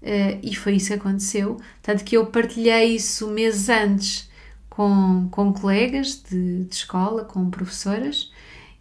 Uh, 0.01 0.39
e 0.43 0.55
foi 0.55 0.75
isso 0.75 0.87
que 0.87 0.93
aconteceu. 0.93 1.57
Tanto 1.81 2.03
que 2.03 2.15
eu 2.15 2.27
partilhei 2.27 2.95
isso 2.95 3.27
meses 3.29 3.67
antes 3.69 4.29
com, 4.69 5.27
com 5.31 5.51
colegas 5.53 6.21
de, 6.29 6.65
de 6.65 6.75
escola, 6.75 7.25
com 7.25 7.49
professoras, 7.49 8.31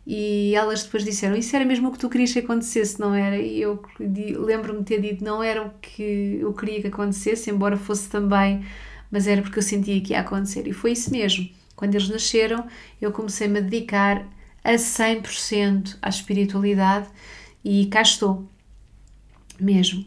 e 0.07 0.54
elas 0.54 0.84
depois 0.84 1.04
disseram: 1.04 1.36
Isso 1.36 1.57
era 1.57 1.64
mesmo 1.64 1.88
o 1.88 1.92
que 1.92 1.98
tu 1.98 2.09
querias 2.09 2.32
que 2.32 2.38
acontecesse, 2.40 3.00
não 3.00 3.14
era? 3.14 3.38
E 3.38 3.61
eu 3.61 3.82
lembro-me 3.98 4.84
ter 4.84 5.00
dito: 5.00 5.24
Não 5.24 5.42
era 5.42 5.62
o 5.62 5.70
que 5.80 6.38
eu 6.40 6.52
queria 6.52 6.80
que 6.82 6.88
acontecesse, 6.88 7.50
embora 7.50 7.76
fosse 7.76 8.09
também, 8.11 8.64
mas 9.11 9.26
era 9.26 9.42
porque 9.42 9.59
eu 9.59 9.62
sentia 9.62 10.00
que 10.00 10.12
ia 10.12 10.20
acontecer. 10.20 10.66
E 10.68 10.72
foi 10.72 10.92
isso 10.92 11.11
mesmo. 11.11 11.48
Quando 11.74 11.94
eles 11.94 12.09
nasceram, 12.09 12.66
eu 13.00 13.12
comecei-me 13.12 13.59
a 13.59 13.62
dedicar 13.62 14.26
a 14.66 14.74
100% 14.74 15.96
à 16.02 16.08
espiritualidade 16.08 17.06
e 17.64 17.86
cá 17.86 18.02
estou, 18.02 18.48
mesmo. 19.60 20.04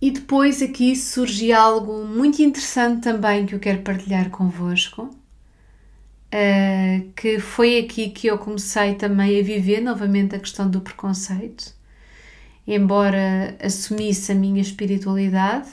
E 0.00 0.12
depois 0.12 0.62
aqui 0.62 0.94
surge 0.94 1.52
algo 1.52 2.06
muito 2.06 2.40
interessante 2.40 3.02
também 3.02 3.44
que 3.44 3.56
eu 3.56 3.58
quero 3.58 3.82
partilhar 3.82 4.30
convosco, 4.30 5.10
uh, 6.32 7.12
que 7.16 7.40
foi 7.40 7.78
aqui 7.80 8.10
que 8.10 8.28
eu 8.28 8.38
comecei 8.38 8.94
também 8.94 9.40
a 9.40 9.42
viver 9.42 9.80
novamente 9.80 10.36
a 10.36 10.38
questão 10.38 10.70
do 10.70 10.80
preconceito. 10.80 11.74
Embora 12.64 13.56
assumisse 13.60 14.30
a 14.30 14.34
minha 14.36 14.60
espiritualidade, 14.60 15.68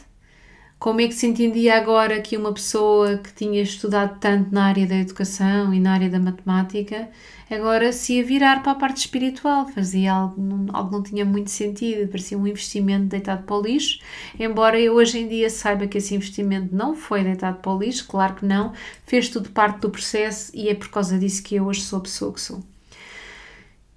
como 0.86 1.02
é 1.02 1.08
que 1.08 1.16
se 1.16 1.26
entendia 1.26 1.78
agora 1.78 2.22
que 2.22 2.38
uma 2.38 2.54
pessoa 2.54 3.18
que 3.18 3.34
tinha 3.34 3.60
estudado 3.60 4.20
tanto 4.20 4.54
na 4.54 4.66
área 4.66 4.86
da 4.86 4.96
educação 4.96 5.74
e 5.74 5.80
na 5.80 5.92
área 5.92 6.12
da 6.12 6.20
matemática 6.20 7.10
agora 7.50 7.92
se 7.92 8.14
ia 8.14 8.24
virar 8.24 8.62
para 8.62 8.74
a 8.74 8.76
parte 8.76 8.98
espiritual, 8.98 9.68
fazia 9.68 10.14
algo, 10.14 10.68
algo 10.72 10.90
que 10.90 10.96
não 10.96 11.02
tinha 11.02 11.26
muito 11.26 11.50
sentido, 11.50 12.08
parecia 12.08 12.38
um 12.38 12.46
investimento 12.46 13.06
deitado 13.06 13.42
para 13.46 13.56
o 13.56 13.62
lixo, 13.64 14.00
embora 14.40 14.80
eu 14.80 14.94
hoje 14.94 15.18
em 15.18 15.28
dia 15.28 15.50
saiba 15.50 15.88
que 15.88 15.98
esse 15.98 16.14
investimento 16.14 16.76
não 16.76 16.96
foi 16.96 17.24
deitado 17.24 17.58
para 17.64 17.72
o 17.72 17.80
lixo, 17.80 18.06
claro 18.08 18.36
que 18.36 18.46
não, 18.46 18.72
fez 19.08 19.28
tudo 19.28 19.50
parte 19.50 19.80
do 19.80 19.90
processo 19.90 20.52
e 20.54 20.70
é 20.70 20.76
por 20.76 20.90
causa 20.90 21.18
disso 21.18 21.42
que 21.42 21.56
eu 21.56 21.66
hoje 21.66 21.82
sou 21.82 21.98
a 21.98 22.04
pessoa 22.04 22.32
que 22.32 22.42
sou. 22.42 22.64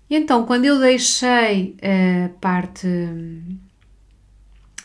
E 0.08 0.16
então, 0.16 0.46
quando 0.46 0.64
eu 0.64 0.78
deixei 0.78 1.76
a 1.82 2.30
parte, 2.40 2.88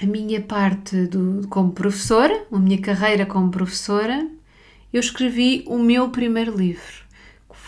a 0.03 0.07
minha 0.07 0.41
parte 0.41 1.07
do, 1.07 1.47
como 1.47 1.71
professora, 1.71 2.45
a 2.51 2.59
minha 2.59 2.79
carreira 2.79 3.25
como 3.25 3.49
professora, 3.49 4.27
eu 4.91 4.99
escrevi 4.99 5.63
o 5.67 5.79
meu 5.79 6.09
primeiro 6.09 6.55
livro 6.55 7.03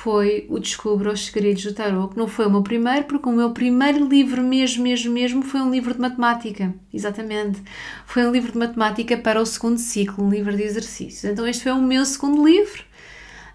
foi 0.06 0.46
o 0.50 0.60
Descubra 0.60 1.12
os 1.12 1.26
Segredos 1.26 1.64
do 1.64 1.74
Tarot, 1.74 2.14
que 2.14 2.20
não 2.20 2.28
foi 2.28 2.46
o 2.46 2.50
meu 2.52 2.62
primeiro, 2.62 3.06
porque 3.06 3.28
o 3.28 3.32
meu 3.32 3.50
primeiro 3.50 4.08
livro 4.08 4.44
mesmo, 4.44 4.84
mesmo, 4.84 5.12
mesmo 5.12 5.42
foi 5.42 5.60
um 5.62 5.72
livro 5.72 5.96
de 5.96 6.00
matemática. 6.00 6.72
Exatamente. 6.94 7.60
Foi 8.06 8.24
um 8.24 8.32
livro 8.32 8.52
de 8.52 8.58
matemática 8.60 9.18
para 9.18 9.42
o 9.42 9.46
segundo 9.48 9.80
ciclo, 9.80 10.24
um 10.24 10.30
livro 10.30 10.56
de 10.56 10.62
exercícios. 10.62 11.24
Então 11.24 11.48
este 11.48 11.64
foi 11.64 11.72
o 11.72 11.82
meu 11.82 12.06
segundo 12.06 12.46
livro. 12.46 12.84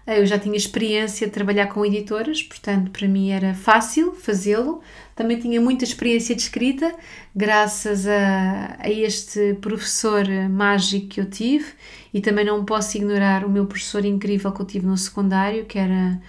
Eu 0.05 0.25
já 0.25 0.37
tinha 0.37 0.57
experiência 0.57 1.25
de 1.25 1.31
trabalhar 1.31 1.67
com 1.67 1.85
editoras, 1.85 2.43
portanto, 2.43 2.91
para 2.91 3.07
mim 3.07 3.29
era 3.29 3.53
fácil 3.53 4.13
fazê-lo. 4.13 4.81
Também 5.21 5.37
tinha 5.37 5.61
muita 5.61 5.83
experiência 5.83 6.35
de 6.35 6.41
escrita, 6.41 6.95
graças 7.35 8.07
a, 8.07 8.75
a, 8.79 8.89
este 8.89 9.53
professor 9.61 10.25
mágico 10.49 11.09
que 11.09 11.21
eu 11.21 11.29
tive, 11.29 11.73
e 12.11 12.19
também 12.19 12.43
não 12.43 12.65
posso 12.65 12.97
ignorar 12.97 13.45
o 13.45 13.49
meu 13.49 13.67
professor 13.67 14.03
incrível 14.03 14.51
que 14.51 14.59
eu 14.59 14.65
tive 14.65 14.87
no 14.87 14.97
secundário, 14.97 15.63
que 15.65 15.77
era 15.77 16.19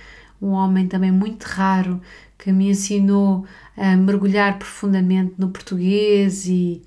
um 0.42 0.48
homem 0.48 0.86
também 0.86 1.10
muito 1.10 1.44
raro, 1.44 2.02
que 2.36 2.52
me 2.52 2.68
ensinou 2.68 3.46
a 3.78 3.96
mergulhar 3.96 4.58
profundamente 4.58 5.36
no 5.38 5.48
português 5.48 6.44
e, 6.46 6.82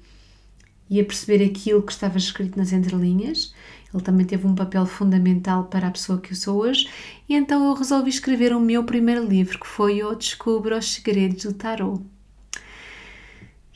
e 0.88 1.02
a 1.02 1.04
perceber 1.04 1.44
aquilo 1.44 1.82
que 1.82 1.92
estava 1.92 2.20
escrito 2.20 2.56
nas 2.56 2.72
entrelinhas. 2.72 3.52
Ele 3.92 4.04
também 4.04 4.28
teve 4.28 4.46
um 4.46 4.54
papel 4.54 4.86
fundamental 4.86 5.64
para 5.64 5.88
a 5.88 5.92
pessoa 5.92 6.20
que 6.22 6.34
eu 6.34 6.36
sou 6.36 6.60
hoje, 6.60 6.88
e 7.28 7.36
então 7.36 7.66
eu 7.66 7.74
resolvi 7.74 8.10
escrever 8.10 8.54
o 8.56 8.60
meu 8.60 8.84
primeiro 8.84 9.26
livro, 9.26 9.60
que 9.60 9.68
foi 9.68 10.04
O 10.04 10.16
Descubro 10.16 10.78
os 10.78 10.94
Segredos 10.94 11.44
do 11.44 11.54
Tarot. 11.54 12.04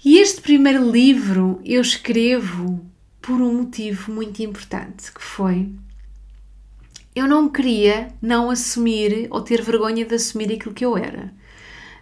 E 0.03 0.17
este 0.17 0.41
primeiro 0.41 0.89
livro 0.89 1.59
eu 1.63 1.81
escrevo 1.81 2.85
por 3.21 3.41
um 3.41 3.53
motivo 3.63 4.11
muito 4.11 4.41
importante, 4.41 5.11
que 5.11 5.21
foi 5.21 5.69
eu 7.15 7.27
não 7.27 7.49
queria 7.49 8.09
não 8.21 8.49
assumir 8.49 9.27
ou 9.29 9.41
ter 9.41 9.61
vergonha 9.61 10.05
de 10.05 10.15
assumir 10.15 10.53
aquilo 10.53 10.73
que 10.73 10.85
eu 10.85 10.97
era. 10.97 11.33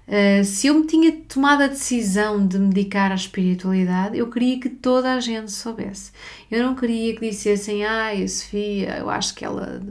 Uh, 0.08 0.44
se 0.46 0.68
eu 0.68 0.74
me 0.76 0.88
tinha 0.88 1.12
tomado 1.12 1.64
a 1.64 1.68
decisão 1.68 2.46
de 2.46 2.58
me 2.58 2.70
dedicar 2.70 3.12
à 3.12 3.16
espiritualidade, 3.16 4.18
eu 4.18 4.30
queria 4.30 4.60
que 4.60 4.70
toda 4.70 5.14
a 5.14 5.20
gente 5.20 5.52
soubesse. 5.52 6.12
Eu 6.50 6.64
não 6.64 6.76
queria 6.76 7.14
que 7.14 7.30
dissessem, 7.30 7.84
ai, 7.84 8.24
a 8.24 8.28
Sofia, 8.28 8.98
eu 9.00 9.10
acho 9.10 9.36
que 9.36 9.44
ela 9.44 9.82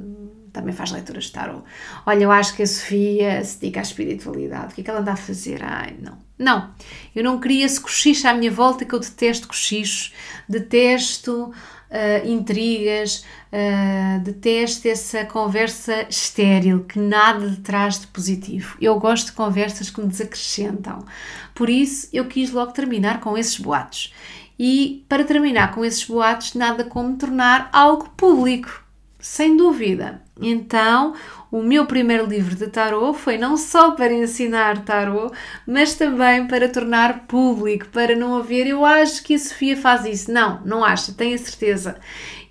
também 0.57 0.75
faz 0.75 0.91
leituras 0.91 1.25
de 1.25 1.33
tarot. 1.33 1.63
Olha, 2.05 2.25
eu 2.25 2.33
acho 2.33 2.57
que 2.57 2.63
a 2.63 2.67
Sofia 2.67 3.45
se 3.45 3.61
dedica 3.61 3.81
à 3.81 3.83
espiritualidade. 3.83 4.73
O 4.73 4.75
que 4.75 4.81
é 4.81 4.85
que 4.85 4.91
ela 4.91 5.01
anda 5.01 5.13
a 5.13 5.17
fazer? 5.17 5.63
Ai, 5.63 5.95
não. 6.01 6.19
Não, 6.39 6.71
eu 7.15 7.25
não 7.25 7.41
queria 7.41 7.65
esse 7.65 7.81
cochicho 7.81 8.29
à 8.29 8.35
minha 8.35 8.51
volta, 8.51 8.85
que 8.85 8.95
eu 8.95 9.01
detesto 9.01 9.49
cochichos, 9.49 10.13
detesto 10.47 11.51
uh, 11.91 12.29
intrigas, 12.29 13.25
uh, 13.51 14.21
detesto 14.23 14.87
essa 14.87 15.25
conversa 15.25 16.07
estéril 16.11 16.85
que 16.85 16.99
nada 16.99 17.57
traz 17.63 18.01
de 18.01 18.07
positivo. 18.09 18.77
Eu 18.81 18.99
gosto 18.99 19.27
de 19.27 19.33
conversas 19.33 19.89
que 19.89 20.01
me 20.01 20.09
desacrescentam. 20.09 21.07
Por 21.55 21.71
isso, 21.71 22.09
eu 22.13 22.27
quis 22.27 22.51
logo 22.51 22.73
terminar 22.73 23.21
com 23.21 23.37
esses 23.39 23.59
boatos. 23.59 24.13
E 24.59 25.05
para 25.09 25.25
terminar 25.25 25.75
com 25.75 25.85
esses 25.85 26.05
boatos, 26.05 26.55
nada 26.55 26.85
como 26.85 27.17
tornar 27.17 27.69
algo 27.73 28.11
público, 28.11 28.85
sem 29.19 29.57
dúvida. 29.57 30.26
Então, 30.41 31.15
o 31.51 31.63
meu 31.63 31.87
primeiro 31.87 32.27
livro 32.27 32.55
de 32.55 32.67
tarot 32.67 33.19
foi 33.19 33.39
não 33.39 33.57
só 33.57 33.93
para 33.93 34.13
ensinar 34.13 34.85
tarot, 34.85 35.35
mas 35.67 35.95
também 35.95 36.47
para 36.47 36.69
tornar 36.69 37.27
público, 37.27 37.87
para 37.89 38.15
não 38.15 38.37
haver, 38.37 38.67
eu 38.67 38.85
acho 38.85 39.23
que 39.23 39.35
a 39.35 39.39
Sofia 39.39 39.77
faz 39.77 40.05
isso. 40.05 40.31
Não, 40.31 40.61
não 40.65 40.85
acho, 40.85 41.15
tenho 41.15 41.35
a 41.35 41.39
certeza. 41.39 41.97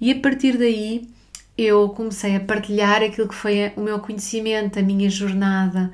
E 0.01 0.11
a 0.11 0.19
partir 0.19 0.57
daí 0.57 1.07
eu 1.57 1.89
comecei 1.89 2.35
a 2.35 2.39
partilhar 2.39 3.03
aquilo 3.03 3.27
que 3.27 3.35
foi 3.35 3.71
o 3.75 3.81
meu 3.81 3.99
conhecimento, 3.99 4.79
a 4.79 4.81
minha 4.81 5.09
jornada 5.09 5.91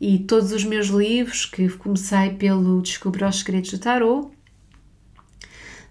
e 0.00 0.20
todos 0.20 0.52
os 0.52 0.64
meus 0.64 0.86
livros, 0.86 1.46
que 1.46 1.68
comecei 1.68 2.30
pelo 2.30 2.80
Descobrir 2.80 3.24
os 3.24 3.40
Segredos 3.40 3.72
do 3.72 3.78
Tarot. 3.78 4.28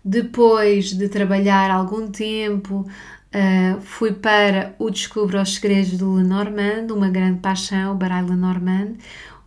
Depois 0.06 0.94
de 0.94 1.08
trabalhar 1.10 1.72
algum 1.72 2.10
tempo 2.12 2.86
Uh, 3.34 3.82
fui 3.82 4.12
para 4.14 4.76
o 4.78 4.92
Descubro 4.92 5.42
os 5.42 5.56
Segredos 5.56 5.98
do 5.98 6.14
Lenormand, 6.14 6.94
uma 6.94 7.10
grande 7.10 7.40
paixão, 7.40 7.94
o 7.94 7.96
baralho 7.96 8.30
Lenormand, 8.30 8.94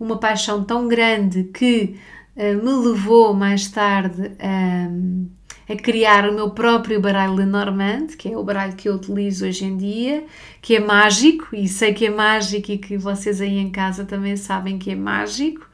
uma 0.01 0.19
paixão 0.19 0.65
tão 0.65 0.89
grande 0.89 1.45
que 1.45 1.97
uh, 2.35 2.65
me 2.65 2.89
levou 2.89 3.33
mais 3.33 3.69
tarde 3.69 4.33
a, 4.41 5.73
a 5.73 5.77
criar 5.77 6.29
o 6.29 6.35
meu 6.35 6.51
próprio 6.51 7.01
baralho 7.01 7.35
Lenormand, 7.35 8.09
que 8.19 8.29
é 8.29 8.37
o 8.37 8.43
baralho 8.43 8.75
que 8.75 8.89
eu 8.89 8.95
utilizo 8.95 9.47
hoje 9.47 9.65
em 9.65 9.77
dia, 9.77 10.25
que 10.61 10.75
é 10.75 10.81
mágico, 10.81 11.55
e 11.55 11.69
sei 11.69 11.95
que 11.95 12.07
é 12.07 12.11
mágico 12.11 12.73
e 12.73 12.79
que 12.79 12.99
vocês 12.99 13.41
aí 13.41 13.57
em 13.57 13.71
casa 13.71 14.05
também 14.05 14.37
sabem 14.37 14.79
que 14.79 14.91
é 14.91 14.97
mágico. 14.97 15.66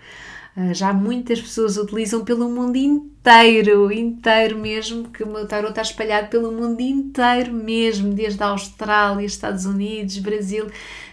Uh, 0.54 0.74
já 0.74 0.92
muitas 0.92 1.40
pessoas 1.40 1.78
utilizam 1.78 2.24
pelo 2.24 2.48
mundo 2.48 2.76
inteiro, 2.76 3.90
inteiro 3.90 4.58
mesmo, 4.58 5.08
que 5.08 5.24
o 5.24 5.26
meu 5.26 5.46
tarot 5.46 5.70
está 5.70 5.80
espalhado 5.80 6.28
pelo 6.28 6.52
mundo 6.52 6.80
inteiro 6.80 7.52
mesmo, 7.52 8.12
desde 8.12 8.42
a 8.42 8.48
Austrália, 8.48 9.24
Estados 9.24 9.64
Unidos, 9.64 10.18
Brasil, 10.18 10.66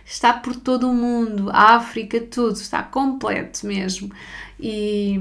está 0.05 0.33
por 0.33 0.55
todo 0.55 0.89
o 0.89 0.93
mundo, 0.93 1.49
África, 1.53 2.19
tudo, 2.19 2.55
está 2.55 2.83
completo 2.83 3.65
mesmo. 3.65 4.11
E, 4.59 5.17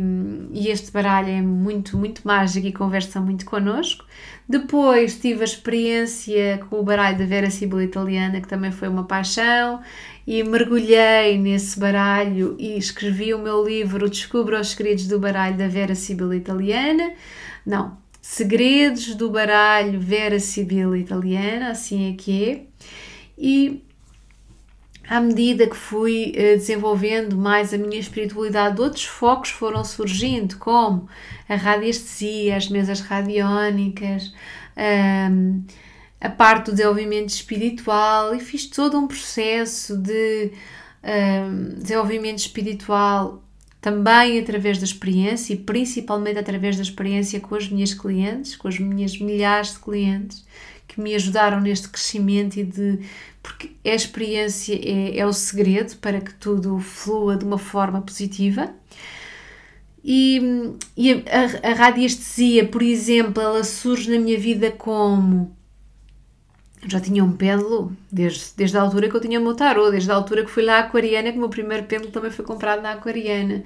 e, 0.53 0.69
este 0.69 0.91
baralho 0.91 1.29
é 1.29 1.41
muito, 1.41 1.97
muito 1.97 2.23
mágico 2.27 2.67
e 2.67 2.73
conversa 2.73 3.21
muito 3.21 3.45
connosco. 3.45 4.05
Depois 4.49 5.17
tive 5.21 5.43
a 5.43 5.45
experiência 5.45 6.59
com 6.69 6.81
o 6.81 6.83
baralho 6.83 7.19
da 7.19 7.25
Vera 7.25 7.51
Sibila 7.51 7.85
Italiana, 7.85 8.41
que 8.41 8.49
também 8.49 8.73
foi 8.73 8.89
uma 8.89 9.05
paixão, 9.05 9.81
e 10.29 10.45
mergulhei 10.45 11.39
nesse 11.39 11.81
baralho 11.81 12.55
e 12.59 12.77
escrevi 12.77 13.33
o 13.33 13.39
meu 13.39 13.67
livro 13.67 14.11
Descubra 14.11 14.61
os 14.61 14.73
Segredos 14.73 15.07
do 15.07 15.19
Baralho 15.19 15.57
da 15.57 15.67
Vera 15.69 15.95
Sibila 15.95 16.37
Italiana. 16.37 17.15
Não, 17.65 17.97
Segredos 18.21 19.15
do 19.15 19.31
Baralho 19.31 19.99
Vera 19.99 20.39
Sibila 20.39 20.99
Italiana, 20.99 21.71
assim 21.71 22.13
é 22.13 22.15
que 22.15 22.45
é. 22.45 22.63
E 23.39 23.83
à 25.09 25.19
medida 25.19 25.67
que 25.67 25.75
fui 25.75 26.33
uh, 26.33 26.59
desenvolvendo 26.59 27.35
mais 27.35 27.73
a 27.73 27.79
minha 27.79 27.99
espiritualidade, 27.99 28.79
outros 28.83 29.07
focos 29.07 29.49
foram 29.49 29.83
surgindo, 29.83 30.59
como 30.59 31.09
a 31.49 31.55
radiestesia, 31.55 32.55
as 32.55 32.69
mesas 32.69 33.01
radiónicas, 33.01 34.35
um, 34.77 35.65
a 36.21 36.29
parte 36.29 36.67
do 36.67 36.73
desenvolvimento 36.73 37.31
espiritual 37.31 38.35
e 38.35 38.41
fiz 38.41 38.67
todo 38.67 38.99
um 38.99 39.07
processo 39.07 39.97
de 39.97 40.53
um, 41.03 41.79
desenvolvimento 41.79 42.39
espiritual 42.39 43.43
também 43.81 44.39
através 44.39 44.79
da 44.79 44.85
experiência 44.85 45.55
e 45.55 45.57
principalmente 45.57 46.39
através 46.39 46.77
da 46.77 46.83
experiência 46.83 47.39
com 47.39 47.55
as 47.55 47.69
minhas 47.69 47.95
clientes, 47.95 48.57
com 48.57 48.67
as 48.67 48.79
minhas 48.79 49.17
milhares 49.19 49.75
de 49.75 49.79
clientes 49.79 50.45
que 50.89 51.01
me 51.01 51.15
ajudaram 51.15 51.61
neste 51.61 51.89
crescimento 51.89 52.57
e 52.57 52.65
de 52.65 52.99
porque 53.43 53.71
a 53.85 53.95
experiência 53.95 54.75
é, 54.75 55.19
é 55.19 55.27
o 55.27 55.33
segredo 55.33 55.97
para 55.99 56.21
que 56.21 56.35
tudo 56.35 56.79
flua 56.81 57.37
de 57.37 57.45
uma 57.45 57.59
forma 57.59 58.01
positiva. 58.03 58.75
E, 60.05 60.41
e 60.97 61.13
a, 61.13 61.71
a 61.71 61.75
radiestesia, 61.75 62.67
por 62.67 62.83
exemplo, 62.83 63.43
ela 63.43 63.63
surge 63.63 64.11
na 64.11 64.19
minha 64.19 64.39
vida 64.39 64.71
como 64.71 65.57
já 66.87 67.01
tinha 67.01 67.25
um 67.25 67.33
pêndulo 67.33 67.93
desde, 68.11 68.45
desde 68.57 68.77
a 68.77 68.83
altura 68.83 69.09
que 69.09 69.17
eu 69.17 69.21
tinha 69.21 69.41
o 69.41 69.43
meu 69.43 69.55
tarô, 69.55 69.91
desde 69.91 70.11
a 70.11 70.15
altura 70.15 70.45
que 70.45 70.51
fui 70.51 70.63
lá 70.65 70.77
à 70.77 70.79
Aquariana, 70.81 71.33
que 71.33 71.37
o 71.37 71.41
meu 71.41 71.49
primeiro 71.49 71.85
pêndulo 71.85 72.11
também 72.11 72.31
foi 72.31 72.45
comprado 72.45 72.83
na 72.83 72.93
Aquariana. 72.93 73.65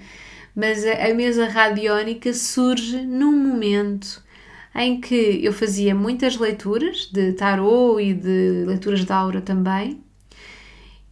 Mas 0.54 0.84
a, 0.86 1.10
a 1.10 1.14
mesa 1.14 1.48
radiónica 1.48 2.32
surge 2.32 2.98
num 3.02 3.32
momento 3.32 4.22
em 4.74 5.00
que 5.00 5.40
eu 5.42 5.52
fazia 5.52 5.94
muitas 5.94 6.36
leituras 6.36 7.06
de 7.12 7.32
tarô 7.32 8.00
e 8.00 8.14
de 8.14 8.64
leituras 8.66 9.04
de 9.04 9.12
aura 9.12 9.40
também, 9.40 10.02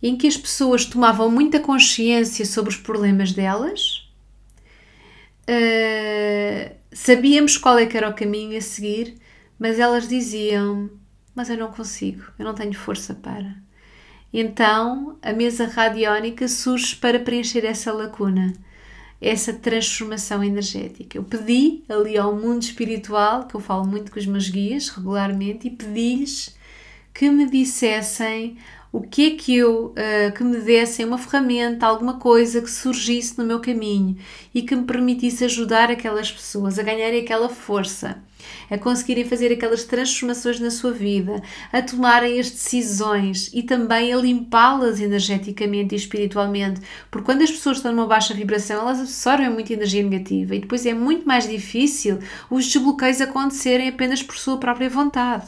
em 0.03 0.17
que 0.17 0.27
as 0.27 0.37
pessoas 0.37 0.87
tomavam 0.87 1.31
muita 1.31 1.61
consciência 1.61 2.47
sobre 2.47 2.71
os 2.71 2.77
problemas 2.77 3.33
delas, 3.33 4.09
uh, 5.43 6.75
sabíamos 6.91 7.59
qual 7.59 7.79
é 7.79 7.89
era 7.95 8.09
o 8.09 8.15
caminho 8.15 8.57
a 8.57 8.63
seguir, 8.63 9.17
mas 9.59 9.79
elas 9.79 10.09
diziam: 10.09 10.89
Mas 11.41 11.49
eu 11.49 11.57
não 11.57 11.73
consigo, 11.73 12.23
eu 12.39 12.45
não 12.45 12.53
tenho 12.53 12.75
força 12.75 13.15
para. 13.15 13.57
Então 14.31 15.17
a 15.23 15.33
mesa 15.33 15.67
radiónica 15.67 16.47
surge 16.47 16.95
para 16.97 17.19
preencher 17.19 17.65
essa 17.65 17.91
lacuna 17.91 18.53
essa 19.19 19.55
transformação 19.55 20.45
energética. 20.45 21.17
Eu 21.17 21.25
pedi 21.25 21.83
ali 21.89 22.19
ao 22.19 22.37
mundo 22.37 22.63
espiritual, 22.63 23.47
que 23.47 23.55
eu 23.55 23.61
falo 23.61 23.87
muito 23.87 24.13
com 24.13 24.19
os 24.19 24.27
meus 24.27 24.51
guias 24.51 24.91
regularmente, 24.91 25.69
e 25.69 25.71
pedi-lhes 25.71 26.55
que 27.15 27.31
me 27.31 27.49
dissessem 27.49 28.59
o 28.93 29.01
que 29.01 29.27
é 29.27 29.31
que 29.37 29.57
eu, 29.57 29.87
uh, 29.87 30.33
que 30.35 30.43
me 30.43 30.59
dessem 30.59 31.05
uma 31.05 31.19
ferramenta, 31.19 31.87
alguma 31.87 32.19
coisa 32.19 32.61
que 32.61 32.71
surgisse 32.71 33.39
no 33.39 33.45
meu 33.45 33.61
caminho 33.61 34.17
e 34.55 34.63
que 34.63 34.75
me 34.75 34.85
permitisse 34.85 35.45
ajudar 35.45 35.91
aquelas 35.91 36.31
pessoas 36.31 36.79
a 36.79 36.83
ganharem 36.83 37.21
aquela 37.23 37.49
força 37.49 38.23
a 38.71 38.79
conseguirem 38.79 39.25
fazer 39.25 39.53
aquelas 39.53 39.85
transformações 39.85 40.61
na 40.61 40.71
sua 40.71 40.93
vida, 40.93 41.43
a 41.73 41.83
tomarem 41.83 42.39
as 42.39 42.51
decisões 42.51 43.51
e 43.53 43.63
também 43.63 44.13
a 44.13 44.17
limpá-las 44.17 45.01
energeticamente 45.01 45.95
e 45.95 45.99
espiritualmente, 45.99 46.81
porque 47.11 47.27
quando 47.27 47.43
as 47.43 47.51
pessoas 47.51 47.79
estão 47.79 47.93
numa 47.93 48.07
baixa 48.07 48.35
vibração, 48.35 48.81
elas 48.81 49.01
absorvem 49.01 49.51
muita 49.51 49.73
energia 49.73 50.03
negativa 50.03 50.55
e 50.55 50.61
depois 50.61 50.87
é 50.87 50.95
muito 50.95 51.27
mais 51.27 51.49
difícil 51.49 52.19
os 52.51 52.67
desbloqueios 52.67 53.21
acontecerem 53.21 53.89
apenas 53.89 54.23
por 54.23 54.37
sua 54.37 54.59
própria 54.59 54.89
vontade, 54.89 55.47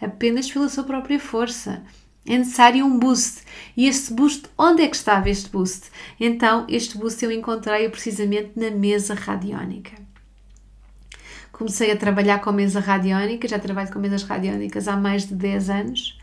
apenas 0.00 0.50
pela 0.50 0.68
sua 0.68 0.84
própria 0.84 1.18
força. 1.18 1.82
É 2.26 2.36
necessário 2.36 2.84
um 2.84 2.98
boost. 2.98 3.42
E 3.76 3.86
este 3.86 4.12
boost, 4.12 4.44
onde 4.58 4.82
é 4.82 4.88
que 4.88 4.96
estava 4.96 5.30
este 5.30 5.48
boost? 5.48 5.90
Então, 6.18 6.66
este 6.68 6.98
boost 6.98 7.24
eu 7.24 7.30
encontrei 7.30 7.88
precisamente 7.88 8.52
na 8.56 8.70
mesa 8.70 9.14
radiónica. 9.14 9.92
Comecei 11.52 11.90
a 11.90 11.96
trabalhar 11.96 12.40
com 12.40 12.52
mesa 12.52 12.80
radiónica, 12.80 13.48
já 13.48 13.58
trabalho 13.58 13.92
com 13.92 13.98
mesas 13.98 14.24
radiónicas 14.24 14.88
há 14.88 14.96
mais 14.96 15.26
de 15.26 15.34
10 15.34 15.70
anos. 15.70 16.18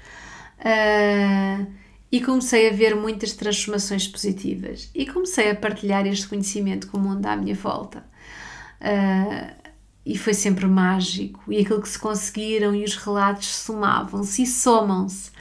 Uh, 0.59 1.65
e 2.11 2.21
comecei 2.21 2.69
a 2.69 2.73
ver 2.73 2.95
muitas 2.95 3.33
transformações 3.33 4.07
positivas. 4.07 4.91
E 4.93 5.07
comecei 5.07 5.49
a 5.49 5.55
partilhar 5.55 6.05
este 6.05 6.27
conhecimento 6.27 6.87
com 6.87 6.97
o 6.97 7.01
mundo 7.01 7.25
à 7.25 7.35
minha 7.35 7.55
volta. 7.55 8.05
Uh, 8.79 9.63
e 10.05 10.17
foi 10.17 10.33
sempre 10.33 10.67
mágico. 10.67 11.51
E 11.51 11.61
aquilo 11.61 11.81
que 11.81 11.89
se 11.89 11.97
conseguiram 11.97 12.75
e 12.75 12.83
os 12.83 12.95
relatos 12.95 13.47
somavam-se 13.47 14.43
e 14.43 14.45
somam-se 14.45 15.31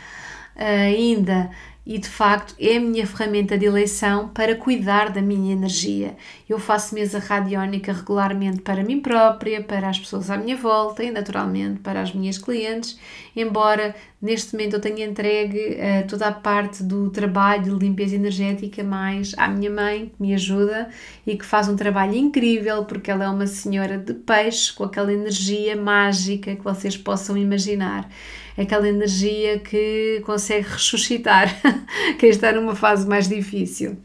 ainda. 0.56 1.50
E 1.84 1.98
de 1.98 2.08
facto 2.08 2.54
é 2.60 2.76
a 2.76 2.80
minha 2.80 3.04
ferramenta 3.04 3.58
de 3.58 3.66
eleição 3.66 4.28
para 4.28 4.54
cuidar 4.54 5.10
da 5.10 5.20
minha 5.20 5.52
energia. 5.52 6.16
Eu 6.48 6.56
faço 6.60 6.94
mesa 6.94 7.18
radiónica 7.18 7.92
regularmente 7.92 8.60
para 8.60 8.84
mim 8.84 9.00
própria, 9.00 9.60
para 9.60 9.88
as 9.88 9.98
pessoas 9.98 10.30
à 10.30 10.36
minha 10.36 10.56
volta 10.56 11.02
e 11.02 11.10
naturalmente 11.10 11.80
para 11.80 12.00
as 12.00 12.14
minhas 12.14 12.38
clientes, 12.38 13.00
embora 13.34 13.96
neste 14.20 14.52
momento 14.52 14.74
eu 14.74 14.80
tenha 14.80 15.04
entregue 15.04 15.58
uh, 15.58 16.06
toda 16.06 16.28
a 16.28 16.32
parte 16.32 16.84
do 16.84 17.10
trabalho 17.10 17.76
de 17.76 17.84
limpeza 17.84 18.14
energética 18.14 18.84
mais 18.84 19.34
à 19.36 19.48
minha 19.48 19.70
mãe, 19.70 20.12
que 20.14 20.22
me 20.22 20.32
ajuda 20.34 20.88
e 21.26 21.36
que 21.36 21.44
faz 21.44 21.68
um 21.68 21.74
trabalho 21.74 22.14
incrível 22.14 22.84
porque 22.84 23.10
ela 23.10 23.24
é 23.24 23.28
uma 23.28 23.48
senhora 23.48 23.98
de 23.98 24.14
peixe 24.14 24.72
com 24.72 24.84
aquela 24.84 25.12
energia 25.12 25.74
mágica 25.74 26.54
que 26.54 26.62
vocês 26.62 26.96
possam 26.96 27.36
imaginar 27.36 28.08
aquela 28.56 28.88
energia 28.88 29.58
que 29.58 30.22
consegue 30.24 30.68
ressuscitar 30.68 31.48
quem 32.18 32.30
está 32.30 32.52
numa 32.52 32.74
fase 32.74 33.06
mais 33.06 33.28
difícil. 33.28 33.96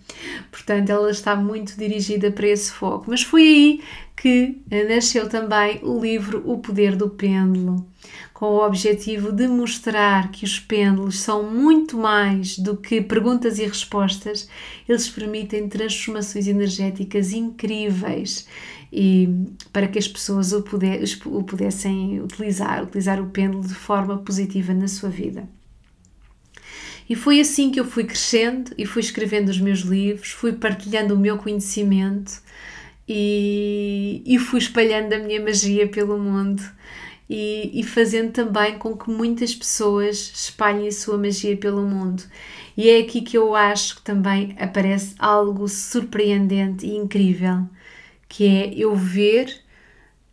Portanto, 0.51 0.89
ela 0.89 1.11
está 1.11 1.35
muito 1.35 1.77
dirigida 1.77 2.31
para 2.31 2.47
esse 2.47 2.71
foco. 2.71 3.05
Mas 3.09 3.21
foi 3.21 3.41
aí 3.41 3.81
que 4.15 4.57
nasceu 4.89 5.29
também 5.29 5.79
o 5.83 6.01
livro 6.01 6.41
O 6.45 6.57
Poder 6.57 6.95
do 6.95 7.07
Pêndulo, 7.07 7.85
com 8.33 8.47
o 8.47 8.65
objetivo 8.65 9.31
de 9.31 9.47
mostrar 9.47 10.31
que 10.31 10.43
os 10.43 10.59
pêndulos 10.59 11.19
são 11.19 11.43
muito 11.43 11.97
mais 11.97 12.57
do 12.57 12.75
que 12.75 12.99
perguntas 12.99 13.59
e 13.59 13.65
respostas, 13.65 14.49
eles 14.89 15.07
permitem 15.07 15.69
transformações 15.69 16.47
energéticas 16.47 17.31
incríveis 17.31 18.47
e 18.91 19.47
para 19.71 19.87
que 19.87 19.99
as 19.99 20.07
pessoas 20.07 20.53
o, 20.53 20.63
o 21.25 21.43
pudessem 21.43 22.21
utilizar, 22.21 22.83
utilizar 22.83 23.21
o 23.21 23.29
pêndulo 23.29 23.67
de 23.67 23.75
forma 23.75 24.17
positiva 24.17 24.73
na 24.73 24.87
sua 24.87 25.09
vida. 25.09 25.47
E 27.09 27.15
foi 27.15 27.39
assim 27.39 27.71
que 27.71 27.79
eu 27.79 27.85
fui 27.85 28.03
crescendo 28.03 28.71
e 28.77 28.85
fui 28.85 29.01
escrevendo 29.01 29.49
os 29.49 29.59
meus 29.59 29.79
livros, 29.79 30.31
fui 30.31 30.51
partilhando 30.53 31.13
o 31.13 31.19
meu 31.19 31.37
conhecimento 31.37 32.41
e, 33.07 34.21
e 34.25 34.37
fui 34.37 34.59
espalhando 34.59 35.13
a 35.13 35.19
minha 35.19 35.41
magia 35.41 35.87
pelo 35.87 36.17
mundo 36.17 36.61
e, 37.29 37.71
e, 37.79 37.83
fazendo 37.83 38.31
também 38.31 38.77
com 38.77 38.95
que 38.95 39.09
muitas 39.09 39.53
pessoas 39.53 40.31
espalhem 40.33 40.87
a 40.87 40.91
sua 40.91 41.17
magia 41.17 41.55
pelo 41.57 41.81
mundo. 41.81 42.23
E 42.75 42.89
é 42.89 42.99
aqui 42.99 43.21
que 43.21 43.37
eu 43.37 43.55
acho 43.55 43.97
que 43.97 44.01
também 44.01 44.55
aparece 44.59 45.13
algo 45.19 45.67
surpreendente 45.67 46.85
e 46.85 46.95
incrível 46.95 47.67
que 48.27 48.45
é 48.45 48.73
eu 48.75 48.95
ver 48.95 49.61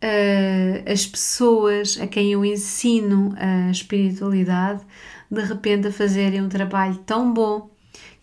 uh, 0.03 0.91
as 0.91 1.05
pessoas 1.05 1.99
a 1.99 2.07
quem 2.07 2.33
eu 2.33 2.43
ensino 2.45 3.33
a 3.37 3.71
espiritualidade 3.71 4.83
de 5.29 5.41
repente 5.41 5.87
a 5.87 5.91
fazerem 5.91 6.41
um 6.41 6.49
trabalho 6.49 6.97
tão 7.05 7.33
bom 7.33 7.69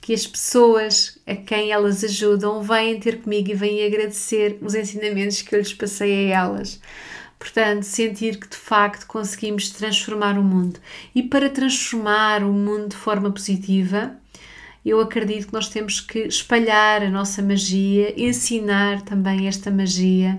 que 0.00 0.12
as 0.12 0.26
pessoas 0.26 1.18
a 1.26 1.34
quem 1.36 1.70
elas 1.70 2.02
ajudam 2.02 2.62
vêm 2.62 2.98
ter 2.98 3.22
comigo 3.22 3.50
e 3.50 3.54
vêm 3.54 3.84
agradecer 3.84 4.58
os 4.60 4.74
ensinamentos 4.74 5.42
que 5.42 5.54
eu 5.54 5.60
lhes 5.60 5.72
passei 5.72 6.32
a 6.32 6.38
elas. 6.38 6.80
Portanto, 7.38 7.82
sentir 7.82 8.38
que 8.38 8.48
de 8.48 8.56
facto 8.56 9.06
conseguimos 9.06 9.70
transformar 9.70 10.38
o 10.38 10.42
mundo. 10.42 10.78
E 11.14 11.22
para 11.24 11.50
transformar 11.50 12.42
o 12.44 12.52
mundo 12.52 12.90
de 12.90 12.96
forma 12.96 13.32
positiva, 13.32 14.16
eu 14.84 15.00
acredito 15.00 15.46
que 15.46 15.52
nós 15.52 15.68
temos 15.68 16.00
que 16.00 16.20
espalhar 16.20 17.02
a 17.02 17.10
nossa 17.10 17.40
magia, 17.40 18.12
ensinar 18.20 19.02
também 19.02 19.46
esta 19.46 19.70
magia 19.70 20.38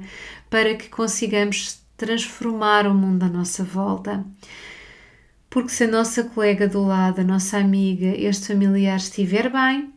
para 0.50 0.76
que 0.76 0.90
consigamos 0.90 1.82
transformar 1.96 2.86
o 2.86 2.94
mundo 2.94 3.24
à 3.24 3.30
nossa 3.30 3.64
volta. 3.64 4.26
Porque 5.50 5.70
se 5.70 5.86
a 5.86 5.88
nossa 5.88 6.24
colega 6.24 6.68
do 6.68 6.84
lado, 6.84 7.22
a 7.22 7.24
nossa 7.24 7.58
amiga, 7.58 8.08
este 8.08 8.48
familiar 8.48 8.98
estiver 8.98 9.50
bem, 9.50 9.94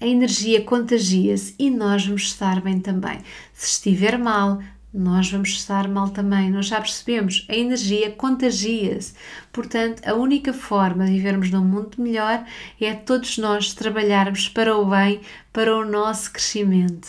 a 0.00 0.06
energia 0.06 0.64
contagia-se 0.64 1.54
e 1.58 1.70
nós 1.70 2.04
vamos 2.04 2.22
estar 2.22 2.60
bem 2.60 2.80
também. 2.80 3.20
Se 3.52 3.66
estiver 3.74 4.18
mal, 4.18 4.60
nós 4.92 5.30
vamos 5.30 5.50
estar 5.50 5.88
mal 5.88 6.10
também. 6.10 6.50
Nós 6.50 6.66
já 6.66 6.80
percebemos, 6.80 7.46
a 7.48 7.56
energia 7.56 8.10
contagia-se. 8.10 9.14
Portanto, 9.52 10.02
a 10.06 10.14
única 10.14 10.52
forma 10.52 11.06
de 11.06 11.12
vivermos 11.12 11.50
num 11.50 11.64
mundo 11.64 11.96
melhor 11.98 12.44
é 12.80 12.92
todos 12.92 13.38
nós 13.38 13.72
trabalharmos 13.72 14.48
para 14.48 14.76
o 14.76 14.84
bem, 14.84 15.20
para 15.52 15.74
o 15.74 15.84
nosso 15.84 16.32
crescimento. 16.32 17.08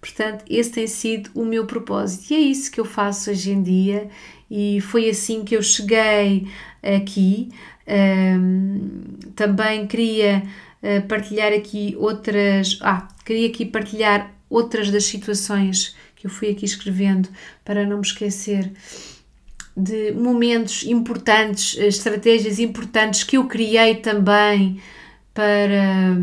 Portanto, 0.00 0.44
esse 0.48 0.70
tem 0.70 0.86
sido 0.86 1.30
o 1.34 1.44
meu 1.44 1.66
propósito 1.66 2.32
e 2.32 2.36
é 2.36 2.40
isso 2.40 2.70
que 2.70 2.80
eu 2.80 2.84
faço 2.84 3.30
hoje 3.30 3.50
em 3.50 3.62
dia 3.62 4.08
e 4.50 4.80
foi 4.80 5.10
assim 5.10 5.44
que 5.44 5.56
eu 5.56 5.62
cheguei 5.62 6.48
aqui. 6.82 7.50
Um, 7.86 9.18
também 9.34 9.86
queria 9.86 10.42
uh, 10.82 11.06
partilhar 11.08 11.52
aqui 11.52 11.96
outras. 11.98 12.78
Ah, 12.82 13.08
queria 13.24 13.48
aqui 13.48 13.66
partilhar 13.66 14.32
outras 14.48 14.90
das 14.90 15.04
situações 15.04 15.96
que 16.18 16.26
eu 16.26 16.30
fui 16.30 16.50
aqui 16.50 16.64
escrevendo 16.64 17.28
para 17.64 17.86
não 17.86 17.98
me 17.98 18.06
esquecer 18.06 18.72
de 19.76 20.10
momentos 20.10 20.82
importantes, 20.82 21.78
eh, 21.78 21.86
estratégias 21.86 22.58
importantes 22.58 23.22
que 23.22 23.36
eu 23.36 23.46
criei 23.46 23.94
também 23.94 24.82
para, 25.32 26.16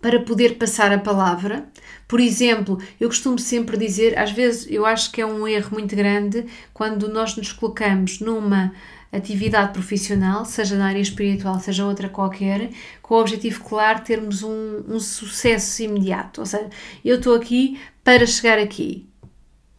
para 0.00 0.20
poder 0.20 0.56
passar 0.56 0.90
a 0.90 0.98
palavra. 0.98 1.68
Por 2.08 2.20
exemplo, 2.20 2.80
eu 2.98 3.08
costumo 3.08 3.38
sempre 3.38 3.76
dizer, 3.76 4.18
às 4.18 4.32
vezes 4.32 4.66
eu 4.70 4.86
acho 4.86 5.12
que 5.12 5.20
é 5.20 5.26
um 5.26 5.46
erro 5.46 5.72
muito 5.72 5.94
grande 5.94 6.46
quando 6.72 7.06
nós 7.06 7.36
nos 7.36 7.52
colocamos 7.52 8.18
numa 8.20 8.72
atividade 9.10 9.72
profissional, 9.72 10.44
seja 10.44 10.76
na 10.76 10.88
área 10.88 11.00
espiritual, 11.00 11.58
seja 11.60 11.86
outra 11.86 12.08
qualquer, 12.08 12.70
com 13.00 13.14
o 13.14 13.20
objetivo 13.20 13.64
claro 13.64 14.00
de 14.00 14.04
termos 14.06 14.42
um, 14.42 14.84
um 14.88 15.00
sucesso 15.00 15.82
imediato. 15.82 16.40
Ou 16.40 16.46
seja, 16.46 16.68
eu 17.04 17.16
estou 17.16 17.34
aqui 17.34 17.80
para 18.04 18.26
chegar 18.26 18.58
aqui. 18.58 19.08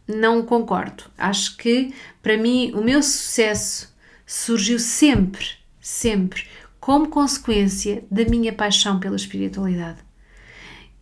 Não 0.06 0.42
concordo. 0.42 1.04
Acho 1.16 1.56
que, 1.56 1.94
para 2.22 2.36
mim, 2.36 2.72
o 2.74 2.82
meu 2.82 3.02
sucesso 3.02 3.94
surgiu 4.26 4.78
sempre, 4.78 5.46
sempre, 5.80 6.46
como 6.80 7.08
consequência 7.08 8.04
da 8.10 8.24
minha 8.24 8.52
paixão 8.52 8.98
pela 8.98 9.16
espiritualidade. 9.16 9.98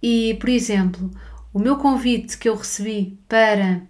E, 0.02 0.36
por 0.38 0.50
exemplo, 0.50 1.10
o 1.52 1.58
meu 1.58 1.76
convite 1.76 2.36
que 2.36 2.48
eu 2.48 2.54
recebi 2.54 3.18
para 3.26 3.82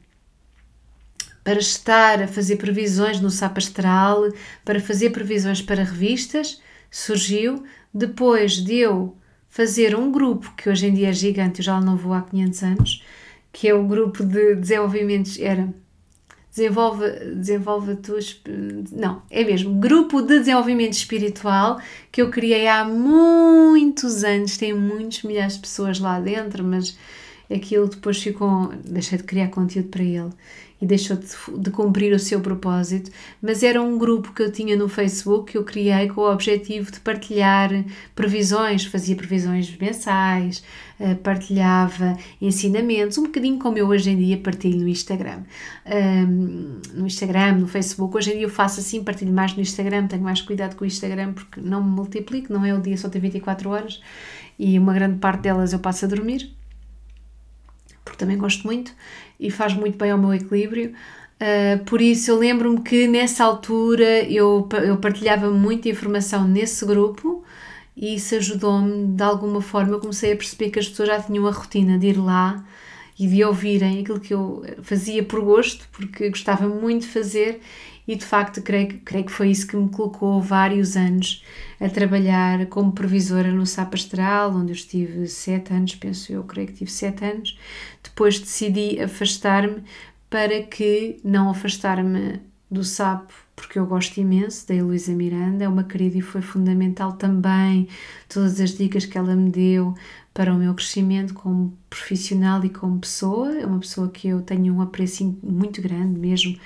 para 1.49 1.61
estar 1.61 2.23
a 2.23 2.29
fazer 2.29 2.57
previsões 2.57 3.23
no 3.23 3.31
SAP 3.31 3.57
Astral, 3.57 4.31
para 4.67 4.79
fazer 4.79 5.09
previsões 5.09 5.63
para 5.63 5.83
revistas, 5.83 6.61
surgiu 6.91 7.65
depois 7.93 8.59
de 8.63 8.75
eu 8.75 9.17
fazer 9.49 9.97
um 9.97 10.13
grupo 10.13 10.53
que 10.55 10.69
hoje 10.69 10.89
em 10.89 10.93
dia 10.93 11.09
é 11.09 11.13
gigante, 11.15 11.61
eu 11.61 11.65
já 11.65 11.81
não 11.81 11.97
vou 11.97 12.13
há 12.13 12.21
500 12.21 12.63
anos, 12.63 13.03
que 13.51 13.67
é 13.67 13.73
o 13.73 13.83
grupo 13.83 14.23
de 14.23 14.57
desenvolvimentos, 14.57 15.41
era 15.41 15.73
desenvolve, 16.51 17.09
desenvolve 17.37 17.93
a 17.93 17.97
tua, 17.97 18.19
não, 18.93 19.23
é 19.31 19.43
mesmo, 19.43 19.81
grupo 19.81 20.21
de 20.21 20.41
desenvolvimento 20.41 20.93
espiritual 20.93 21.81
que 22.13 22.21
eu 22.21 22.29
criei 22.29 22.69
há 22.69 22.85
muitos 22.85 24.23
anos, 24.23 24.59
tem 24.59 24.75
muitos 24.75 25.23
milhares 25.23 25.55
de 25.55 25.61
pessoas 25.61 25.99
lá 25.99 26.21
dentro, 26.21 26.63
mas 26.63 26.99
aquilo 27.51 27.89
depois 27.89 28.23
ficou, 28.23 28.71
deixei 28.85 29.17
de 29.17 29.25
criar 29.25 29.49
conteúdo 29.49 29.89
para 29.89 30.03
ele 30.03 30.31
e 30.81 30.87
deixou 30.87 31.17
de, 31.17 31.27
de, 31.59 31.71
cumprir 31.71 32.13
o 32.13 32.19
seu 32.19 32.41
propósito, 32.41 33.11
mas 33.43 33.63
era 33.63 33.83
um 33.83 33.99
grupo 33.99 34.33
que 34.33 34.43
eu 34.43 34.53
tinha 34.53 34.77
no 34.77 34.89
Facebook 34.89 35.53
que 35.53 35.59
eu 35.59 35.65
criei 35.65 36.09
com 36.09 36.21
o 36.21 36.33
objetivo 36.33 36.93
de 36.93 37.01
partilhar 37.01 37.71
previsões, 38.15 38.85
fazia 38.85 39.17
previsões 39.17 39.77
mensais, 39.77 40.63
eh, 41.01 41.15
partilhava 41.15 42.17
ensinamentos, 42.41 43.19
um 43.19 43.25
bocadinho 43.25 43.59
como 43.59 43.77
eu 43.77 43.89
hoje 43.89 44.11
em 44.11 44.17
dia 44.17 44.37
partilho 44.39 44.81
no 44.81 44.89
Instagram. 44.89 45.43
no 46.95 47.07
Instagram, 47.07 47.59
no 47.59 47.67
Facebook, 47.67 48.17
hoje 48.17 48.31
em 48.31 48.35
dia 48.35 48.43
eu 48.45 48.51
faço 48.51 48.81
assim, 48.81 49.03
partilho 49.03 49.33
mais 49.33 49.55
no 49.55 49.63
Instagram, 49.63 50.07
tenho 50.07 50.23
mais 50.23 50.41
cuidado 50.43 50.77
com 50.77 50.85
o 50.85 50.87
Instagram 50.87 51.33
porque 51.33 51.61
não 51.61 51.83
me 51.83 51.91
multiplico, 51.91 52.53
não 52.53 52.65
é 52.65 52.73
o 52.75 52.81
dia 52.81 52.97
só 52.97 53.09
tem 53.09 53.21
24 53.21 53.69
horas 53.71 54.01
e 54.59 54.79
uma 54.79 54.93
grande 54.93 55.19
parte 55.19 55.43
delas 55.43 55.73
eu 55.73 55.79
passo 55.79 56.05
a 56.05 56.09
dormir 56.09 56.58
porque 58.09 58.19
também 58.19 58.39
gosto 58.39 58.67
muito 58.67 58.93
e 59.39 59.51
faz 59.51 59.75
muito 59.75 59.99
bem 59.99 60.11
ao 60.11 60.19
meu 60.19 60.35
equilíbrio. 60.35 60.95
Uh, 61.41 61.85
por 61.85 62.01
isso, 62.01 62.31
eu 62.31 62.39
lembro-me 62.39 62.81
que 62.81 63.07
nessa 63.07 63.45
altura 63.45 64.25
eu, 64.25 64.69
eu 64.85 64.97
partilhava 64.97 65.51
muita 65.51 65.89
informação 65.89 66.49
nesse 66.49 66.85
grupo 66.85 67.45
e 67.97 68.15
isso 68.17 68.35
ajudou-me 68.35 69.07
de 69.07 69.23
alguma 69.23 69.61
forma. 69.61 69.93
Eu 69.93 70.01
comecei 70.01 70.33
a 70.33 70.37
perceber 70.37 70.71
que 70.71 70.79
as 70.79 70.89
pessoas 70.89 71.09
já 71.09 71.21
tinham 71.21 71.47
a 71.47 71.51
rotina 71.51 71.99
de 71.99 72.09
ir 72.09 72.19
lá 72.19 72.65
e 73.19 73.27
de 73.27 73.45
ouvirem 73.45 74.01
aquilo 74.01 74.21
que 74.21 74.33
eu 74.33 74.65
fazia 74.83 75.23
por 75.23 75.41
gosto, 75.41 75.89
porque 75.93 76.29
gostava 76.31 76.67
muito 76.69 77.03
de 77.03 77.09
fazer 77.09 77.61
e 78.09 78.17
de 78.17 78.25
facto 78.25 78.63
creio, 78.63 79.01
creio 79.05 79.27
que 79.27 79.33
foi 79.33 79.51
isso 79.51 79.67
que 79.67 79.77
me 79.77 79.91
colocou 79.91 80.41
vários 80.41 80.97
anos 80.97 81.45
a 81.79 81.89
trabalhar 81.91 82.65
como 82.67 82.91
previsora 82.93 83.53
no 83.53 83.67
SAP 83.67 83.95
Astral, 83.95 84.55
onde 84.55 84.73
eu 84.73 84.77
estive 84.77 85.27
sete 85.27 85.75
anos, 85.75 85.95
penso 85.95 86.33
eu, 86.33 86.43
creio 86.43 86.69
que 86.69 86.73
tive 86.73 86.91
sete 86.91 87.23
anos. 87.25 87.59
Depois 88.19 88.41
decidi 88.41 89.01
afastar-me 89.01 89.85
para 90.29 90.61
que 90.65 91.21
não 91.23 91.49
afastar-me 91.51 92.41
do 92.69 92.83
sapo, 92.83 93.33
porque 93.55 93.79
eu 93.79 93.87
gosto 93.87 94.19
imenso 94.19 94.67
da 94.67 94.75
Heloísa 94.75 95.13
Miranda, 95.13 95.63
é 95.63 95.69
uma 95.69 95.85
querida 95.85 96.19
e 96.19 96.21
foi 96.21 96.43
fundamental 96.43 97.13
também 97.13 97.87
todas 98.29 98.61
as 98.61 98.77
dicas 98.77 99.07
que 99.07 99.17
ela 99.17 99.37
me 99.37 99.51
deu 99.51 99.95
para 100.35 100.53
o 100.53 100.59
meu 100.59 100.75
crescimento 100.75 101.33
como 101.33 101.73
profissional 101.89 102.65
e 102.65 102.71
como 102.71 102.99
pessoa. 102.99 103.57
É 103.57 103.65
uma 103.65 103.79
pessoa 103.79 104.09
que 104.09 104.27
eu 104.27 104.43
tenho 104.43 104.75
um 104.75 104.83
apreço 104.83 105.39
muito 105.41 105.81
grande 105.81 106.19
mesmo 106.19 106.59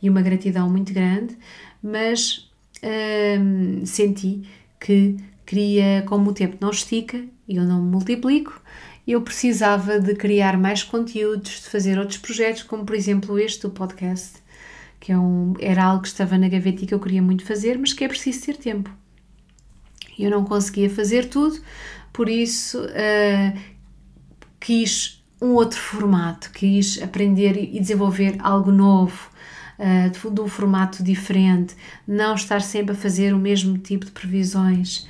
e 0.00 0.08
uma 0.08 0.22
gratidão 0.22 0.70
muito 0.70 0.94
grande, 0.94 1.36
mas 1.82 2.50
hum, 2.82 3.84
senti 3.84 4.40
que 4.80 5.18
queria, 5.44 6.02
como 6.06 6.30
o 6.30 6.32
tempo 6.32 6.56
não 6.62 6.70
estica 6.70 7.22
e 7.46 7.56
eu 7.56 7.64
não 7.64 7.82
me 7.82 7.90
multiplico, 7.90 8.58
eu 9.06 9.20
precisava 9.20 10.00
de 10.00 10.14
criar 10.14 10.56
mais 10.56 10.82
conteúdos, 10.82 11.62
de 11.62 11.68
fazer 11.68 11.98
outros 11.98 12.18
projetos, 12.18 12.62
como 12.62 12.84
por 12.84 12.94
exemplo 12.94 13.38
este, 13.38 13.66
o 13.66 13.70
podcast, 13.70 14.42
que 14.98 15.12
é 15.12 15.18
um, 15.18 15.52
era 15.58 15.84
algo 15.84 16.02
que 16.02 16.08
estava 16.08 16.38
na 16.38 16.48
gaveta 16.48 16.84
e 16.84 16.86
que 16.86 16.94
eu 16.94 17.00
queria 17.00 17.22
muito 17.22 17.44
fazer, 17.44 17.78
mas 17.78 17.92
que 17.92 18.04
é 18.04 18.08
preciso 18.08 18.46
ter 18.46 18.56
tempo. 18.56 18.90
Eu 20.18 20.30
não 20.30 20.44
conseguia 20.44 20.88
fazer 20.88 21.28
tudo, 21.28 21.60
por 22.12 22.28
isso 22.28 22.80
uh, 22.80 23.58
quis 24.58 25.22
um 25.42 25.52
outro 25.54 25.78
formato, 25.78 26.50
quis 26.52 27.02
aprender 27.02 27.56
e 27.56 27.78
desenvolver 27.78 28.36
algo 28.38 28.70
novo, 28.70 29.30
uh, 29.78 30.30
de, 30.30 30.40
um 30.40 30.48
formato 30.48 31.02
diferente, 31.02 31.74
não 32.06 32.34
estar 32.34 32.62
sempre 32.62 32.94
a 32.94 32.98
fazer 32.98 33.34
o 33.34 33.38
mesmo 33.38 33.76
tipo 33.76 34.06
de 34.06 34.12
previsões. 34.12 35.06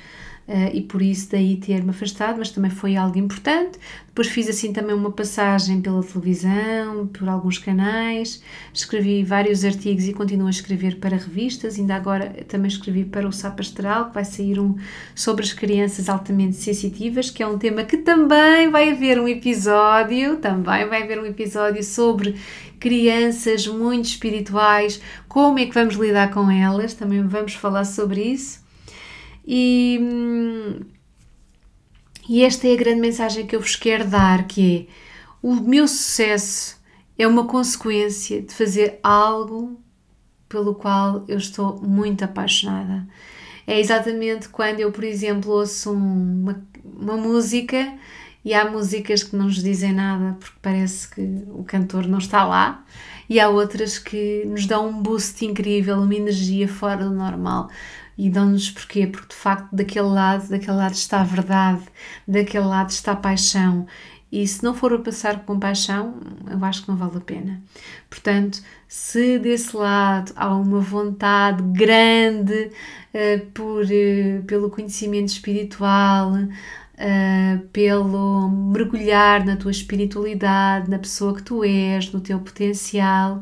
Uh, 0.47 0.69
e 0.75 0.81
por 0.81 1.01
isso 1.01 1.31
daí 1.31 1.57
ter-me 1.57 1.89
afastado, 1.89 2.37
mas 2.37 2.51
também 2.51 2.69
foi 2.69 2.95
algo 2.95 3.17
importante. 3.17 3.79
Depois 4.05 4.27
fiz 4.27 4.47
assim 4.47 4.71
também 4.71 4.95
uma 4.95 5.11
passagem 5.11 5.81
pela 5.81 6.03
televisão, 6.03 7.07
por 7.07 7.27
alguns 7.27 7.57
canais, 7.57 8.43
escrevi 8.71 9.23
vários 9.23 9.65
artigos 9.65 10.07
e 10.07 10.13
continuo 10.13 10.45
a 10.45 10.51
escrever 10.51 10.99
para 10.99 11.17
revistas. 11.17 11.79
Ainda 11.79 11.95
agora 11.95 12.29
também 12.47 12.67
escrevi 12.67 13.03
para 13.05 13.27
o 13.27 13.31
SAP 13.31 13.59
Astral, 13.59 14.09
que 14.09 14.13
vai 14.13 14.23
sair 14.23 14.59
um 14.59 14.75
sobre 15.15 15.43
as 15.43 15.51
crianças 15.51 16.09
altamente 16.09 16.57
sensitivas, 16.57 17.31
que 17.31 17.41
é 17.41 17.47
um 17.47 17.57
tema 17.57 17.83
que 17.83 17.97
também 17.97 18.69
vai 18.69 18.91
haver 18.91 19.19
um 19.19 19.27
episódio, 19.27 20.37
também 20.37 20.87
vai 20.87 21.01
haver 21.01 21.19
um 21.19 21.25
episódio 21.25 21.83
sobre 21.83 22.35
crianças 22.79 23.65
muito 23.65 24.05
espirituais, 24.05 25.01
como 25.27 25.57
é 25.57 25.65
que 25.65 25.73
vamos 25.73 25.95
lidar 25.95 26.29
com 26.31 26.51
elas, 26.51 26.93
também 26.93 27.23
vamos 27.23 27.55
falar 27.55 27.83
sobre 27.83 28.21
isso. 28.21 28.64
E, 29.45 29.99
e 32.27 32.43
esta 32.43 32.67
é 32.67 32.73
a 32.73 32.77
grande 32.77 33.01
mensagem 33.01 33.45
que 33.45 33.55
eu 33.55 33.61
vos 33.61 33.75
quero 33.75 34.07
dar, 34.07 34.47
que 34.47 34.87
é 34.89 34.93
o 35.41 35.53
meu 35.53 35.87
sucesso 35.87 36.81
é 37.17 37.27
uma 37.27 37.45
consequência 37.45 38.41
de 38.41 38.53
fazer 38.53 38.99
algo 39.03 39.79
pelo 40.49 40.73
qual 40.73 41.23
eu 41.27 41.37
estou 41.37 41.79
muito 41.81 42.23
apaixonada. 42.23 43.07
É 43.67 43.79
exatamente 43.79 44.49
quando 44.49 44.79
eu, 44.79 44.91
por 44.91 45.03
exemplo, 45.03 45.51
ouço 45.51 45.91
uma, 45.91 46.61
uma 46.83 47.15
música 47.15 47.93
e 48.43 48.53
há 48.53 48.69
músicas 48.69 49.23
que 49.23 49.35
não 49.35 49.45
nos 49.45 49.61
dizem 49.61 49.93
nada 49.93 50.35
porque 50.39 50.57
parece 50.61 51.09
que 51.09 51.21
o 51.49 51.63
cantor 51.63 52.07
não 52.07 52.19
está 52.19 52.43
lá, 52.43 52.85
e 53.27 53.39
há 53.39 53.49
outras 53.49 53.97
que 53.97 54.43
nos 54.45 54.67
dão 54.67 54.89
um 54.89 55.01
boost 55.01 55.43
incrível, 55.43 55.97
uma 55.97 56.15
energia 56.15 56.67
fora 56.67 57.03
do 57.03 57.13
normal. 57.13 57.69
E 58.17 58.29
dão-nos 58.29 58.71
porquê? 58.71 59.07
Porque 59.07 59.29
de 59.29 59.35
facto 59.35 59.75
daquele 59.75 60.07
lado, 60.07 60.49
daquele 60.49 60.77
lado 60.77 60.93
está 60.93 61.21
a 61.21 61.23
verdade, 61.25 61.83
daquele 62.27 62.65
lado 62.65 62.89
está 62.89 63.11
a 63.11 63.15
paixão. 63.15 63.85
E 64.31 64.45
se 64.47 64.63
não 64.63 64.73
for 64.73 64.91
a 64.93 64.99
passar 64.99 65.45
com 65.45 65.59
paixão, 65.59 66.15
eu 66.49 66.63
acho 66.65 66.83
que 66.83 66.89
não 66.89 66.97
vale 66.97 67.17
a 67.17 67.21
pena. 67.21 67.61
Portanto, 68.09 68.61
se 68.87 69.39
desse 69.39 69.75
lado 69.77 70.33
há 70.35 70.53
uma 70.53 70.81
vontade 70.81 71.63
grande 71.63 72.71
uh, 73.13 73.45
por, 73.53 73.85
uh, 73.85 74.43
pelo 74.45 74.69
conhecimento 74.69 75.29
espiritual, 75.29 76.33
uh, 76.33 77.59
pelo 77.71 78.49
mergulhar 78.49 79.45
na 79.45 79.55
tua 79.55 79.71
espiritualidade, 79.71 80.89
na 80.89 80.99
pessoa 80.99 81.35
que 81.35 81.43
tu 81.43 81.63
és, 81.63 82.11
no 82.11 82.19
teu 82.19 82.39
potencial, 82.39 83.41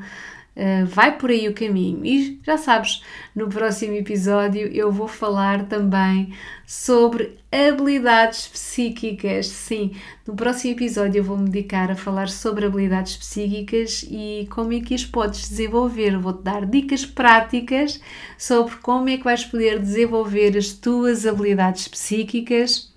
Uh, 0.56 0.86
vai 0.86 1.18
por 1.18 1.32
aí 1.32 1.48
o 1.48 1.54
caminho. 1.54 2.06
E 2.06 2.40
já 2.44 2.58
sabes, 2.58 3.02
no 3.36 3.48
próximo 3.48 3.94
episódio 3.96 4.68
eu 4.68 4.92
vou 4.92 5.08
falar 5.08 5.66
também 5.66 6.32
sobre 6.66 7.40
habilidades 7.52 8.48
psíquicas. 8.48 9.48
Sim, 9.48 9.96
no 10.28 10.36
próximo 10.36 10.74
episódio 10.74 11.20
eu 11.20 11.24
vou 11.24 11.38
me 11.38 11.50
dedicar 11.50 11.90
a 11.90 11.96
falar 11.96 12.30
sobre 12.30 12.68
habilidades 12.68 13.18
psíquicas 13.18 14.06
e 14.08 14.48
como 14.52 14.74
é 14.74 14.80
que 14.80 14.94
as 14.94 15.04
podes 15.04 15.50
desenvolver. 15.50 16.18
Vou-te 16.20 16.44
dar 16.44 16.66
dicas 16.68 17.04
práticas 17.04 18.00
sobre 18.38 18.76
como 18.76 19.10
é 19.10 19.18
que 19.18 19.24
vais 19.24 19.44
poder 19.44 19.80
desenvolver 19.80 20.56
as 20.56 20.72
tuas 20.72 21.26
habilidades 21.26 21.88
psíquicas 21.88 22.93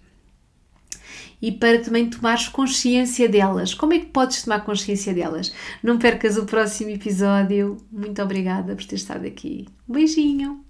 e 1.41 1.53
para 1.53 1.81
também 1.81 2.09
tomares 2.11 2.49
consciência 2.49 3.29
delas. 3.29 3.75
Como 3.75 3.93
é 3.93 3.99
que 3.99 4.07
podes 4.07 4.43
tomar 4.43 4.65
consciência 4.65 5.15
delas? 5.15 5.53
Não 5.83 5.99
percas 5.99 6.37
o 6.37 6.47
próximo 6.47 6.91
episódio. 6.91 7.77
Muito 7.91 8.21
obrigada 8.23 8.75
por 8.75 8.85
ter 8.85 8.97
estado 8.97 9.27
aqui. 9.27 9.67
Um 9.89 9.95
beijinho! 9.95 10.66